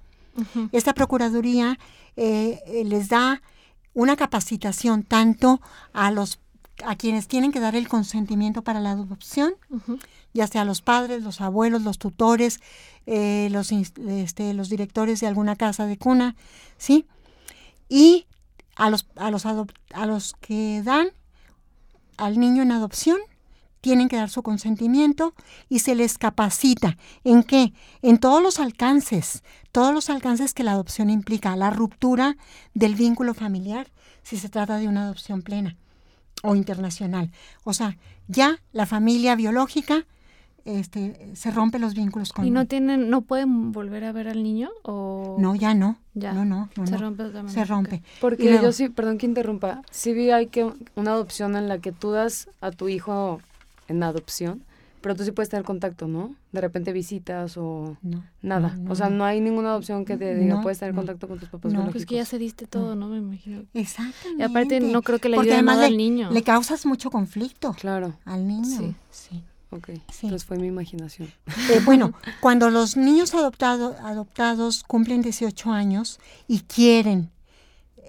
Esta 0.72 0.94
Procuraduría 0.94 1.78
eh, 2.16 2.60
eh, 2.66 2.84
les 2.86 3.10
da 3.10 3.42
una 3.94 4.16
capacitación 4.16 5.04
tanto 5.04 5.62
a 5.94 6.12
los 6.12 6.40
a 6.84 6.96
quienes 6.96 7.28
tienen 7.28 7.52
que 7.52 7.60
dar 7.60 7.76
el 7.76 7.88
consentimiento 7.88 8.64
para 8.64 8.80
la 8.80 8.92
adopción, 8.92 9.54
ya 10.34 10.48
sea 10.48 10.66
los 10.66 10.82
padres, 10.82 11.22
los 11.22 11.40
abuelos, 11.40 11.84
los 11.84 12.00
tutores, 12.00 12.60
eh, 13.06 13.48
los, 13.52 13.72
este, 13.72 14.54
los 14.56 14.70
directores 14.70 15.20
de 15.20 15.28
alguna 15.28 15.56
casa 15.56 15.86
de 15.86 15.98
cuna, 15.98 16.36
¿sí? 16.80 17.06
Y 17.94 18.26
a 18.76 18.90
los, 18.90 19.06
a, 19.18 19.30
los 19.30 19.46
a 19.46 20.06
los 20.08 20.34
que 20.42 20.82
dan 20.84 21.10
al 22.18 22.40
niño 22.40 22.64
en 22.64 22.72
adopción, 22.72 23.20
tienen 23.82 24.10
que 24.10 24.16
dar 24.16 24.32
su 24.32 24.42
consentimiento 24.42 25.36
y 25.70 25.78
se 25.78 25.94
les 25.94 26.18
capacita. 26.18 26.98
¿En 27.24 27.44
qué? 27.44 27.72
En 28.02 28.18
todos 28.18 28.42
los 28.42 28.60
alcances, 28.60 29.44
todos 29.72 29.94
los 29.94 30.10
alcances 30.10 30.56
que 30.56 30.64
la 30.64 30.72
adopción 30.72 31.12
implica, 31.12 31.56
la 31.56 31.70
ruptura 31.70 32.36
del 32.74 32.96
vínculo 32.96 33.36
familiar, 33.36 33.92
si 34.24 34.38
se 34.38 34.50
trata 34.50 34.78
de 34.78 34.88
una 34.88 35.04
adopción 35.04 35.44
plena 35.44 35.78
o 36.42 36.56
internacional. 36.56 37.32
O 37.64 37.74
sea, 37.74 38.00
ya 38.28 38.58
la 38.72 38.88
familia 38.88 39.36
biológica 39.36 40.08
este, 40.66 41.32
se 41.36 41.52
rompe 41.52 41.78
los 41.80 41.94
vínculos 41.94 42.32
con 42.34 42.46
¿Y 42.46 42.50
no 42.52 42.66
tienen, 42.66 43.10
no 43.10 43.22
pueden 43.22 43.72
volver 43.72 44.04
a 44.06 44.12
ver 44.12 44.28
al 44.30 44.44
niño? 44.44 44.70
O 44.84 45.36
No, 45.40 45.56
ya 45.56 45.74
no. 45.74 45.98
Ya. 46.14 46.34
No, 46.34 46.46
no, 46.46 46.70
no. 46.78 46.88
se 46.88 46.98
rompe 46.98 47.24
totalmente. 47.24 47.54
Se 47.60 47.66
rompe. 47.66 48.04
Porque 48.22 48.44
luego- 48.44 48.64
yo 48.64 48.72
sí, 48.72 48.90
perdón 48.90 49.18
que 49.18 49.26
interrumpa, 49.26 49.82
sí 49.92 50.14
vi 50.14 50.32
hay 50.32 50.48
que 50.48 50.72
una 50.96 51.12
adopción 51.12 51.56
en 51.56 51.68
la 51.68 51.80
que 51.80 51.92
tú 51.92 52.12
das 52.12 52.50
a 52.62 52.72
tu 52.72 52.88
hijo 52.90 53.42
en 53.88 54.04
adopción, 54.04 54.64
pero 55.02 55.16
tú 55.16 55.26
sí 55.26 55.32
puedes 55.34 55.50
tener 55.50 55.66
contacto, 55.66 56.08
¿no? 56.08 56.34
De 56.54 56.62
repente 56.62 56.94
visitas 56.94 57.58
o 57.58 57.98
No, 58.02 58.24
nada. 58.42 58.74
no, 58.78 58.92
o 58.92 58.96
sea, 58.96 59.10
no. 59.10 59.26
hay 59.26 59.42
ninguna 59.42 59.70
adopción 59.72 60.06
que 60.06 60.16
te 60.16 60.34
diga 60.36 60.56
No, 60.56 60.62
puedes 60.62 60.80
tener 60.80 60.94
no. 60.94 61.00
contacto 61.02 61.28
con 61.28 61.40
tus 61.40 61.50
papás 61.50 61.74
No. 61.74 61.80
biológicos. 61.80 61.94
Pues 61.94 62.06
que 62.06 62.16
ya 62.16 62.26
cediste 62.26 62.68
todo, 62.68 62.96
¿no? 62.96 63.10
Me 63.10 63.18
imagino. 63.18 63.64
Exactamente. 63.74 64.42
Y 64.42 64.46
aparte 64.46 64.80
no 64.80 65.02
creo 65.02 65.20
que 65.20 65.28
le 65.28 65.38
ayude 65.38 65.62
nada 65.62 65.82
le, 65.82 65.88
al 65.88 65.98
niño. 65.98 66.30
le 66.32 66.42
causas 66.44 66.86
mucho 66.86 67.12
conflicto 67.12 67.74
Claro, 67.74 68.14
al 68.24 68.48
niño. 68.48 68.64
Sí. 68.80 68.96
sí. 69.12 69.44
Ok. 69.76 69.86
Sí. 70.12 70.28
Entonces 70.28 70.46
fue 70.46 70.58
mi 70.58 70.68
imaginación. 70.68 71.32
Eh, 71.70 71.82
bueno, 71.86 72.14
cuando 72.42 72.70
los 72.70 72.96
niños 72.98 73.34
adoptado- 73.34 73.96
adoptados 74.04 74.84
cumplen 74.84 75.22
18 75.22 75.72
años 75.72 76.20
y 76.48 76.60
quieren 76.62 77.32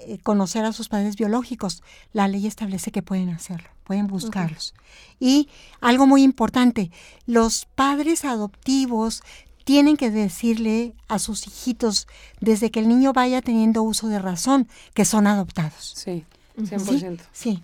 eh, 0.07 0.19
conocer 0.23 0.65
a 0.65 0.73
sus 0.73 0.89
padres 0.89 1.17
biológicos, 1.17 1.83
la 2.13 2.29
ley 2.29 2.47
establece 2.47 2.91
que 2.93 3.03
pueden 3.03 3.31
hacerlo, 3.31 3.69
pueden 3.85 4.07
buscarlos. 4.07 4.75
Y 5.19 5.49
algo 5.81 6.07
muy 6.07 6.23
importante, 6.23 6.91
los 7.27 7.67
padres 7.75 8.25
adoptivos 8.25 9.23
tienen 9.65 9.97
que 9.97 10.11
decirle 10.11 10.95
a 11.09 11.19
sus 11.19 11.47
hijitos 11.47 12.07
desde 12.41 12.71
que 12.71 12.81
el 12.81 12.89
niño 12.89 13.13
vaya 13.15 13.41
teniendo 13.41 13.83
uso 13.83 14.09
de 14.09 14.19
razón 14.19 14.69
que 14.93 15.07
son 15.07 15.27
adoptados. 15.27 15.95
Sí, 15.97 16.25
Ujú. 16.59 16.67
100%. 16.67 17.21
Sí, 17.33 17.63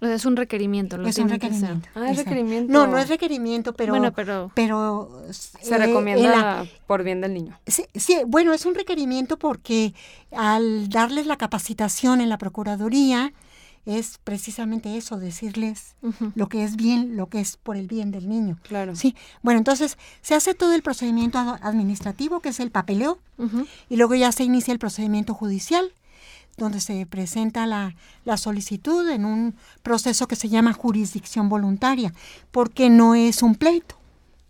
O 0.00 0.06
sea, 0.06 0.14
es 0.16 0.24
un 0.26 0.36
requerimiento, 0.36 0.98
lo 0.98 1.08
es 1.08 1.16
un 1.18 1.28
requerimiento. 1.28 1.88
Ah, 1.94 2.10
es 2.10 2.18
requerimiento. 2.18 2.72
No, 2.72 2.86
no 2.86 2.98
es 2.98 3.08
requerimiento, 3.08 3.72
pero... 3.74 3.92
bueno, 3.92 4.12
pero 4.12 4.50
pero 4.54 5.22
Se 5.30 5.56
eh, 5.72 5.76
en 5.76 5.80
recomienda 5.82 6.30
la- 6.30 6.66
por 6.86 7.04
bien 7.04 7.20
del 7.20 7.32
niño. 7.34 7.58
Sí, 7.66 7.84
sí, 7.94 8.18
bueno, 8.26 8.52
es 8.52 8.66
un 8.66 8.74
requerimiento 8.74 9.38
porque 9.38 9.94
al 10.32 10.88
darles 10.88 11.26
la 11.26 11.36
capacitación 11.36 12.20
en 12.20 12.28
la 12.28 12.36
Procuraduría 12.38 13.32
es 13.86 14.18
precisamente 14.24 14.96
eso, 14.96 15.18
decirles 15.18 15.94
lo 16.34 16.48
que 16.48 16.64
es 16.64 16.76
bien, 16.76 17.16
lo 17.16 17.26
que 17.28 17.40
es 17.40 17.58
por 17.58 17.76
el 17.76 17.86
bien 17.86 18.10
del 18.10 18.28
niño. 18.30 18.58
Claro. 18.62 18.96
Sí, 18.96 19.14
bueno, 19.42 19.58
entonces 19.58 19.98
se 20.22 20.34
hace 20.34 20.54
todo 20.54 20.72
el 20.74 20.82
procedimiento 20.82 21.38
ad- 21.38 21.60
administrativo, 21.62 22.40
que 22.40 22.48
es 22.48 22.60
el 22.60 22.70
papeleo, 22.70 23.18
y 23.90 23.96
luego 23.96 24.14
ya 24.14 24.32
se 24.32 24.42
inicia 24.44 24.72
el 24.72 24.78
procedimiento 24.78 25.34
judicial, 25.34 25.92
donde 26.56 26.80
se 26.80 27.06
presenta 27.06 27.66
la, 27.66 27.94
la 28.24 28.36
solicitud 28.36 29.08
en 29.10 29.24
un 29.24 29.54
proceso 29.82 30.28
que 30.28 30.36
se 30.36 30.48
llama 30.48 30.72
jurisdicción 30.72 31.48
voluntaria, 31.48 32.12
porque 32.50 32.90
no 32.90 33.14
es 33.14 33.42
un 33.42 33.54
pleito, 33.54 33.96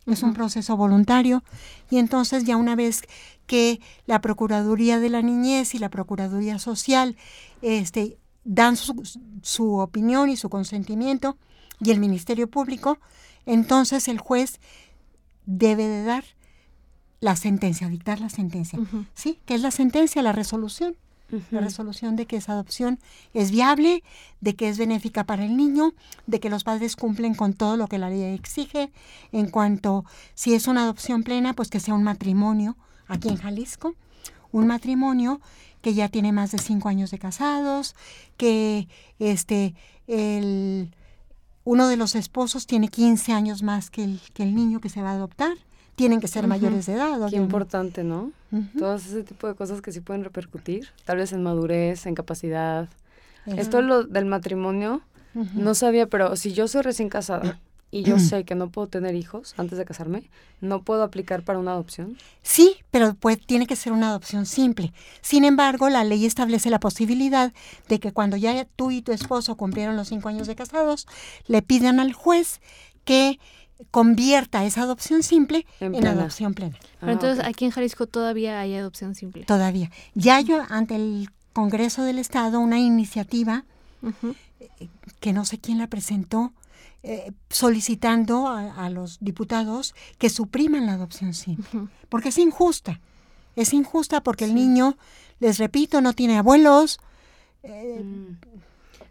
es 0.07 0.23
un 0.23 0.35
proceso 0.35 0.77
voluntario. 0.77 1.43
Y 1.91 1.99
entonces 1.99 2.45
ya 2.45 2.57
una 2.57 2.77
vez 2.77 3.03
que 3.47 3.81
la 4.07 4.21
Procuraduría 4.21 5.01
de 5.01 5.11
la 5.11 5.23
Niñez 5.23 5.75
y 5.75 5.79
la 5.79 5.89
Procuraduría 5.89 6.59
Social 6.59 7.17
este, 7.63 8.19
dan 8.45 8.77
su, 8.77 9.03
su 9.43 9.75
opinión 9.79 10.29
y 10.29 10.37
su 10.37 10.49
consentimiento, 10.51 11.37
y 11.81 11.91
el 11.91 12.01
Ministerio 12.01 12.49
Público, 12.49 12.99
entonces 13.47 14.09
el 14.09 14.19
juez 14.19 14.61
debe 15.47 15.87
de 15.87 16.05
dar 16.05 16.25
la 17.21 17.37
sentencia, 17.37 17.89
dictar 17.89 18.21
la 18.21 18.29
sentencia. 18.29 18.79
¿Sí? 19.15 19.41
¿Qué 19.47 19.55
es 19.55 19.63
la 19.63 19.71
sentencia? 19.71 20.23
La 20.23 20.33
resolución. 20.33 20.97
La 21.51 21.61
resolución 21.61 22.17
de 22.17 22.27
que 22.27 22.37
esa 22.37 22.53
adopción 22.53 22.99
es 23.33 23.51
viable, 23.51 24.03
de 24.41 24.55
que 24.55 24.69
es 24.69 24.79
benéfica 24.79 25.25
para 25.25 25.45
el 25.45 25.57
niño, 25.57 25.95
de 26.27 26.41
que 26.41 26.51
los 26.51 26.65
padres 26.65 26.97
cumplen 26.97 27.35
con 27.35 27.55
todo 27.55 27.77
lo 27.77 27.87
que 27.89 27.99
la 27.99 28.11
ley 28.11 28.23
exige. 28.35 28.93
En 29.33 29.49
cuanto, 29.51 30.05
si 30.35 30.55
es 30.55 30.67
una 30.67 30.83
adopción 30.83 31.23
plena, 31.23 31.55
pues 31.55 31.71
que 31.71 31.81
sea 31.81 31.95
un 31.95 32.03
matrimonio 32.03 32.77
aquí 33.07 33.29
en 33.29 33.37
Jalisco, 33.37 33.95
un 34.53 34.67
matrimonio 34.67 35.41
que 35.83 35.95
ya 35.95 36.09
tiene 36.09 36.33
más 36.33 36.53
de 36.53 36.59
cinco 36.59 36.89
años 36.89 37.11
de 37.11 37.19
casados, 37.19 37.95
que 38.37 38.89
este, 39.19 39.75
el, 40.07 40.95
uno 41.65 41.89
de 41.89 41.97
los 41.97 42.15
esposos 42.15 42.67
tiene 42.67 42.89
15 42.89 43.33
años 43.33 43.63
más 43.63 43.91
que 43.91 44.05
el, 44.05 44.21
que 44.33 44.45
el 44.45 44.55
niño 44.55 44.81
que 44.81 44.89
se 44.89 45.03
va 45.03 45.11
a 45.11 45.15
adoptar. 45.15 45.57
Tienen 45.97 46.21
que 46.21 46.29
ser 46.29 46.47
mayores 46.47 46.87
de 46.87 46.95
edad. 46.95 47.07
Qué 47.09 47.15
obviamente. 47.15 47.37
importante, 47.37 48.05
¿no? 48.05 48.33
Ujú. 48.51 48.79
Todo 48.79 48.97
ese 48.97 49.23
tipo 49.23 49.47
de 49.47 49.55
cosas 49.55 49.81
que 49.81 49.93
sí 49.93 50.01
pueden 50.01 50.25
repercutir, 50.25 50.89
tal 51.05 51.19
vez 51.19 51.33
en 51.33 51.43
madurez, 51.43 52.07
en 52.07 52.15
capacidad. 52.15 52.89
Esto 53.47 53.83
lo 53.83 54.05
del 54.05 54.25
matrimonio, 54.25 55.03
no 55.35 55.75
sabía, 55.75 56.07
pero 56.07 56.37
si 56.37 56.53
yo 56.53 56.69
soy 56.69 56.83
recién 56.83 57.09
casada 57.09 57.61
y 57.91 58.03
yo 58.03 58.19
sé 58.19 58.45
que 58.45 58.55
no 58.55 58.71
puedo 58.71 58.89
tener 58.89 59.15
hijos 59.15 59.55
antes 59.57 59.79
de 59.79 59.85
casarme, 59.85 60.31
¿no 60.61 60.83
puedo 60.83 61.03
aplicar 61.03 61.43
para 61.43 61.59
una 61.59 61.73
adopción? 61.73 62.17
Sí, 62.43 62.77
pero 62.91 63.15
pues 63.15 63.39
tiene 63.45 63.67
que 63.67 63.77
ser 63.77 63.93
una 63.93 64.09
adopción 64.09 64.47
simple. 64.47 64.93
Sin 65.21 65.45
embargo, 65.45 65.89
la 65.91 66.05
ley 66.05 66.25
establece 66.25 66.71
la 66.71 66.81
posibilidad 66.81 67.53
de 67.89 68.01
que 68.01 68.13
cuando 68.13 68.37
ya 68.37 68.65
tú 68.77 68.91
y 68.91 69.03
tu 69.03 69.13
esposo 69.13 69.57
cumplieron 69.57 69.97
los 69.97 70.09
cinco 70.09 70.29
años 70.29 70.47
de 70.47 70.57
casados, 70.57 71.07
le 71.47 71.63
pidan 71.63 72.01
al 72.01 72.13
juez 72.13 72.61
que 73.05 73.39
convierta 73.91 74.65
esa 74.65 74.83
adopción 74.83 75.23
simple 75.23 75.67
En 75.81 76.07
adopción 76.07 76.55
plena. 76.55 76.77
Pero 77.01 77.11
Ah, 77.11 77.13
entonces 77.13 77.39
ok. 77.41 77.47
aquí 77.51 77.65
en 77.65 77.71
Jalisco 77.71 78.07
todavía 78.07 78.61
hay 78.61 78.75
adopción 78.75 79.15
simple. 79.15 79.45
Todavía. 79.45 79.91
Ya 80.15 80.41
yo 80.41 80.63
ante 80.69 80.97
el 80.97 81.29
Congreso 81.53 82.03
del 82.03 82.19
Estado 82.19 82.61
una 82.61 82.79
iniciativa 82.79 83.65
Ujú. 84.03 84.35
que 85.21 85.33
no 85.33 85.45
sé 85.45 85.59
quién 85.59 85.79
la 85.79 85.87
presentó, 85.89 86.53
eh, 87.03 87.33
solicitando 87.51 88.49
a, 88.49 88.85
a 88.87 88.91
los 88.91 89.19
diputados 89.21 89.95
que 90.19 90.31
supriman 90.31 90.87
la 90.87 90.95
adopción 90.95 91.35
simple. 91.35 91.89
Porque 92.09 92.31
es 92.31 92.39
injusta. 92.39 93.01
Es 93.57 93.73
injusta 93.73 94.23
porque 94.23 94.45
el 94.47 94.55
niño, 94.55 94.97
les 95.39 95.59
repito, 95.59 96.01
no 96.01 96.13
tiene 96.15 96.39
abuelos. 96.39 96.99
eh, 97.63 98.01
Mm. 98.03 98.37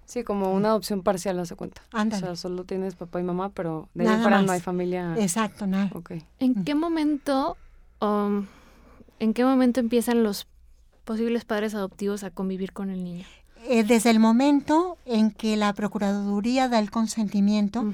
Sí, 0.06 0.24
como 0.24 0.54
una 0.54 0.70
adopción 0.70 1.02
parcial, 1.02 1.40
hace 1.40 1.56
cuenta. 1.56 1.82
Ándale. 1.92 2.24
O 2.24 2.26
sea, 2.28 2.36
solo 2.36 2.64
tienes 2.66 2.96
papá 2.96 3.20
y 3.20 3.24
mamá, 3.24 3.50
pero 3.50 3.90
de 3.94 4.04
ahí 4.04 4.10
Nada 4.10 4.22
fuera 4.22 4.42
no 4.42 4.52
hay 4.52 4.60
familia. 4.60 5.16
Exacto, 5.18 5.66
nada. 5.68 5.90
Ok. 5.94 6.12
¿En 6.40 6.64
qué 6.64 6.76
momento, 6.76 7.58
um, 8.02 8.46
en 9.20 9.34
qué 9.34 9.46
momento 9.46 9.80
empiezan 9.80 10.24
los 10.24 10.48
posibles 11.04 11.46
padres 11.46 11.76
adoptivos 11.76 12.24
a 12.24 12.32
convivir 12.32 12.74
con 12.74 12.90
el 12.90 13.04
niño? 13.04 13.26
Eh, 13.66 13.84
desde 13.84 14.10
el 14.10 14.20
momento 14.20 14.98
en 15.06 15.32
que 15.32 15.56
la 15.56 15.74
Procuraduría 15.74 16.68
da 16.68 16.80
el 16.80 16.92
consentimiento, 16.92 17.94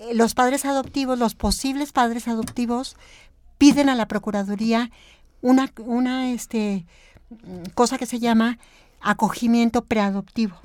eh, 0.00 0.14
los 0.14 0.34
padres 0.34 0.64
adoptivos, 0.64 1.18
los 1.18 1.36
posibles 1.36 1.92
padres 1.92 2.26
adoptivos, 2.26 2.96
piden 3.56 3.88
a 3.88 3.94
la 3.94 4.08
Procuraduría 4.08 4.90
una, 5.42 5.72
una 5.78 6.30
este, 6.30 6.86
mm, 7.30 7.70
cosa 7.74 7.98
que 7.98 8.06
se 8.06 8.18
llama 8.18 8.58
acogimiento 9.00 9.84
preadoptivo. 9.84 10.56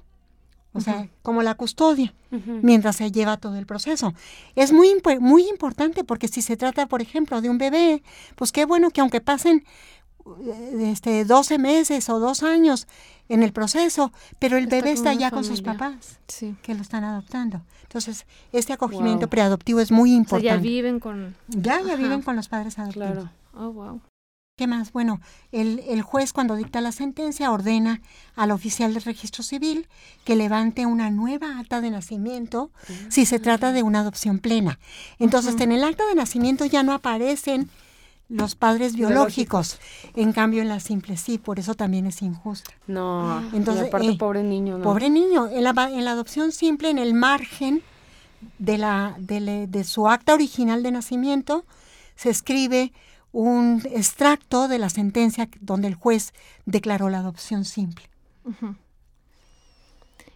O 0.75 0.81
sea, 0.81 1.07
como 1.21 1.41
la 1.41 1.55
custodia. 1.55 2.13
Mientras 2.61 2.97
se 2.97 3.11
lleva 3.11 3.37
todo 3.37 3.55
el 3.55 3.65
proceso. 3.65 4.13
Es 4.55 4.73
muy, 4.73 4.89
muy 5.21 5.47
importante 5.47 6.03
porque 6.03 6.27
si 6.27 6.41
se 6.41 6.57
trata, 6.57 6.85
por 6.85 7.01
ejemplo, 7.01 7.39
de 7.41 7.49
un 7.49 7.57
bebé, 7.57 8.03
pues 8.35 8.51
qué 8.51 8.65
bueno 8.65 8.89
que 8.91 8.99
aunque 9.01 9.21
pasen 9.21 9.63
eh, 10.43 10.91
este, 10.91 11.23
12 11.23 11.57
meses 11.59 12.09
o 12.09 12.19
dos 12.19 12.43
años 12.43 12.87
en 13.29 13.41
el 13.43 13.53
proceso, 13.53 14.11
pero 14.39 14.57
el 14.57 14.65
Está 14.65 14.75
bebé 14.75 14.91
está 14.91 15.13
ya 15.13 15.31
con 15.31 15.43
sus 15.45 15.61
papás 15.61 16.19
Sí. 16.27 16.55
que 16.61 16.75
lo 16.75 16.81
están 16.81 17.03
adoptando. 17.03 17.61
Entonces, 17.83 18.25
este 18.51 18.73
acogimiento 18.73 19.21
Wow. 19.27 19.29
preadoptivo 19.29 19.79
es 19.79 19.91
muy 19.91 20.09
O 20.09 20.13
sea, 20.13 20.17
importante. 20.19 20.47
ya 20.47 20.57
viven 20.57 20.99
con... 20.99 21.35
ya, 21.47 21.79
ya 21.81 21.93
Ajá. 21.93 21.95
viven 21.95 22.21
con 22.21 22.35
los 22.35 22.49
padres 22.49 22.77
adoptivos. 22.79 23.11
Claro. 23.13 23.29
Oh, 23.53 23.71
wow. 23.71 24.01
¿Qué 24.57 24.67
más? 24.67 24.93
Bueno, 24.93 25.19
el, 25.51 25.79
el 25.85 26.01
juez 26.01 26.31
cuando 26.31 26.55
dicta 26.55 26.79
la 26.79 26.93
sentencia 26.93 27.51
ordena 27.51 28.01
al 28.37 28.51
oficial 28.51 28.93
de 28.93 29.01
registro 29.01 29.43
civil 29.43 29.85
que 30.23 30.37
levante 30.37 30.85
una 30.85 31.09
nueva 31.09 31.59
acta 31.59 31.81
de 31.81 31.91
nacimiento 31.91 32.71
si 33.09 33.25
se 33.25 33.39
trata 33.39 33.73
de 33.73 33.83
una 33.83 33.99
adopción 33.99 34.39
plena. 34.39 34.79
Entonces, 35.19 35.59
en 35.59 35.73
el 35.73 35.83
acta 35.83 36.05
de 36.05 36.15
nacimiento 36.15 36.63
ya 36.63 36.83
no 36.83 36.93
aparecen 36.93 37.69
los 38.29 38.55
padres 38.55 38.95
biológicos. 38.95 39.77
En 40.15 40.31
cambio, 40.31 40.61
en 40.61 40.69
la 40.69 40.79
simple 40.79 41.17
sí, 41.17 41.37
por 41.37 41.59
eso 41.59 41.75
también 41.75 42.05
es 42.07 42.21
injusta. 42.21 42.71
No, 42.87 43.43
Entonces, 43.51 43.83
y 43.83 43.87
aparte 43.89 44.07
eh, 44.07 44.17
pobre 44.17 44.41
niño, 44.41 44.77
¿no? 44.77 44.85
Pobre 44.85 45.09
niño, 45.09 45.49
en 45.49 45.65
la, 45.65 45.89
en 45.91 46.05
la 46.05 46.11
adopción 46.11 46.53
simple, 46.53 46.89
en 46.89 46.97
el 46.97 47.13
margen 47.13 47.83
de, 48.57 48.77
la, 48.77 49.15
de, 49.19 49.67
de 49.67 49.83
su 49.83 50.07
acta 50.07 50.33
original 50.33 50.81
de 50.81 50.91
nacimiento, 50.91 51.65
se 52.15 52.29
escribe 52.29 52.93
un 53.37 53.81
extracto 53.91 54.69
de 54.69 54.79
la 54.79 54.89
sentencia 54.89 55.49
donde 55.59 55.89
el 55.89 55.95
juez 55.95 56.31
declaró 56.65 57.09
la 57.09 57.19
adopción 57.19 57.65
simple. 57.65 58.05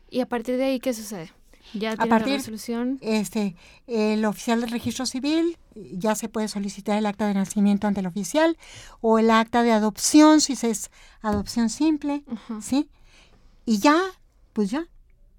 Y 0.09 0.19
a 0.19 0.25
partir 0.25 0.57
de 0.57 0.65
ahí, 0.65 0.79
¿qué 0.81 0.93
sucede? 0.93 1.31
Ya 1.73 1.95
tiene 1.95 2.09
partir- 2.09 2.31
la 2.33 2.37
resolución. 2.39 2.97
Este, 3.01 3.55
el 3.87 4.25
oficial 4.25 4.59
del 4.59 4.71
registro 4.71 5.05
civil 5.05 5.57
ya 5.75 6.13
se 6.15 6.27
puede 6.27 6.49
solicitar 6.49 6.97
el 6.97 7.05
acta 7.05 7.25
de 7.27 7.35
nacimiento 7.35 7.87
ante 7.87 8.01
el 8.01 8.07
oficial 8.07 8.57
o 8.99 9.17
el 9.17 9.31
acta 9.31 9.63
de 9.63 9.71
adopción 9.71 10.41
si 10.41 10.57
se 10.57 10.69
es 10.71 10.91
adopción 11.21 11.69
simple. 11.69 12.23
¿sí? 12.61 12.89
Y 13.65 13.77
ya, 13.79 13.97
pues 14.51 14.71
ya. 14.71 14.87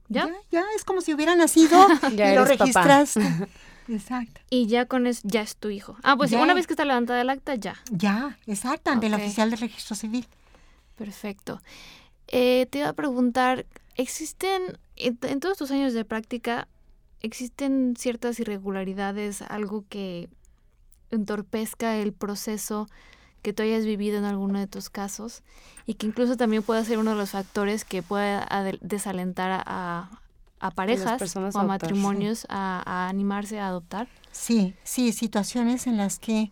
¿Ya? 0.08 0.26
Ya, 0.28 0.34
ya 0.50 0.64
es 0.76 0.84
como 0.84 1.02
si 1.02 1.12
hubiera 1.12 1.36
nacido 1.36 1.78
y 2.10 2.34
lo 2.34 2.44
registraste. 2.46 3.20
Exacto. 3.90 4.40
Y 4.50 4.66
ya 4.66 4.86
con 4.86 5.06
eso, 5.06 5.20
ya 5.24 5.42
es 5.42 5.56
tu 5.56 5.68
hijo. 5.70 5.96
Ah, 6.02 6.16
pues 6.16 6.30
Ya. 6.30 6.40
una 6.40 6.54
vez 6.54 6.66
que 6.66 6.72
está 6.74 6.84
levantada 6.84 7.20
el 7.20 7.30
acta, 7.30 7.54
ya. 7.56 7.76
Ya, 7.90 8.38
exacto, 8.46 8.90
ante 8.90 9.06
el 9.08 9.14
oficial 9.14 9.50
de 9.50 9.56
registro 9.56 9.96
civil. 9.96 10.26
Perfecto. 10.96 11.60
Eh, 12.28 12.66
te 12.70 12.78
iba 12.78 12.88
a 12.88 12.92
preguntar, 12.92 13.66
¿existen, 13.96 14.78
en, 14.96 15.18
en 15.22 15.40
todos 15.40 15.58
tus 15.58 15.70
años 15.70 15.92
de 15.94 16.04
práctica, 16.04 16.68
existen 17.20 17.94
ciertas 17.98 18.38
irregularidades, 18.40 19.42
algo 19.42 19.84
que 19.88 20.28
entorpezca 21.10 21.96
el 21.96 22.12
proceso 22.12 22.86
que 23.42 23.52
tú 23.52 23.62
hayas 23.62 23.84
vivido 23.86 24.18
en 24.18 24.24
alguno 24.24 24.58
de 24.58 24.66
tus 24.66 24.90
casos 24.90 25.42
y 25.86 25.94
que 25.94 26.06
incluso 26.06 26.36
también 26.36 26.62
pueda 26.62 26.84
ser 26.84 26.98
uno 26.98 27.12
de 27.12 27.16
los 27.16 27.30
factores 27.30 27.84
que 27.84 28.02
pueda 28.02 28.46
desalentar 28.82 29.64
a, 29.66 30.10
a- 30.60 30.70
parejas 30.70 31.18
personas 31.18 31.54
o 31.56 31.58
a 31.58 31.62
sí. 31.62 31.68
matrimonios 31.68 32.46
a, 32.48 32.82
a 32.86 33.08
animarse 33.08 33.58
a 33.60 33.68
adoptar? 33.68 34.08
Sí, 34.32 34.74
sí, 34.84 35.12
situaciones 35.12 35.86
en 35.86 35.96
las 35.96 36.18
que 36.18 36.50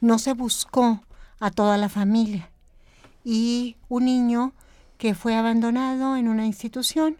no 0.00 0.18
se 0.18 0.32
buscó 0.32 1.00
a 1.38 1.50
toda 1.50 1.76
la 1.76 1.88
familia 1.88 2.50
y 3.24 3.76
un 3.88 4.06
niño 4.06 4.52
que 4.98 5.14
fue 5.14 5.36
abandonado 5.36 6.16
en 6.16 6.28
una 6.28 6.44
institución, 6.46 7.16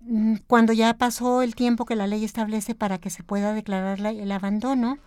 mm, 0.00 0.36
cuando 0.46 0.72
ya 0.72 0.94
pasó 0.94 1.42
el 1.42 1.54
tiempo 1.54 1.84
que 1.86 1.96
la 1.96 2.06
ley 2.06 2.24
establece 2.24 2.74
para 2.74 2.98
que 2.98 3.10
se 3.10 3.22
pueda 3.22 3.54
declarar 3.54 4.00
la- 4.00 4.10
el 4.10 4.32
abandono, 4.32 4.98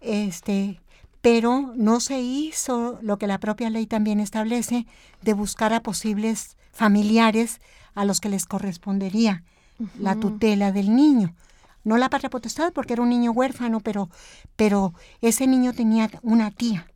este, 0.00 0.80
pero 1.20 1.72
no 1.76 2.00
se 2.00 2.20
hizo 2.20 2.98
lo 3.02 3.18
que 3.18 3.26
la 3.26 3.38
propia 3.38 3.70
ley 3.70 3.86
también 3.86 4.18
establece 4.20 4.86
de 5.22 5.32
buscar 5.34 5.72
a 5.72 5.80
posibles 5.82 6.56
familiares 6.72 7.60
a 7.94 8.04
los 8.04 8.20
que 8.20 8.28
les 8.28 8.46
correspondería 8.46 9.44
la 9.98 10.16
tutela 10.16 10.72
del 10.72 10.94
niño. 10.94 11.34
No 11.84 11.96
la 11.96 12.10
patria 12.10 12.30
potestad 12.30 12.72
porque 12.72 12.92
era 12.92 13.02
un 13.02 13.08
niño 13.08 13.32
huérfano, 13.32 13.80
pero, 13.80 14.08
pero 14.56 14.94
ese 15.20 15.46
niño 15.46 15.72
tenía 15.72 16.10
una 16.22 16.50
tía. 16.50 16.86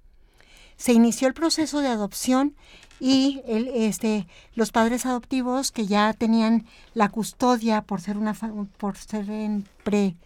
Se 0.76 0.92
inició 0.92 1.26
el 1.26 1.34
proceso 1.34 1.80
de 1.80 1.88
adopción 1.88 2.54
y 3.00 3.42
el, 3.46 3.68
este, 3.68 4.26
los 4.54 4.72
padres 4.72 5.04
adoptivos 5.06 5.72
que 5.72 5.86
ya 5.86 6.12
tenían 6.12 6.66
la 6.94 7.08
custodia 7.08 7.82
por 7.82 8.00
ser 8.00 8.16
una 8.16 8.34
por 8.34 8.96
ser 8.96 9.28
en 9.28 9.66
pre, 9.82 10.16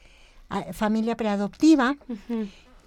familia 0.72 1.16
preadoptiva, 1.16 1.96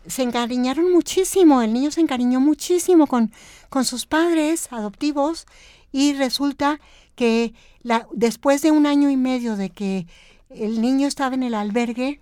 se 0.05 0.23
encariñaron 0.23 0.91
muchísimo, 0.91 1.61
el 1.61 1.73
niño 1.73 1.91
se 1.91 2.01
encariñó 2.01 2.39
muchísimo 2.39 3.07
con, 3.07 3.31
con 3.69 3.85
sus 3.85 4.05
padres 4.05 4.67
adoptivos 4.71 5.45
y 5.93 6.13
resulta 6.13 6.81
que 7.15 7.53
la, 7.83 8.07
después 8.11 8.61
de 8.61 8.71
un 8.71 8.85
año 8.85 9.09
y 9.09 9.15
medio 9.15 9.55
de 9.55 9.69
que 9.69 10.07
el 10.49 10.81
niño 10.81 11.07
estaba 11.07 11.35
en 11.35 11.43
el 11.43 11.53
albergue, 11.53 12.19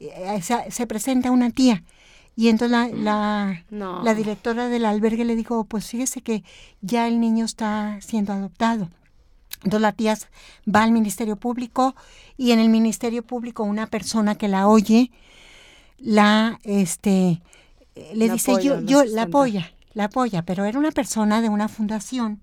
eh, 0.00 0.40
se, 0.42 0.70
se 0.72 0.86
presenta 0.88 1.30
una 1.30 1.50
tía 1.50 1.84
y 2.34 2.48
entonces 2.48 2.72
la, 2.72 2.88
la, 2.88 3.64
No. 3.70 4.02
la 4.02 4.14
directora 4.14 4.68
del 4.68 4.84
albergue 4.84 5.24
le 5.24 5.36
dijo, 5.36 5.64
pues 5.64 5.86
fíjese 5.86 6.20
que 6.20 6.42
ya 6.82 7.06
el 7.08 7.18
niño 7.20 7.44
está 7.44 7.98
siendo 8.02 8.32
adoptado. 8.32 8.90
Entonces 9.64 9.80
la 9.80 9.92
tía 9.92 10.18
va 10.72 10.82
al 10.82 10.92
Ministerio 10.92 11.36
Público 11.36 11.94
y 12.36 12.52
en 12.52 12.58
el 12.58 12.68
Ministerio 12.68 13.22
Público 13.22 13.62
una 13.62 13.86
persona 13.86 14.34
que 14.34 14.48
la 14.48 14.68
oye 14.68 15.10
la 15.98 16.60
este 16.64 17.40
eh, 17.94 18.12
le 18.14 18.26
La 18.26 18.34
dice 18.34 18.52
apoya, 18.52 18.80
yo 18.80 18.80
yo 18.82 19.04
la 19.04 19.22
apoya, 19.22 19.72
la 19.94 20.04
apoya, 20.04 20.42
pero 20.42 20.66
era 20.66 20.78
una 20.78 20.90
persona 20.92 21.40
de 21.40 21.48
una 21.48 21.68
fundación 21.68 22.40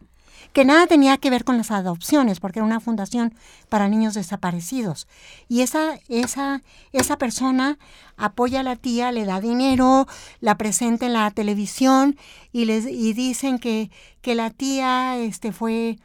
que 0.52 0.66
nada 0.66 0.88
tenía 0.88 1.18
que 1.18 1.30
ver 1.30 1.44
con 1.44 1.58
las 1.58 1.72
adopciones, 1.72 2.40
porque 2.40 2.60
era 2.60 2.66
una 2.66 2.80
fundación 2.80 3.34
para 3.70 3.88
niños 3.88 4.14
desaparecidos. 4.14 5.08
Y 5.48 5.62
esa, 5.62 6.00
esa, 6.10 6.62
esa 6.92 7.18
persona 7.18 7.78
apoya 8.18 8.60
a 8.60 8.64
la 8.64 8.76
tía, 8.76 9.12
le 9.12 9.26
da 9.26 9.40
dinero, 9.40 10.08
la 10.42 10.58
presenta 10.58 11.06
en 11.06 11.14
la 11.14 11.32
televisión 11.32 12.18
y 12.52 12.66
les 12.66 12.86
y 12.86 13.14
dicen 13.14 13.58
que, 13.60 13.90
que 14.22 14.36
la 14.36 14.50
tía 14.50 15.18
este, 15.18 15.52
fue 15.52 15.98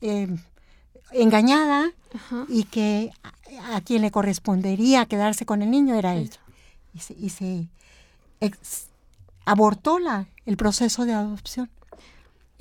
eh, 0.00 0.28
engañada 1.12 1.92
Ajá. 2.14 2.44
y 2.48 2.64
que 2.64 3.10
a, 3.22 3.76
a 3.76 3.80
quien 3.80 4.02
le 4.02 4.10
correspondería 4.10 5.06
quedarse 5.06 5.44
con 5.44 5.60
el 5.62 5.70
niño 5.70 5.94
era 5.94 6.14
ella. 6.14 6.40
Y 6.94 7.00
se, 7.00 7.14
y 7.14 7.28
se 7.30 7.68
ex- 8.40 8.88
abortó 9.44 9.98
la, 9.98 10.26
el 10.46 10.56
proceso 10.56 11.04
de 11.04 11.12
adopción. 11.12 11.70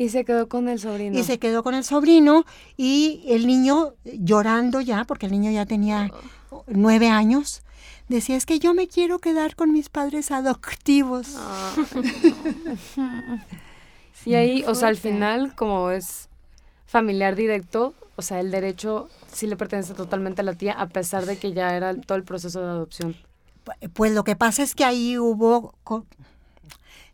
Y 0.01 0.09
se 0.09 0.25
quedó 0.25 0.49
con 0.49 0.67
el 0.67 0.79
sobrino. 0.79 1.19
Y 1.19 1.23
se 1.23 1.37
quedó 1.37 1.61
con 1.61 1.75
el 1.75 1.83
sobrino 1.83 2.43
y 2.75 3.23
el 3.27 3.45
niño 3.45 3.93
llorando 4.03 4.81
ya, 4.81 5.03
porque 5.05 5.27
el 5.27 5.31
niño 5.31 5.51
ya 5.51 5.67
tenía 5.67 6.09
nueve 6.65 7.07
años, 7.07 7.61
decía, 8.09 8.35
es 8.35 8.47
que 8.47 8.57
yo 8.57 8.73
me 8.73 8.87
quiero 8.87 9.19
quedar 9.19 9.55
con 9.55 9.71
mis 9.71 9.89
padres 9.89 10.31
adoptivos. 10.31 11.35
Ah. 11.37 11.75
y 14.25 14.33
ahí, 14.33 14.63
o 14.65 14.73
sea, 14.73 14.87
al 14.87 14.97
final, 14.97 15.53
como 15.53 15.91
es 15.91 16.29
familiar 16.87 17.35
directo, 17.35 17.93
o 18.15 18.23
sea, 18.23 18.39
el 18.39 18.49
derecho 18.49 19.07
sí 19.31 19.45
le 19.45 19.55
pertenece 19.55 19.93
totalmente 19.93 20.41
a 20.41 20.43
la 20.43 20.55
tía, 20.55 20.73
a 20.73 20.87
pesar 20.87 21.27
de 21.27 21.37
que 21.37 21.53
ya 21.53 21.75
era 21.75 21.93
todo 21.93 22.17
el 22.17 22.23
proceso 22.23 22.59
de 22.59 22.69
adopción. 22.69 23.15
Pues 23.93 24.13
lo 24.13 24.23
que 24.23 24.35
pasa 24.35 24.63
es 24.63 24.73
que 24.73 24.83
ahí 24.83 25.19
hubo, 25.19 25.75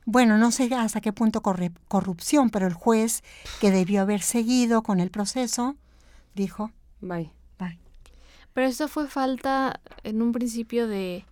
bueno, 0.09 0.37
no 0.37 0.51
sé 0.51 0.73
hasta 0.73 1.01
qué 1.01 1.11
punto 1.11 1.41
corre- 1.41 1.73
corrupción, 1.89 2.49
pero 2.49 2.65
el 2.65 2.73
juez 2.73 3.23
que 3.59 3.71
debió 3.71 4.01
haber 4.01 4.21
seguido 4.21 4.81
con 4.81 5.01
el 5.01 5.11
proceso 5.11 5.75
dijo, 6.33 6.71
Bye. 7.01 7.29
"Bye". 7.59 7.77
Pero 8.53 8.67
eso 8.67 8.87
fue 8.87 9.07
falta 9.07 9.81
en 10.03 10.21
un 10.21 10.31
principio 10.31 10.87
de, 10.87 11.25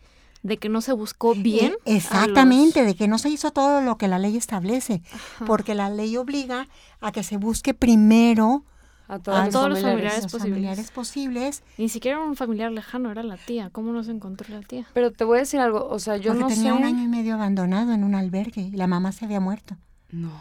de 0.44 0.58
que 0.58 0.68
no 0.68 0.82
se 0.82 0.92
buscó 0.92 1.34
bien. 1.36 1.72
Eh, 1.86 1.94
a 1.94 1.96
Exactamente, 1.96 2.80
los- 2.82 2.88
de 2.88 2.96
que 2.96 3.08
no 3.08 3.18
se 3.18 3.30
hizo 3.30 3.52
todo 3.52 3.80
lo 3.80 3.98
que 3.98 4.10
la 4.10 4.20
ley 4.20 4.36
establece, 4.36 5.02
Ajá. 5.12 5.46
porque 5.46 5.74
la 5.74 5.90
ley 5.90 6.18
obliga 6.18 6.68
a 7.00 7.12
que 7.14 7.24
se 7.24 7.38
busque 7.38 7.74
primero 7.74 8.64
A 9.08 9.20
todos, 9.20 9.38
a 9.38 9.46
los, 9.46 9.54
todos 9.54 9.70
los 9.70 9.82
familiares. 9.82 10.22
posibles. 10.24 10.42
familiares 10.50 10.92
posibles, 10.92 11.64
Ni 11.78 11.90
siquiera 11.90 12.18
era 12.18 12.26
un 12.26 12.36
familiar 12.36 12.72
lejano, 12.72 13.12
era 13.12 13.22
la 13.24 13.38
tía. 13.38 13.70
¿Cómo 13.72 13.92
no 13.92 14.04
se 14.04 14.12
encontró 14.12 14.48
la 14.54 14.62
tía? 14.66 14.88
Pero 14.94 15.12
te 15.12 15.24
voy 15.24 15.38
a 15.38 15.40
decir 15.42 15.60
algo, 15.60 15.88
o 15.88 16.00
sea, 16.00 16.18
yo 16.18 16.32
porque 16.32 16.40
no 16.42 16.48
tenía 16.48 16.72
sé... 16.74 16.78
un 16.78 16.84
año 16.84 17.04
y 17.04 17.08
medio 17.08 17.36
abandonado 17.36 17.94
en 17.94 18.04
un 18.04 18.16
albergue 18.16 18.62
y 18.62 18.72
la 18.72 18.88
mamá 18.88 19.12
se 19.12 19.26
había 19.26 19.40
muerto. 19.40 19.76
No. 20.12 20.32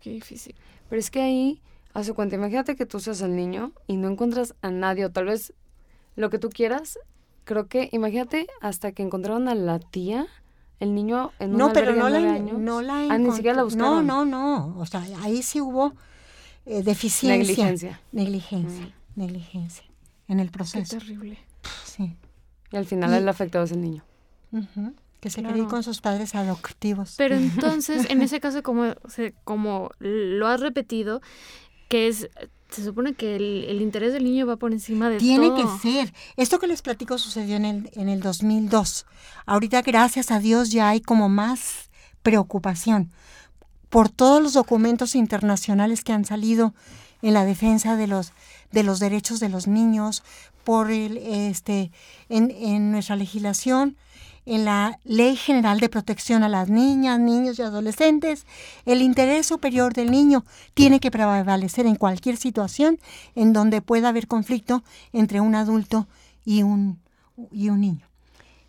Qué 0.00 0.10
difícil. 0.10 0.54
Pero 0.88 1.00
es 1.00 1.10
que 1.10 1.20
ahí, 1.22 1.60
hace 1.92 2.12
cuenta, 2.14 2.36
imagínate 2.36 2.76
que 2.76 2.86
tú 2.86 3.00
seas 3.00 3.20
el 3.20 3.36
niño 3.36 3.72
y 3.86 3.96
no 3.96 4.08
encuentras 4.08 4.54
a 4.62 4.70
nadie, 4.70 5.04
o 5.04 5.10
tal 5.10 5.26
vez 5.26 5.52
lo 6.16 6.30
que 6.30 6.38
tú 6.38 6.48
quieras, 6.50 6.98
creo 7.44 7.66
que, 7.66 7.88
imagínate, 7.92 8.46
hasta 8.60 8.92
que 8.92 9.02
encontraron 9.02 9.48
a 9.48 9.54
la 9.54 9.78
tía, 9.78 10.26
el 10.80 10.94
niño 10.94 11.32
en 11.38 11.52
un 11.52 11.58
No, 11.58 11.72
pero 11.72 11.90
albergue 11.92 12.00
no 12.00 12.10
de 12.14 12.20
la, 12.20 12.32
años. 12.32 12.58
no 12.58 12.82
la 12.82 13.06
Ah, 13.10 13.18
ni 13.18 13.30
siquiera 13.32 13.56
la 13.56 13.62
No, 13.62 13.66
buscaron. 13.66 14.06
no, 14.06 14.24
no. 14.24 14.74
O 14.78 14.86
sea, 14.86 15.02
ahí 15.22 15.42
sí 15.42 15.60
hubo 15.60 15.94
eh, 16.66 16.82
deficiencia. 16.82 17.36
Negligencia. 17.38 18.00
Negligencia. 18.12 18.94
Negligencia. 19.16 19.84
En 20.28 20.40
el 20.40 20.48
Qué 20.48 20.52
proceso. 20.52 20.98
terrible. 20.98 21.38
Sí. 21.84 22.16
Y 22.72 22.76
al 22.76 22.86
final 22.86 23.12
Y- 23.12 23.16
el 23.16 23.28
afectado 23.28 23.64
es 23.64 23.72
el 23.72 23.80
niño. 23.80 24.04
Que 25.20 25.30
se 25.30 25.40
ir 25.40 25.66
con 25.66 25.82
sus 25.82 26.00
padres 26.00 26.34
adoptivos. 26.34 27.14
Pero 27.16 27.34
entonces, 27.36 28.08
en 28.10 28.20
ese 28.22 28.40
caso, 28.40 28.62
como, 28.62 28.94
como 29.44 29.90
lo 29.98 30.46
has 30.46 30.60
repetido, 30.60 31.20
que 31.88 32.08
es 32.08 32.28
se 32.70 32.82
supone 32.82 33.14
que 33.14 33.36
el, 33.36 33.80
interés 33.80 34.12
del 34.12 34.24
niño 34.24 34.46
va 34.46 34.56
por 34.56 34.72
encima 34.72 35.08
de 35.08 35.18
Tiene 35.18 35.48
todo. 35.48 35.56
que 35.78 35.78
ser. 35.92 36.12
Esto 36.36 36.58
que 36.58 36.66
les 36.66 36.82
platico 36.82 37.18
sucedió 37.18 37.54
en 37.56 37.64
el, 37.64 37.90
en 37.94 38.08
el 38.08 38.20
2002. 38.20 39.06
Ahorita, 39.46 39.82
gracias 39.82 40.32
a 40.32 40.40
Dios, 40.40 40.70
ya 40.70 40.88
hay 40.88 41.00
como 41.00 41.28
más 41.28 41.90
preocupación 42.22 43.12
por 43.94 44.08
todos 44.08 44.42
los 44.42 44.54
documentos 44.54 45.14
internacionales 45.14 46.02
que 46.02 46.12
han 46.12 46.24
salido 46.24 46.74
en 47.22 47.32
la 47.32 47.44
defensa 47.44 47.94
de 47.94 48.08
los, 48.08 48.32
de 48.72 48.82
los 48.82 48.98
derechos 48.98 49.38
de 49.38 49.48
los 49.48 49.68
niños, 49.68 50.24
por 50.64 50.90
el, 50.90 51.16
este, 51.16 51.92
en, 52.28 52.50
en 52.50 52.90
nuestra 52.90 53.14
legislación 53.14 53.96
en 54.46 54.64
la 54.64 54.98
Ley 55.04 55.36
General 55.36 55.78
de 55.78 55.88
Protección 55.88 56.42
a 56.42 56.48
las 56.48 56.68
Niñas, 56.68 57.20
Niños 57.20 57.56
y 57.60 57.62
Adolescentes, 57.62 58.46
el 58.84 59.00
interés 59.00 59.46
superior 59.46 59.94
del 59.94 60.10
niño 60.10 60.44
tiene 60.74 60.98
que 60.98 61.12
prevalecer 61.12 61.86
en 61.86 61.94
cualquier 61.94 62.36
situación 62.36 62.98
en 63.36 63.52
donde 63.52 63.80
pueda 63.80 64.08
haber 64.08 64.26
conflicto 64.26 64.82
entre 65.12 65.40
un 65.40 65.54
adulto 65.54 66.08
y 66.44 66.64
un, 66.64 66.98
y 67.52 67.68
un 67.68 67.80
niño. 67.80 68.08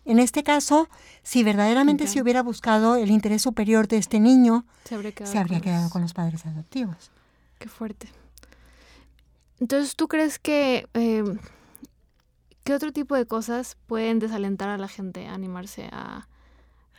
En 0.06 0.18
este 0.18 0.42
caso, 0.42 0.88
si 1.22 1.42
verdaderamente 1.42 2.06
se 2.06 2.22
hubiera 2.22 2.42
buscado 2.42 2.96
el 2.96 3.10
interés 3.10 3.42
superior 3.42 3.88
de 3.88 3.98
este 3.98 4.20
niño, 4.20 4.64
se, 4.84 4.94
habría 5.38 5.60
quedado 5.60 5.90
con 5.90 6.00
los 6.00 6.14
padres 6.14 6.46
adoptivos. 6.46 7.10
Qué 7.58 7.68
fuerte. 7.68 8.08
Entonces, 9.58 9.96
¿tú 9.96 10.06
crees 10.06 10.38
que 10.38 10.88
eh, 10.94 11.24
¿Qué 12.66 12.74
otro 12.74 12.90
tipo 12.92 13.14
de 13.14 13.26
cosas 13.26 13.76
pueden 13.86 14.18
desalentar 14.18 14.68
a 14.68 14.76
la 14.76 14.88
gente 14.88 15.28
a 15.28 15.34
animarse 15.34 15.88
a, 15.92 16.26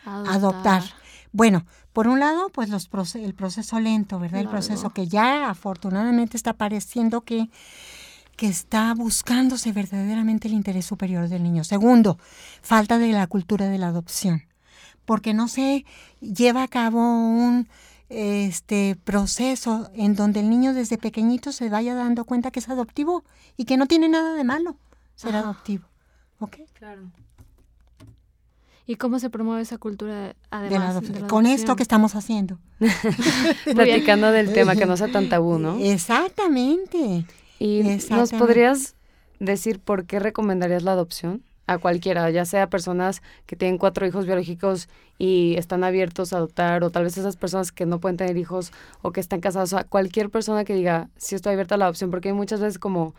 adoptar? 0.06 0.82
Bueno, 1.34 1.66
por 1.92 2.08
un 2.08 2.22
lado, 2.22 2.48
pues 2.48 2.70
los 2.70 2.88
el 3.16 3.34
proceso 3.34 3.78
lento, 3.82 4.18
¿verdad? 4.18 4.40
El 4.40 4.48
proceso 4.48 4.92
que 4.92 5.10
ya 5.10 5.50
afortunadamente 5.50 6.38
está 6.38 6.54
pareciendo 6.54 7.20
que, 7.20 7.50
que 8.38 8.48
está 8.48 8.94
buscándose 8.94 9.74
verdaderamente 9.74 10.48
el 10.48 10.54
interés 10.54 10.86
superior 10.86 11.28
del 11.28 11.44
niño. 11.44 11.66
Segundo, 11.66 12.18
falta 12.62 12.98
de 12.98 13.12
la 13.12 13.28
cultura 13.28 13.68
de 13.68 13.80
la 13.80 13.88
adopción, 13.88 14.44
porque 15.04 15.34
no 15.34 15.50
se 15.50 15.86
lleva 16.22 16.64
a 16.64 16.68
cabo 16.70 17.00
un 17.00 17.68
este 18.10 18.96
proceso 19.04 19.92
en 19.94 20.16
donde 20.16 20.40
el 20.40 20.50
niño 20.50 20.74
desde 20.74 20.98
pequeñito 20.98 21.52
se 21.52 21.68
vaya 21.68 21.94
dando 21.94 22.24
cuenta 22.24 22.52
que 22.52 22.60
es 22.60 22.70
adoptivo 22.70 23.26
y 23.58 23.66
que 23.66 23.76
no 23.76 23.86
tiene 23.86 24.08
nada 24.08 24.34
de 24.34 24.46
malo 24.46 24.78
ser 25.16 25.36
adoptivo. 25.36 25.84
¿Ok? 26.40 26.58
Claro. 26.74 27.02
¿Y 28.86 28.96
cómo 28.96 29.20
se 29.20 29.30
promueve 29.30 29.64
esa 29.64 29.78
cultura 29.78 30.36
además 30.50 31.04
Con 31.28 31.46
esto 31.46 31.76
que 31.76 31.84
estamos 31.84 32.16
haciendo. 32.16 32.60
Platicando 33.66 34.32
del 34.32 34.54
tema, 34.54 34.78
que 34.78 34.86
no 34.86 34.96
sea 34.96 35.12
tan 35.12 35.28
tabú, 35.28 35.60
¿no? 35.60 35.78
Exactamente. 35.80 37.26
¿Y 37.60 37.84
nos 38.10 38.32
podrías 38.32 38.96
decir 39.40 39.80
por 39.80 40.06
qué 40.06 40.20
recomendarías 40.20 40.84
la 40.84 40.92
adopción? 40.92 41.44
a 41.68 41.78
cualquiera, 41.78 42.30
ya 42.30 42.46
sea 42.46 42.70
personas 42.70 43.22
que 43.46 43.58
tienen 43.58 43.78
cuatro 43.78 44.08
hijos 44.08 44.26
biológicos 44.26 44.88
y 45.18 45.56
están 45.58 45.84
abiertos 45.84 46.32
a 46.32 46.38
adoptar, 46.38 46.82
o 46.84 46.90
tal 46.92 47.04
vez 47.04 47.18
esas 47.18 47.36
personas 47.36 47.74
que 47.74 47.86
no 47.86 48.00
pueden 48.00 48.16
tener 48.16 48.38
hijos 48.38 48.72
o 49.02 49.12
que 49.12 49.20
están 49.20 49.42
casados, 49.42 49.74
o 49.74 49.76
sea, 49.76 49.84
cualquier 49.84 50.30
persona 50.30 50.64
que 50.64 50.74
diga, 50.74 51.10
sí 51.18 51.36
estoy 51.36 51.52
abierta 51.52 51.76
a 51.76 51.78
la 51.78 51.86
adopción, 51.86 52.10
porque 52.10 52.30
hay 52.30 52.34
muchas 52.34 52.62
veces 52.62 52.80
como 52.80 53.14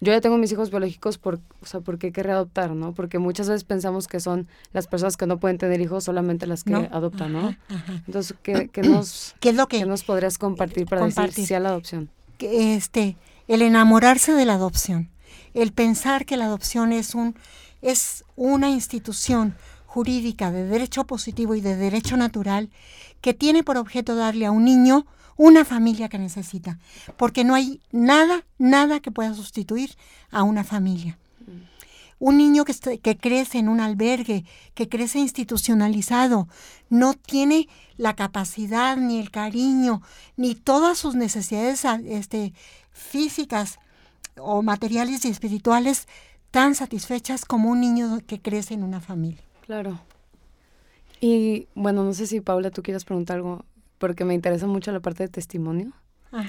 yo 0.00 0.12
ya 0.12 0.20
tengo 0.20 0.36
mis 0.38 0.52
hijos 0.52 0.70
biológicos, 0.70 1.18
por, 1.18 1.40
o 1.60 1.66
sea, 1.66 1.80
¿por 1.80 1.98
qué 1.98 2.12
querría 2.12 2.34
adoptar, 2.34 2.70
no? 2.70 2.92
Porque 2.92 3.18
muchas 3.18 3.48
veces 3.48 3.64
pensamos 3.64 4.06
que 4.06 4.20
son 4.20 4.46
las 4.72 4.86
personas 4.86 5.16
que 5.16 5.26
no 5.26 5.40
pueden 5.40 5.58
tener 5.58 5.80
hijos 5.80 6.04
solamente 6.04 6.46
las 6.46 6.62
que 6.62 6.74
adoptan, 6.74 7.32
¿no? 7.32 7.56
Entonces, 8.06 8.36
¿qué, 8.42 8.70
nos, 8.84 9.34
¿Qué, 9.40 9.48
es 9.48 9.56
lo 9.56 9.66
que, 9.66 9.84
nos 9.86 10.04
podrías 10.04 10.38
compartir 10.38 10.86
para 10.86 11.04
decir 11.04 11.32
sí 11.32 11.52
a 11.52 11.58
la 11.58 11.70
adopción? 11.70 12.10
Este, 12.38 13.16
el 13.48 13.62
enamorarse 13.62 14.32
de 14.34 14.44
la 14.44 14.54
adopción, 14.54 15.10
el 15.54 15.72
pensar 15.72 16.26
que 16.26 16.36
la 16.36 16.44
adopción 16.44 16.92
es, 16.92 17.14
un, 17.14 17.34
es 17.82 18.24
una 18.36 18.68
institución 18.68 19.56
jurídica 19.86 20.52
de 20.52 20.66
derecho 20.66 21.04
positivo 21.04 21.54
y 21.54 21.60
de 21.60 21.74
derecho 21.74 22.16
natural 22.16 22.70
que 23.20 23.34
tiene 23.34 23.64
por 23.64 23.78
objeto 23.78 24.14
darle 24.14 24.46
a 24.46 24.52
un 24.52 24.64
niño 24.64 25.06
una 25.36 25.64
familia 25.64 26.08
que 26.08 26.18
necesita, 26.18 26.78
porque 27.16 27.44
no 27.44 27.54
hay 27.54 27.80
nada, 27.90 28.44
nada 28.58 29.00
que 29.00 29.10
pueda 29.10 29.32
sustituir 29.34 29.96
a 30.30 30.42
una 30.42 30.64
familia. 30.64 31.16
Un 32.20 32.36
niño 32.36 32.64
que, 32.64 32.74
que, 32.98 33.16
crece 33.16 33.58
en 33.58 33.68
un 33.68 33.78
albergue, 33.78 34.44
que 34.74 34.88
crece 34.88 35.20
institucionalizado, 35.20 36.48
no 36.90 37.14
tiene 37.14 37.68
la 37.96 38.16
capacidad, 38.16 38.96
ni 38.96 39.20
el 39.20 39.30
cariño, 39.30 40.02
ni 40.36 40.56
todas 40.56 40.98
sus 40.98 41.14
necesidades 41.14 41.84
este, 42.06 42.52
físicas 42.98 43.78
o 44.36 44.62
materiales 44.62 45.24
y 45.24 45.28
espirituales 45.28 46.06
tan 46.50 46.74
satisfechas 46.74 47.44
como 47.44 47.70
un 47.70 47.80
niño 47.80 48.20
que 48.26 48.40
crece 48.40 48.74
en 48.74 48.82
una 48.82 49.00
familia. 49.00 49.42
Claro. 49.66 50.00
Y 51.20 51.66
bueno, 51.74 52.04
no 52.04 52.12
sé 52.14 52.26
si 52.26 52.40
Paula, 52.40 52.70
tú 52.70 52.82
quieras 52.82 53.04
preguntar 53.04 53.36
algo 53.36 53.64
porque 53.98 54.24
me 54.24 54.34
interesa 54.34 54.66
mucho 54.66 54.92
la 54.92 55.00
parte 55.00 55.24
de 55.24 55.28
testimonio. 55.28 55.92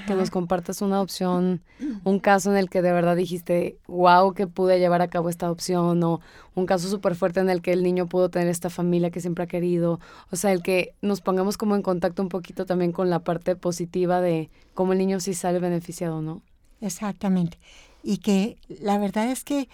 Que 0.06 0.14
nos 0.14 0.30
compartas 0.30 0.82
una 0.82 1.00
opción, 1.00 1.62
un 2.04 2.18
caso 2.18 2.50
en 2.50 2.58
el 2.58 2.68
que 2.68 2.82
de 2.82 2.92
verdad 2.92 3.16
dijiste, 3.16 3.78
wow, 3.86 4.34
que 4.34 4.46
pude 4.46 4.78
llevar 4.78 5.00
a 5.00 5.08
cabo 5.08 5.30
esta 5.30 5.50
opción, 5.50 6.02
o 6.02 6.20
un 6.54 6.66
caso 6.66 6.88
súper 6.88 7.14
fuerte 7.14 7.40
en 7.40 7.48
el 7.48 7.62
que 7.62 7.72
el 7.72 7.82
niño 7.82 8.06
pudo 8.06 8.28
tener 8.28 8.48
esta 8.48 8.68
familia 8.68 9.10
que 9.10 9.20
siempre 9.20 9.44
ha 9.44 9.46
querido. 9.46 9.98
O 10.30 10.36
sea, 10.36 10.52
el 10.52 10.62
que 10.62 10.94
nos 11.00 11.22
pongamos 11.22 11.56
como 11.56 11.76
en 11.76 11.82
contacto 11.82 12.22
un 12.22 12.28
poquito 12.28 12.66
también 12.66 12.92
con 12.92 13.08
la 13.08 13.20
parte 13.20 13.56
positiva 13.56 14.20
de 14.20 14.50
cómo 14.74 14.92
el 14.92 14.98
niño 14.98 15.18
sí 15.18 15.32
sale 15.32 15.60
beneficiado, 15.60 16.20
¿no? 16.20 16.42
Exactamente. 16.82 17.58
Y 18.02 18.18
que 18.18 18.58
la 18.68 18.98
verdad 18.98 19.30
es 19.30 19.44
que 19.44 19.68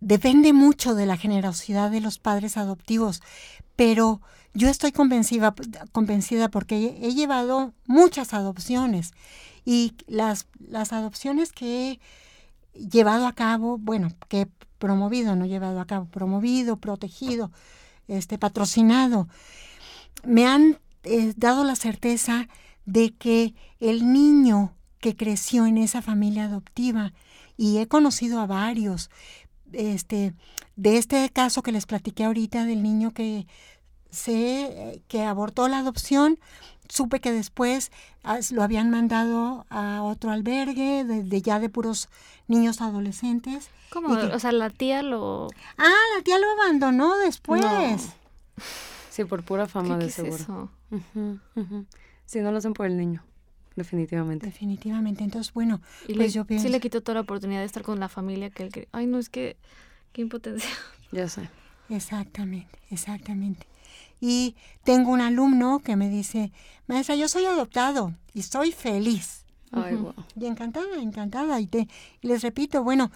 depende 0.00 0.52
mucho 0.52 0.94
de 0.94 1.06
la 1.06 1.16
generosidad 1.16 1.90
de 1.90 2.02
los 2.02 2.18
padres 2.18 2.58
adoptivos, 2.58 3.22
pero 3.76 4.20
yo 4.54 4.68
estoy 4.68 4.92
convencida, 4.92 5.54
convencida 5.92 6.48
porque 6.50 6.98
he 7.02 7.14
llevado 7.14 7.74
muchas 7.86 8.34
adopciones 8.34 9.12
y 9.64 9.94
las, 10.06 10.46
las 10.58 10.92
adopciones 10.92 11.52
que 11.52 11.90
he 11.92 12.00
llevado 12.78 13.26
a 13.26 13.34
cabo, 13.34 13.78
bueno, 13.78 14.10
que 14.28 14.42
he 14.42 14.48
promovido, 14.78 15.36
no 15.36 15.46
llevado 15.46 15.80
a 15.80 15.86
cabo, 15.86 16.06
promovido, 16.06 16.76
protegido, 16.76 17.50
este, 18.08 18.38
patrocinado, 18.38 19.28
me 20.24 20.46
han 20.46 20.78
eh, 21.02 21.32
dado 21.36 21.64
la 21.64 21.76
certeza 21.76 22.48
de 22.84 23.14
que 23.14 23.54
el 23.80 24.12
niño 24.12 24.74
que 25.00 25.16
creció 25.16 25.66
en 25.66 25.78
esa 25.78 26.02
familia 26.02 26.44
adoptiva, 26.44 27.12
y 27.56 27.78
he 27.78 27.86
conocido 27.86 28.40
a 28.40 28.46
varios, 28.46 29.10
este, 29.74 30.34
de 30.76 30.96
este 30.96 31.28
caso 31.30 31.62
que 31.62 31.72
les 31.72 31.86
platiqué 31.86 32.24
ahorita 32.24 32.64
del 32.64 32.82
niño 32.82 33.12
que 33.12 33.46
sé 34.10 35.02
que 35.08 35.22
abortó 35.22 35.68
la 35.68 35.78
adopción, 35.78 36.38
supe 36.88 37.20
que 37.20 37.32
después 37.32 37.90
lo 38.50 38.62
habían 38.62 38.90
mandado 38.90 39.66
a 39.70 40.02
otro 40.02 40.30
albergue 40.30 41.04
de, 41.04 41.42
ya 41.42 41.58
de 41.58 41.68
puros 41.68 42.08
niños 42.46 42.80
adolescentes. 42.80 43.70
¿Cómo? 43.90 44.08
o 44.08 44.38
sea, 44.38 44.52
la 44.52 44.70
tía 44.70 45.02
lo... 45.02 45.48
Ah, 45.78 45.92
la 46.16 46.22
tía 46.22 46.38
lo 46.38 46.50
abandonó 46.50 47.16
después. 47.18 47.64
Sí, 49.10 49.24
por 49.24 49.44
pura 49.44 49.66
fama 49.66 49.96
de 49.98 50.10
seguro. 50.10 50.70
Sí, 52.26 52.40
no 52.40 52.50
lo 52.50 52.58
hacen 52.58 52.74
por 52.74 52.86
el 52.86 52.96
niño. 52.96 53.22
Definitivamente. 53.76 54.46
Definitivamente. 54.46 55.24
Entonces, 55.24 55.52
bueno, 55.52 55.80
y 56.06 56.14
pues 56.14 56.32
yo 56.32 56.44
pienso... 56.44 56.66
Sí 56.66 56.72
le 56.72 56.80
quitó 56.80 57.02
toda 57.02 57.14
la 57.14 57.20
oportunidad 57.22 57.60
de 57.60 57.66
estar 57.66 57.82
con 57.82 57.98
la 58.00 58.08
familia 58.08 58.50
que 58.50 58.62
él 58.62 58.72
quería. 58.72 58.88
Ay, 58.92 59.06
no, 59.06 59.18
es 59.18 59.28
que... 59.28 59.56
Qué 60.12 60.22
impotencia. 60.22 60.70
Ya 61.12 61.28
sé. 61.28 61.48
Exactamente, 61.90 62.76
exactamente. 62.90 63.68
Y 64.20 64.56
tengo 64.82 65.12
un 65.12 65.20
alumno 65.20 65.78
que 65.78 65.94
me 65.94 66.08
dice, 66.08 66.50
maestra, 66.88 67.14
yo 67.14 67.28
soy 67.28 67.44
adoptado 67.44 68.14
y 68.32 68.40
estoy 68.40 68.72
feliz. 68.72 69.44
Ay, 69.70 69.96
wow. 69.96 70.14
Y 70.34 70.46
encantada, 70.46 71.00
encantada. 71.00 71.60
Y, 71.60 71.66
te, 71.66 71.88
les 72.22 72.42
repito, 72.42 72.82
bueno, 72.82 73.10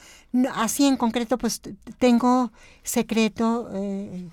así 0.55 0.87
en 0.87 0.97
concreto, 0.97 1.39
pues 1.39 1.61
tengo 1.99 2.53
secreto, 2.83 3.71
eh, 3.75 4.29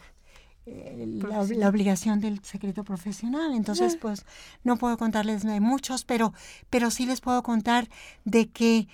eh, 0.66 1.20
la, 1.58 1.70
obligación 1.70 2.20
del 2.20 2.44
secreto 2.44 2.84
profesional. 2.84 3.54
Entonces, 3.54 3.98
pues 3.98 4.26
no 4.64 4.78
puedo 4.78 4.98
contarles 4.98 5.44
de 5.44 5.60
muchos, 5.60 6.06
pero, 6.06 6.34
pero 6.70 6.90
sí 6.92 7.06
les 7.06 7.22
puedo 7.22 7.44
contar 7.44 7.88
de 8.24 8.48
que 8.48 8.88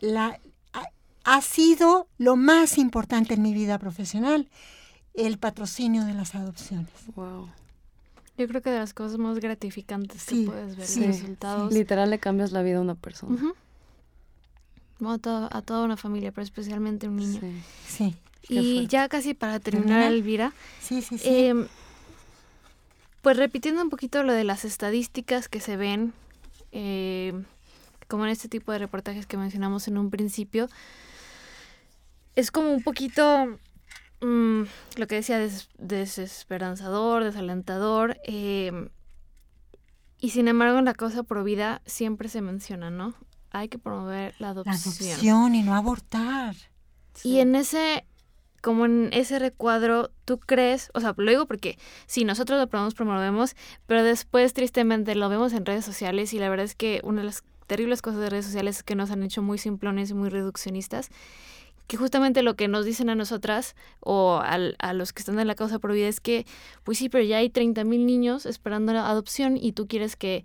la, 0.00 0.38
ha 1.24 1.42
sido 1.42 2.08
lo 2.18 2.36
más 2.36 2.78
importante 2.78 3.34
en 3.34 3.42
mi 3.42 3.52
vida 3.52 3.78
profesional 3.78 4.48
el 5.14 5.38
patrocinio 5.38 6.04
de 6.04 6.14
las 6.14 6.34
adopciones. 6.34 6.88
Wow. 7.16 7.48
Yo 8.38 8.46
creo 8.46 8.62
que 8.62 8.70
de 8.70 8.78
las 8.78 8.94
cosas 8.94 9.18
más 9.18 9.40
gratificantes 9.40 10.24
que 10.24 10.44
puedes 10.46 10.76
ver, 10.76 11.08
resultados. 11.08 11.72
Literal 11.72 12.08
le 12.08 12.20
cambias 12.20 12.52
la 12.52 12.62
vida 12.62 12.78
a 12.78 12.80
una 12.80 12.94
persona. 12.94 13.52
¿No? 15.00 15.12
A, 15.12 15.18
toda, 15.18 15.48
a 15.52 15.62
toda 15.62 15.84
una 15.84 15.96
familia, 15.96 16.32
pero 16.32 16.44
especialmente 16.44 17.08
un 17.08 17.16
niño. 17.16 17.40
Sí. 17.86 18.14
Y 18.48 18.86
ya 18.86 19.08
casi 19.08 19.34
para 19.34 19.60
terminar, 19.60 19.88
¿Terminar? 19.88 20.12
Elvira, 20.12 20.52
Sí, 20.80 21.02
sí, 21.02 21.18
sí. 21.18 21.28
em, 21.28 21.68
pues 23.22 23.36
repitiendo 23.36 23.82
un 23.82 23.90
poquito 23.90 24.22
lo 24.22 24.32
de 24.32 24.44
las 24.44 24.64
estadísticas 24.64 25.48
que 25.48 25.60
se 25.60 25.76
ven, 25.76 26.12
em, 26.72 27.44
como 28.08 28.24
en 28.24 28.30
este 28.30 28.48
tipo 28.48 28.72
de 28.72 28.78
reportajes 28.78 29.26
que 29.26 29.36
mencionamos 29.36 29.86
en 29.88 29.98
un 29.98 30.08
principio, 30.10 30.68
es 32.36 32.50
como 32.50 32.72
un 32.72 32.82
poquito 32.82 33.58
mm, 34.20 34.62
lo 34.96 35.06
que 35.06 35.16
decía, 35.16 35.38
des- 35.38 35.68
desesperanzador, 35.78 37.22
desalentador. 37.24 38.16
em, 38.24 38.88
y 40.20 40.30
sin 40.30 40.48
embargo, 40.48 40.78
en 40.78 40.84
la 40.86 40.94
causa 40.94 41.22
pro 41.22 41.44
vida 41.44 41.82
siempre 41.86 42.28
se 42.28 42.40
menciona, 42.40 42.90
¿no? 42.90 43.14
Hay 43.50 43.68
que 43.68 43.78
promover 43.78 44.34
la 44.38 44.48
la 44.48 44.60
adopción. 44.62 45.54
y 45.54 45.62
no 45.62 45.74
abortar. 45.74 46.54
Y 47.24 47.38
en 47.40 47.54
ese, 47.56 48.04
como 48.62 48.84
en 48.84 49.08
ese 49.12 49.38
recuadro, 49.38 50.10
tú 50.24 50.38
crees, 50.38 50.90
o 50.94 51.00
sea, 51.00 51.14
lo 51.16 51.30
digo 51.30 51.46
porque 51.46 51.78
sí, 52.06 52.24
nosotros 52.24 52.58
lo 52.60 52.66
promovemos, 52.68 52.94
promovemos, 52.94 53.56
pero 53.86 54.02
después 54.04 54.52
tristemente 54.54 55.14
lo 55.14 55.28
vemos 55.28 55.52
en 55.52 55.64
redes 55.66 55.84
sociales 55.84 56.32
y 56.34 56.38
la 56.38 56.48
verdad 56.48 56.64
es 56.66 56.74
que 56.74 57.00
una 57.04 57.22
de 57.22 57.26
las 57.26 57.42
terribles 57.66 58.02
cosas 58.02 58.20
de 58.20 58.30
redes 58.30 58.44
sociales 58.46 58.76
es 58.78 58.82
que 58.82 58.94
nos 58.94 59.10
han 59.10 59.22
hecho 59.22 59.42
muy 59.42 59.58
simplones 59.58 60.10
y 60.10 60.14
muy 60.14 60.28
reduccionistas, 60.28 61.08
que 61.86 61.96
justamente 61.96 62.42
lo 62.42 62.54
que 62.54 62.68
nos 62.68 62.84
dicen 62.84 63.08
a 63.10 63.14
nosotras 63.14 63.74
o 64.00 64.40
al- 64.44 64.76
a 64.78 64.92
los 64.92 65.12
que 65.12 65.20
están 65.20 65.38
en 65.38 65.46
la 65.46 65.54
causa 65.54 65.78
por 65.78 65.92
vida 65.92 66.06
es 66.08 66.20
que, 66.20 66.46
pues 66.84 66.98
sí, 66.98 67.08
pero 67.08 67.24
ya 67.24 67.38
hay 67.38 67.48
30 67.50 67.82
mil 67.84 68.04
niños 68.06 68.46
esperando 68.46 68.92
la 68.92 69.08
adopción 69.08 69.56
y 69.56 69.72
tú 69.72 69.86
quieres 69.88 70.14
que 70.16 70.44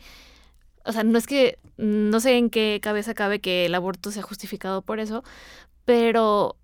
o 0.86 0.92
sea, 0.92 1.04
no 1.06 1.18
es 1.18 1.28
que, 1.28 1.58
no 1.78 2.20
sé 2.20 2.38
en 2.38 2.50
qué 2.50 2.80
cabeza 2.82 3.14
cabe 3.14 3.40
que 3.40 3.66
el 3.66 3.76
aborto 3.76 4.12
sea 4.12 4.24
justificado 4.24 4.82
por 4.82 5.00
eso, 5.00 5.24
pero 5.86 6.58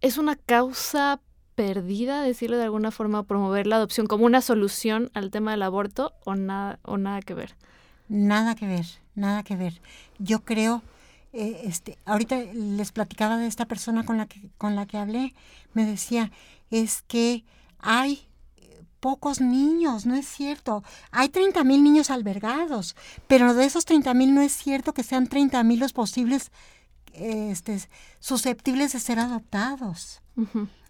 es 0.00 0.18
una 0.18 0.36
causa 0.36 1.20
perdida, 1.54 2.22
decirlo 2.22 2.58
de 2.58 2.64
alguna 2.64 2.90
forma, 2.90 3.24
promover 3.24 3.66
la 3.66 3.76
adopción 3.76 4.06
como 4.06 4.26
una 4.26 4.42
solución 4.42 5.10
al 5.14 5.30
tema 5.30 5.52
del 5.52 5.62
aborto 5.62 6.12
o 6.24 6.34
nada, 6.34 6.78
o 6.82 6.98
nada 6.98 7.22
que 7.22 7.34
ver. 7.34 7.56
Nada 8.08 8.54
que 8.54 8.66
ver, 8.66 8.86
nada 9.14 9.42
que 9.42 9.56
ver. 9.56 9.80
Yo 10.18 10.40
creo, 10.40 10.82
eh, 11.32 11.62
este, 11.64 11.98
ahorita 12.04 12.36
les 12.52 12.92
platicaba 12.92 13.38
de 13.38 13.46
esta 13.46 13.64
persona 13.64 14.04
con 14.04 14.18
la 14.18 14.26
que 14.26 14.48
con 14.58 14.76
la 14.76 14.86
que 14.86 14.98
hablé, 14.98 15.34
me 15.72 15.84
decía 15.84 16.30
es 16.70 17.02
que 17.02 17.44
hay 17.78 18.26
pocos 19.06 19.40
niños, 19.40 20.04
no 20.04 20.16
es 20.16 20.26
cierto. 20.26 20.82
Hay 21.12 21.28
30 21.28 21.62
mil 21.62 21.84
niños 21.84 22.10
albergados, 22.10 22.96
pero 23.28 23.54
de 23.54 23.64
esos 23.64 23.84
30 23.84 24.14
mil 24.14 24.34
no 24.34 24.42
es 24.42 24.50
cierto 24.50 24.92
que 24.92 25.04
sean 25.04 25.28
30 25.28 25.62
mil 25.62 25.78
los 25.78 25.92
posibles 25.92 26.50
este, 27.12 27.78
susceptibles 28.18 28.92
de 28.94 28.98
ser 28.98 29.20
adoptados. 29.20 30.22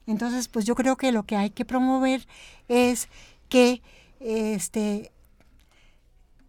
Entonces, 0.06 0.48
pues 0.48 0.64
yo 0.64 0.74
creo 0.74 0.96
que 0.96 1.12
lo 1.12 1.24
que 1.24 1.36
hay 1.36 1.50
que 1.50 1.66
promover 1.66 2.26
es 2.68 3.08
que, 3.50 3.82
este, 4.20 5.12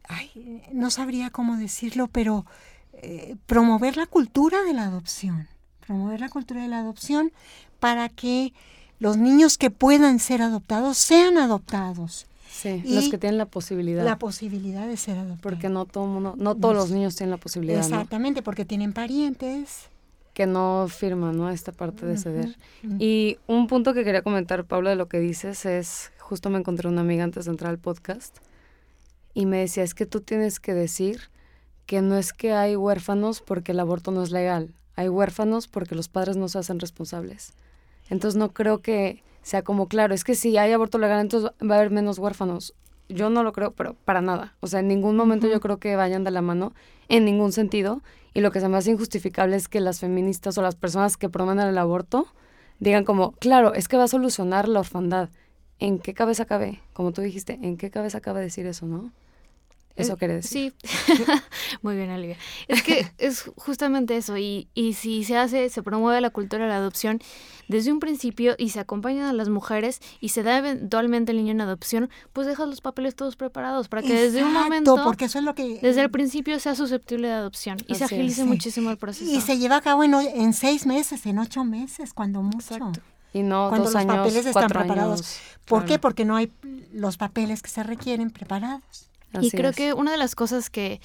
ay, 0.07 0.63
no 0.72 0.89
sabría 0.89 1.32
cómo 1.32 1.57
decirlo, 1.57 2.07
pero 2.07 2.45
eh, 2.93 3.36
promover 3.45 3.97
la 3.97 4.05
cultura 4.05 4.63
de 4.63 4.72
la 4.72 4.84
adopción, 4.84 5.49
promover 5.86 6.22
la 6.22 6.30
cultura 6.30 6.61
de 6.61 6.70
la 6.70 6.80
adopción 6.80 7.34
para 7.82 8.07
que 8.07 8.53
los 9.00 9.18
niños 9.18 9.58
que 9.58 9.70
puedan 9.70 10.20
ser 10.20 10.41
adoptados 10.41 10.98
sean 10.98 11.38
adoptados, 11.38 12.26
Sí, 12.50 12.82
Y 12.84 12.95
los 12.95 13.10
que 13.10 13.20
tienen 13.20 13.38
la 13.38 13.45
posibilidad. 13.45 14.04
la 14.04 14.18
posibilidad 14.18 14.88
de 14.88 14.98
ser 14.98 15.18
adoptados. 15.18 15.41
porque 15.41 15.70
no 15.70 15.86
todo 15.86 16.08
mundo, 16.08 16.34
no 16.38 16.56
todos 16.56 16.74
los 16.76 16.89
niños 16.89 17.16
tienen 17.16 17.30
la 17.32 17.38
posibilidad, 17.38 17.78
¿no? 17.82 17.86
Exactamente, 17.86 18.41
porque 18.41 18.66
tienen 18.66 18.93
parientes. 18.93 19.89
que 20.34 20.45
no 20.48 20.86
firman, 20.88 21.36
¿no? 21.38 21.50
Esta 21.50 21.72
parte 21.72 22.06
de 22.06 22.16
ceder. 22.18 22.58
Y 23.00 23.38
un 23.48 23.66
punto 23.68 23.95
que 23.95 24.04
quería 24.04 24.22
comentar, 24.22 24.66
Paula, 24.66 24.91
de 24.91 24.95
lo 24.95 25.08
que 25.08 25.20
dices 25.20 25.66
es, 25.66 26.12
justo 26.20 26.50
me 26.52 26.60
encontré 26.60 26.88
una 26.88 27.02
amiga 27.02 27.24
antes 27.24 27.45
de 27.45 27.52
entrar 27.52 27.72
al 27.72 27.80
podcast 27.80 28.38
y 29.34 29.45
me 29.48 29.58
decía, 29.58 29.82
es 29.84 29.93
que 29.95 30.06
tú 30.06 30.22
tienes 30.22 30.60
que 30.60 30.76
decir 30.76 31.22
que 31.88 32.02
no 32.04 32.18
es 32.18 32.34
que 32.34 32.54
hay 32.54 32.76
huérfanos 32.76 33.41
porque 33.41 33.72
el 33.72 33.80
aborto 33.80 34.12
no 34.12 34.22
es 34.22 34.30
legal, 34.32 34.76
hay 34.95 35.10
huérfanos 35.10 35.68
porque 35.68 35.95
los 35.95 36.08
padres 36.08 36.38
no 36.38 36.48
se 36.50 36.60
hacen 36.60 36.80
responsables. 36.80 37.54
Entonces 38.10 38.38
no 38.38 38.53
creo 38.53 38.80
que 38.80 39.24
sea 39.41 39.62
como, 39.62 39.88
claro, 39.88 40.14
es 40.14 40.24
que 40.24 40.36
si 40.36 40.58
hay 40.58 40.72
aborto 40.72 40.97
legal, 40.97 41.22
entonces 41.22 41.51
va 41.62 41.76
a 41.76 41.78
haber 41.80 41.91
menos 41.91 42.20
huérfanos. 42.20 42.74
Yo 43.10 43.30
no 43.30 43.43
lo 43.43 43.53
creo, 43.53 43.72
pero 43.72 43.93
para 43.93 44.22
nada. 44.22 44.55
O 44.60 44.68
sea, 44.68 44.82
en 44.82 44.88
ningún 44.88 45.16
momento 45.16 45.47
yo 45.47 45.62
creo 45.62 45.78
que 45.78 45.95
vayan 45.95 46.24
de 46.24 46.32
la 46.32 46.41
mano, 46.41 46.74
en 47.08 47.24
ningún 47.24 47.53
sentido. 47.53 48.01
Y 48.34 48.41
lo 48.41 48.51
que 48.51 48.60
se 48.60 48.68
me 48.68 48.78
hace 48.78 48.91
injustificable 48.91 49.55
es 49.55 49.68
que 49.68 49.80
las 49.80 49.99
feministas 49.99 50.58
o 50.58 50.62
las 50.62 50.76
personas 50.76 51.18
que 51.18 51.30
promueven 51.30 51.66
el 51.66 51.78
aborto 51.78 52.28
digan 52.80 53.05
como, 53.05 53.32
claro, 53.34 53.74
es 53.74 53.88
que 53.88 53.97
va 53.97 54.03
a 54.03 54.10
solucionar 54.10 54.68
la 54.68 54.82
orfandad. 54.82 55.30
¿En 55.80 55.99
qué 55.99 56.14
cabeza 56.14 56.45
cabe? 56.45 56.82
Como 56.93 57.14
tú 57.14 57.22
dijiste, 57.22 57.60
¿en 57.62 57.78
qué 57.78 57.89
cabeza 57.89 58.20
cabe 58.20 58.41
decir 58.41 58.66
eso, 58.66 58.86
no? 58.86 59.12
Eso 59.98 60.14
Eh, 60.14 60.18
quiere 60.18 60.36
decir. 60.36 60.74
Sí, 60.82 60.88
muy 61.82 61.95
bien, 61.95 62.10
Olivia. 62.12 62.38
Es 62.68 62.84
que 62.84 63.08
es 63.18 63.52
justamente 63.56 64.16
eso, 64.16 64.38
y, 64.38 64.68
y 64.74 64.93
si 64.93 65.24
se 65.24 65.38
hace, 65.38 65.70
se 65.70 65.84
promueve 65.84 66.22
la 66.22 66.30
cultura 66.30 66.64
de 66.64 66.70
la 66.70 66.78
adopción 66.78 67.20
desde 67.68 67.91
un 67.91 68.00
principio 68.00 68.56
y 68.58 68.70
se 68.70 68.80
acompañan 68.80 69.26
a 69.26 69.34
las 69.34 69.50
mujeres 69.50 70.00
y 70.22 70.30
se 70.30 70.43
da 70.43 70.58
eventualmente 70.58 71.32
el 71.32 71.38
niño 71.38 71.52
en 71.52 71.62
adopción, 71.62 72.10
pues 72.32 72.48
dejas 72.48 72.68
los 72.68 72.82
papeles 72.82 73.16
todos 73.16 73.36
preparados 73.36 73.89
para 73.89 74.02
que 74.02 74.14
desde 74.14 74.41
un 74.41 74.50
Exacto, 74.50 74.64
momento, 74.64 74.95
porque 75.04 75.26
eso 75.26 75.39
es 75.39 75.45
lo 75.45 75.54
que... 75.54 75.80
desde 75.82 76.02
el 76.02 76.10
principio 76.10 76.60
sea 76.60 76.76
susceptible 76.76 77.28
de 77.28 77.34
adopción 77.34 77.78
y 77.88 77.95
se 77.95 78.06
agilice 78.06 78.43
sí. 78.43 78.48
muchísimo 78.48 78.89
el 78.89 78.98
proceso. 78.98 79.30
Y 79.30 79.41
se 79.41 79.58
lleva 79.58 79.78
a 79.78 79.82
cabo 79.82 80.04
en, 80.04 80.54
seis 80.54 80.86
meses, 80.86 81.26
en 81.26 81.39
ocho 81.39 81.64
meses, 81.66 82.14
cuando 82.14 82.41
mucho. 82.41 82.76
Exacto. 82.76 83.02
Y 83.34 83.43
no 83.43 83.68
Cuando 83.70 83.86
dos 83.86 83.93
los 83.93 84.02
años, 84.02 84.16
papeles 84.16 84.45
están 84.45 84.70
preparados. 84.70 85.20
años. 85.20 85.39
¿Por 85.66 85.86
qué? 85.86 86.00
Porque 86.00 86.24
no 86.24 86.38
hay 86.38 86.52
los 86.93 87.18
papeles 87.18 87.62
que 87.62 87.70
se 87.70 87.84
requieren 87.84 88.32
preparados. 88.32 89.10
Y 89.42 89.52
creo 89.52 89.72
es. 89.72 89.76
que 89.76 89.94
una 89.94 90.12
de 90.12 90.18
las 90.18 90.36
cosas 90.36 90.70
que 90.70 91.02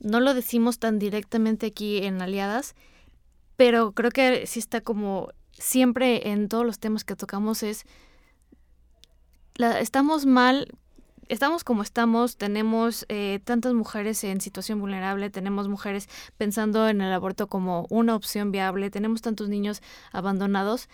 no 0.00 0.20
lo 0.20 0.34
decimos 0.34 0.78
tan 0.78 0.98
directamente 0.98 1.66
aquí 1.66 1.98
en 1.98 2.20
Aliadas, 2.22 2.74
pero 3.56 3.92
creo 3.92 4.10
que 4.10 4.46
sí 4.46 4.58
está 4.58 4.80
como 4.80 5.30
siempre 5.52 6.30
en 6.30 6.48
todos 6.48 6.64
los 6.64 6.78
temas 6.78 7.04
que 7.04 7.16
tocamos 7.16 7.62
es, 7.62 7.84
la, 9.54 9.80
estamos 9.80 10.26
mal, 10.26 10.68
estamos 11.28 11.62
como 11.62 11.82
estamos, 11.82 12.36
tenemos 12.36 13.06
eh, 13.08 13.40
tantas 13.44 13.74
mujeres 13.74 14.22
en 14.24 14.40
situación 14.40 14.80
vulnerable, 14.80 15.30
tenemos 15.30 15.68
mujeres 15.68 16.08
pensando 16.36 16.88
en 16.88 17.00
el 17.00 17.12
aborto 17.12 17.46
como 17.46 17.86
una 17.90 18.16
opción 18.16 18.50
viable, 18.50 18.90
tenemos 18.90 19.22
tantos 19.22 19.48
niños 19.48 19.82
abandonados. 20.12 20.88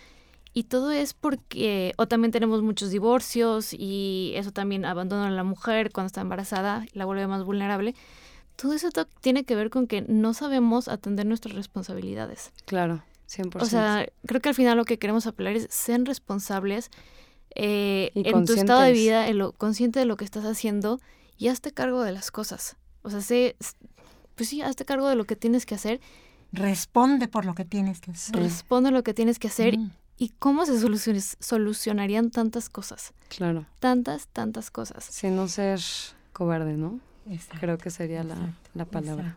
Y 0.55 0.65
todo 0.65 0.91
es 0.91 1.15
porque, 1.15 1.93
o 1.99 2.09
también 2.09 2.33
tenemos 2.33 2.63
muchos 2.63 2.91
divorcios 2.91 3.73
y 3.73 4.33
eso 4.35 4.51
también 4.53 4.85
abandona 4.85 5.29
a 5.29 5.31
la 5.31 5.45
mujer 5.45 5.93
cuando 5.93 6.07
está 6.09 6.21
embarazada 6.21 6.85
y 6.93 6.99
la 6.99 7.05
vuelve 7.05 7.27
más 7.27 7.45
vulnerable. 7.45 7.95
Todo 8.57 8.73
eso 8.73 8.91
to- 8.91 9.07
tiene 9.21 9.45
que 9.45 9.55
ver 9.55 9.71
con 9.71 9.87
que 9.87 10.03
no 10.03 10.35
sabemos 10.35 10.89
atender 10.89 11.27
nuestras 11.27 11.55
responsabilidades. 11.55 12.53
Claro, 12.65 13.03
100%. 13.29 13.63
O 13.63 13.67
sea, 13.67 14.07
creo 14.27 14.41
que 14.41 14.49
al 14.49 14.55
final 14.55 14.77
lo 14.77 14.85
que 14.85 14.99
queremos 14.99 15.27
apelar 15.27 15.55
es 15.55 15.69
sean 15.71 16.07
responsables 16.07 16.91
eh, 17.55 18.11
en 18.15 18.45
tu 18.45 18.55
estado 18.55 18.81
de 18.81 18.93
vida, 18.93 19.29
en 19.29 19.39
lo, 19.39 19.53
consciente 19.53 19.99
de 20.01 20.07
lo 20.07 20.17
que 20.17 20.25
estás 20.25 20.45
haciendo 20.45 21.01
y 21.37 21.49
hazte 21.49 21.73
cargo 21.73 22.03
de 22.03 22.13
las 22.13 22.31
cosas. 22.31 22.77
O 23.03 23.11
sea, 23.11 23.21
sé, 23.21 23.55
pues 24.35 24.49
sí, 24.49 24.61
hazte 24.63 24.85
cargo 24.85 25.09
de 25.09 25.15
lo 25.15 25.25
que 25.25 25.37
tienes 25.37 25.67
que 25.67 25.75
hacer, 25.75 26.01
Responde 26.51 27.29
por 27.29 27.45
lo 27.45 27.55
que 27.55 27.67
tienes 27.67 28.01
que 28.01 28.11
hacer. 28.13 28.35
responde 28.37 28.91
lo 28.91 29.03
que 29.03 29.13
tienes 29.13 29.39
que 29.39 29.49
hacer 29.49 29.77
Mm. 29.79 29.91
Y 30.19 30.31
cómo 30.39 30.66
se 30.66 30.73
solucion- 30.75 31.37
solucionarían 31.41 32.31
tantas 32.31 32.69
cosas. 32.69 33.12
claro. 33.29 33.64
Tantas, 33.79 34.27
tantas 34.29 34.71
cosas. 34.71 35.05
Sí, 35.05 35.29
no 35.29 35.49
ser 35.49 35.81
cobarde, 36.33 36.77
¿no? 36.77 37.01
Exacto. 37.31 37.59
Creo 37.61 37.79
que 37.79 37.91
sería 37.91 38.25
la, 38.25 38.35
Exacto, 38.35 38.71
la 38.75 38.85
palabra. 38.87 39.37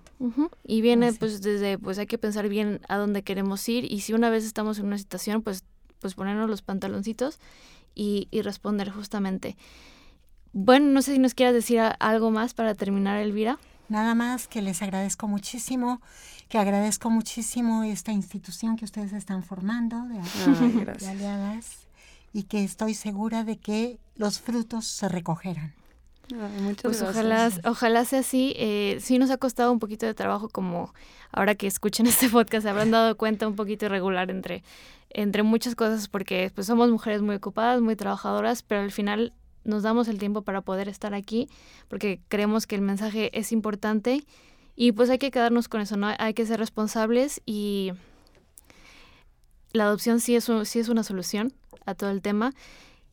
Y 0.65 0.81
viene 0.81 1.07
Así. 1.07 1.17
pues 1.19 1.41
desde, 1.41 1.77
pues 1.77 1.97
hay 1.97 2.07
que 2.07 2.17
pensar 2.17 2.47
bien 2.49 2.79
a 2.87 2.97
dónde 2.97 3.21
queremos 3.21 3.67
ir 3.69 3.91
y 3.91 3.99
si 4.01 4.13
una 4.13 4.29
vez 4.29 4.45
estamos 4.45 4.79
en 4.79 4.85
una 4.87 4.97
situación, 4.97 5.41
pues, 5.41 5.63
pues 5.99 6.15
ponernos 6.15 6.49
los 6.49 6.61
pantaloncitos 6.61 7.37
y, 7.93 8.27
y 8.31 8.41
responder 8.43 8.89
justamente. 8.91 9.57
Bueno, 10.53 10.87
no 10.87 11.01
sé 11.01 11.13
si 11.13 11.19
nos 11.19 11.33
quieras 11.33 11.53
decir 11.53 11.79
algo 11.99 12.31
más 12.31 12.53
para 12.53 12.75
terminar, 12.75 13.17
Elvira. 13.21 13.59
Nada 13.91 14.15
más 14.15 14.47
que 14.47 14.61
les 14.61 14.81
agradezco 14.81 15.27
muchísimo, 15.27 15.99
que 16.47 16.57
agradezco 16.57 17.09
muchísimo 17.09 17.83
esta 17.83 18.13
institución 18.13 18.77
que 18.77 18.85
ustedes 18.85 19.11
están 19.11 19.43
formando 19.43 19.97
de, 20.07 20.17
Ay, 20.19 20.69
de 20.71 20.79
gracias. 20.85 21.11
aliadas 21.11 21.67
y 22.31 22.43
que 22.43 22.63
estoy 22.63 22.93
segura 22.93 23.43
de 23.43 23.57
que 23.57 23.99
los 24.15 24.39
frutos 24.39 24.85
se 24.87 25.09
recogerán. 25.09 25.73
Ay, 26.31 26.61
muchas 26.61 26.83
Pues 26.83 27.01
gracias. 27.01 27.15
ojalá, 27.17 27.51
ojalá 27.69 28.05
sea 28.05 28.19
así. 28.21 28.53
Eh, 28.55 28.99
sí 29.01 29.19
nos 29.19 29.29
ha 29.29 29.35
costado 29.37 29.73
un 29.73 29.79
poquito 29.79 30.05
de 30.05 30.13
trabajo, 30.13 30.47
como 30.47 30.93
ahora 31.33 31.55
que 31.55 31.67
escuchen 31.67 32.05
este 32.07 32.29
podcast 32.29 32.63
se 32.63 32.69
habrán 32.69 32.91
dado 32.91 33.17
cuenta 33.17 33.45
un 33.45 33.57
poquito 33.57 33.87
irregular 33.87 34.31
entre, 34.31 34.63
entre 35.09 35.43
muchas 35.43 35.75
cosas, 35.75 36.07
porque 36.07 36.49
pues 36.55 36.65
somos 36.65 36.89
mujeres 36.89 37.21
muy 37.21 37.35
ocupadas, 37.35 37.81
muy 37.81 37.97
trabajadoras, 37.97 38.63
pero 38.63 38.79
al 38.79 38.93
final 38.93 39.33
nos 39.63 39.83
damos 39.83 40.07
el 40.07 40.17
tiempo 40.17 40.41
para 40.41 40.61
poder 40.61 40.89
estar 40.89 41.13
aquí, 41.13 41.49
porque 41.87 42.19
creemos 42.27 42.67
que 42.67 42.75
el 42.75 42.81
mensaje 42.81 43.37
es 43.37 43.51
importante 43.51 44.23
Y 44.75 44.93
pues 44.93 45.09
hay 45.09 45.17
que 45.17 45.31
quedarnos 45.31 45.67
con 45.67 45.81
eso, 45.81 45.97
¿no? 45.97 46.11
Hay 46.17 46.33
que 46.33 46.45
ser 46.45 46.59
responsables 46.59 47.41
y 47.45 47.91
la 49.73 49.83
adopción 49.83 50.19
sí 50.19 50.35
es, 50.35 50.49
sí 50.63 50.79
es 50.79 50.89
una 50.89 51.03
solución 51.03 51.53
a 51.85 51.93
todo 51.93 52.09
el 52.09 52.21
tema. 52.21 52.53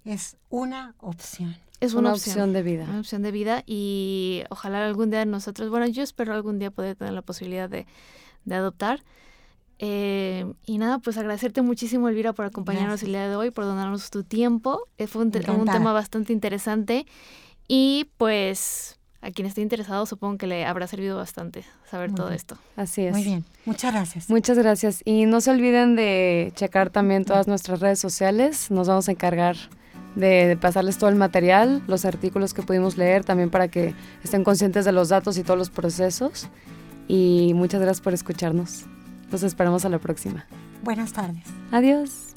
Es 0.05 0.37
una 0.49 0.95
opción. 0.99 1.57
Es 1.81 1.95
una, 1.95 2.13
opción, 2.13 2.53
de 2.53 2.63
vida. 2.63 2.85
Una 2.89 2.99
opción 2.99 3.23
de 3.23 3.31
vida 3.31 3.63
y 3.65 4.43
ojalá 4.51 4.85
algún 4.85 5.11
día 5.11 5.25
nosotros, 5.25 5.71
bueno, 5.71 5.87
yo 5.87 6.03
espero 6.03 6.35
algún 6.35 6.59
día 6.59 6.73
poder 6.73 6.97
tener 6.97 7.15
la 7.15 7.23
posibilidad 7.23 7.69
de, 7.71 7.87
adoptar. 8.51 9.05
Eh, 9.79 10.45
y 10.67 10.79
nada, 10.79 10.99
pues 10.99 11.17
agradecerte 11.19 11.63
muchísimo, 11.63 12.09
Elvira, 12.09 12.33
por 12.33 12.45
acompañarnos 12.45 13.03
el 13.03 13.11
día 13.11 13.29
de 13.29 13.37
hoy, 13.37 13.51
por 13.51 13.65
donarnos 13.65 14.11
tu 14.11 14.25
tiempo. 14.25 14.81
Eh, 14.99 15.07
fue 15.07 15.23
un, 15.23 15.29
un, 15.29 15.67
tema 15.67 15.93
bastante 15.93 16.33
interesante. 16.33 17.07
Y 17.69 18.11
pues 18.17 18.99
a 19.21 19.31
quien 19.31 19.47
esté 19.47 19.61
interesado, 19.61 20.07
supongo 20.07 20.39
que 20.39 20.47
le 20.47 20.65
habrá 20.65 20.87
servido 20.87 21.17
bastante 21.17 21.65
saber 21.91 22.15
todo 22.15 22.31
esto. 22.31 22.57
Así 22.77 23.05
es. 23.05 23.13
Muy 23.13 23.25
bien, 23.25 23.45
muchas 23.65 23.93
gracias. 23.93 24.31
Muchas 24.31 24.59
gracias. 24.59 25.03
Y 25.05 25.27
no 25.27 25.41
se 25.41 25.51
olviden 25.51 25.97
de 25.97 26.53
checar 26.55 26.91
también 26.91 27.25
todas 27.25 27.49
nuestras 27.49 27.81
redes 27.81 27.99
sociales. 27.99 28.71
Nos 28.71 28.89
vamos 28.89 29.09
a 29.09 29.13
encargar 29.13 29.57
de, 30.15 30.57
pasarles 30.61 30.99
todo 30.99 31.11
el 31.11 31.17
material, 31.17 31.83
los 31.87 32.05
artículos 32.05 32.55
que 32.55 32.63
pudimos 32.63 32.97
leer, 32.97 33.25
también 33.25 33.51
para 33.51 33.69
que 33.69 33.95
estén 34.23 34.45
conscientes 34.45 34.85
de 34.85 34.93
los 34.93 35.09
datos 35.09 35.37
y 35.37 35.43
todos 35.43 35.59
los 35.59 35.71
procesos. 35.71 36.49
Y 37.09 37.53
muchas 37.55 37.81
gracias 37.81 38.03
por 38.03 38.15
escucharnos. 38.15 38.87
Los 39.31 39.43
esperamos 39.43 39.85
a 39.85 39.89
la 39.89 39.99
próxima. 39.99 40.47
Buenas 40.83 41.13
tardes. 41.13 41.45
Adiós. 41.71 42.28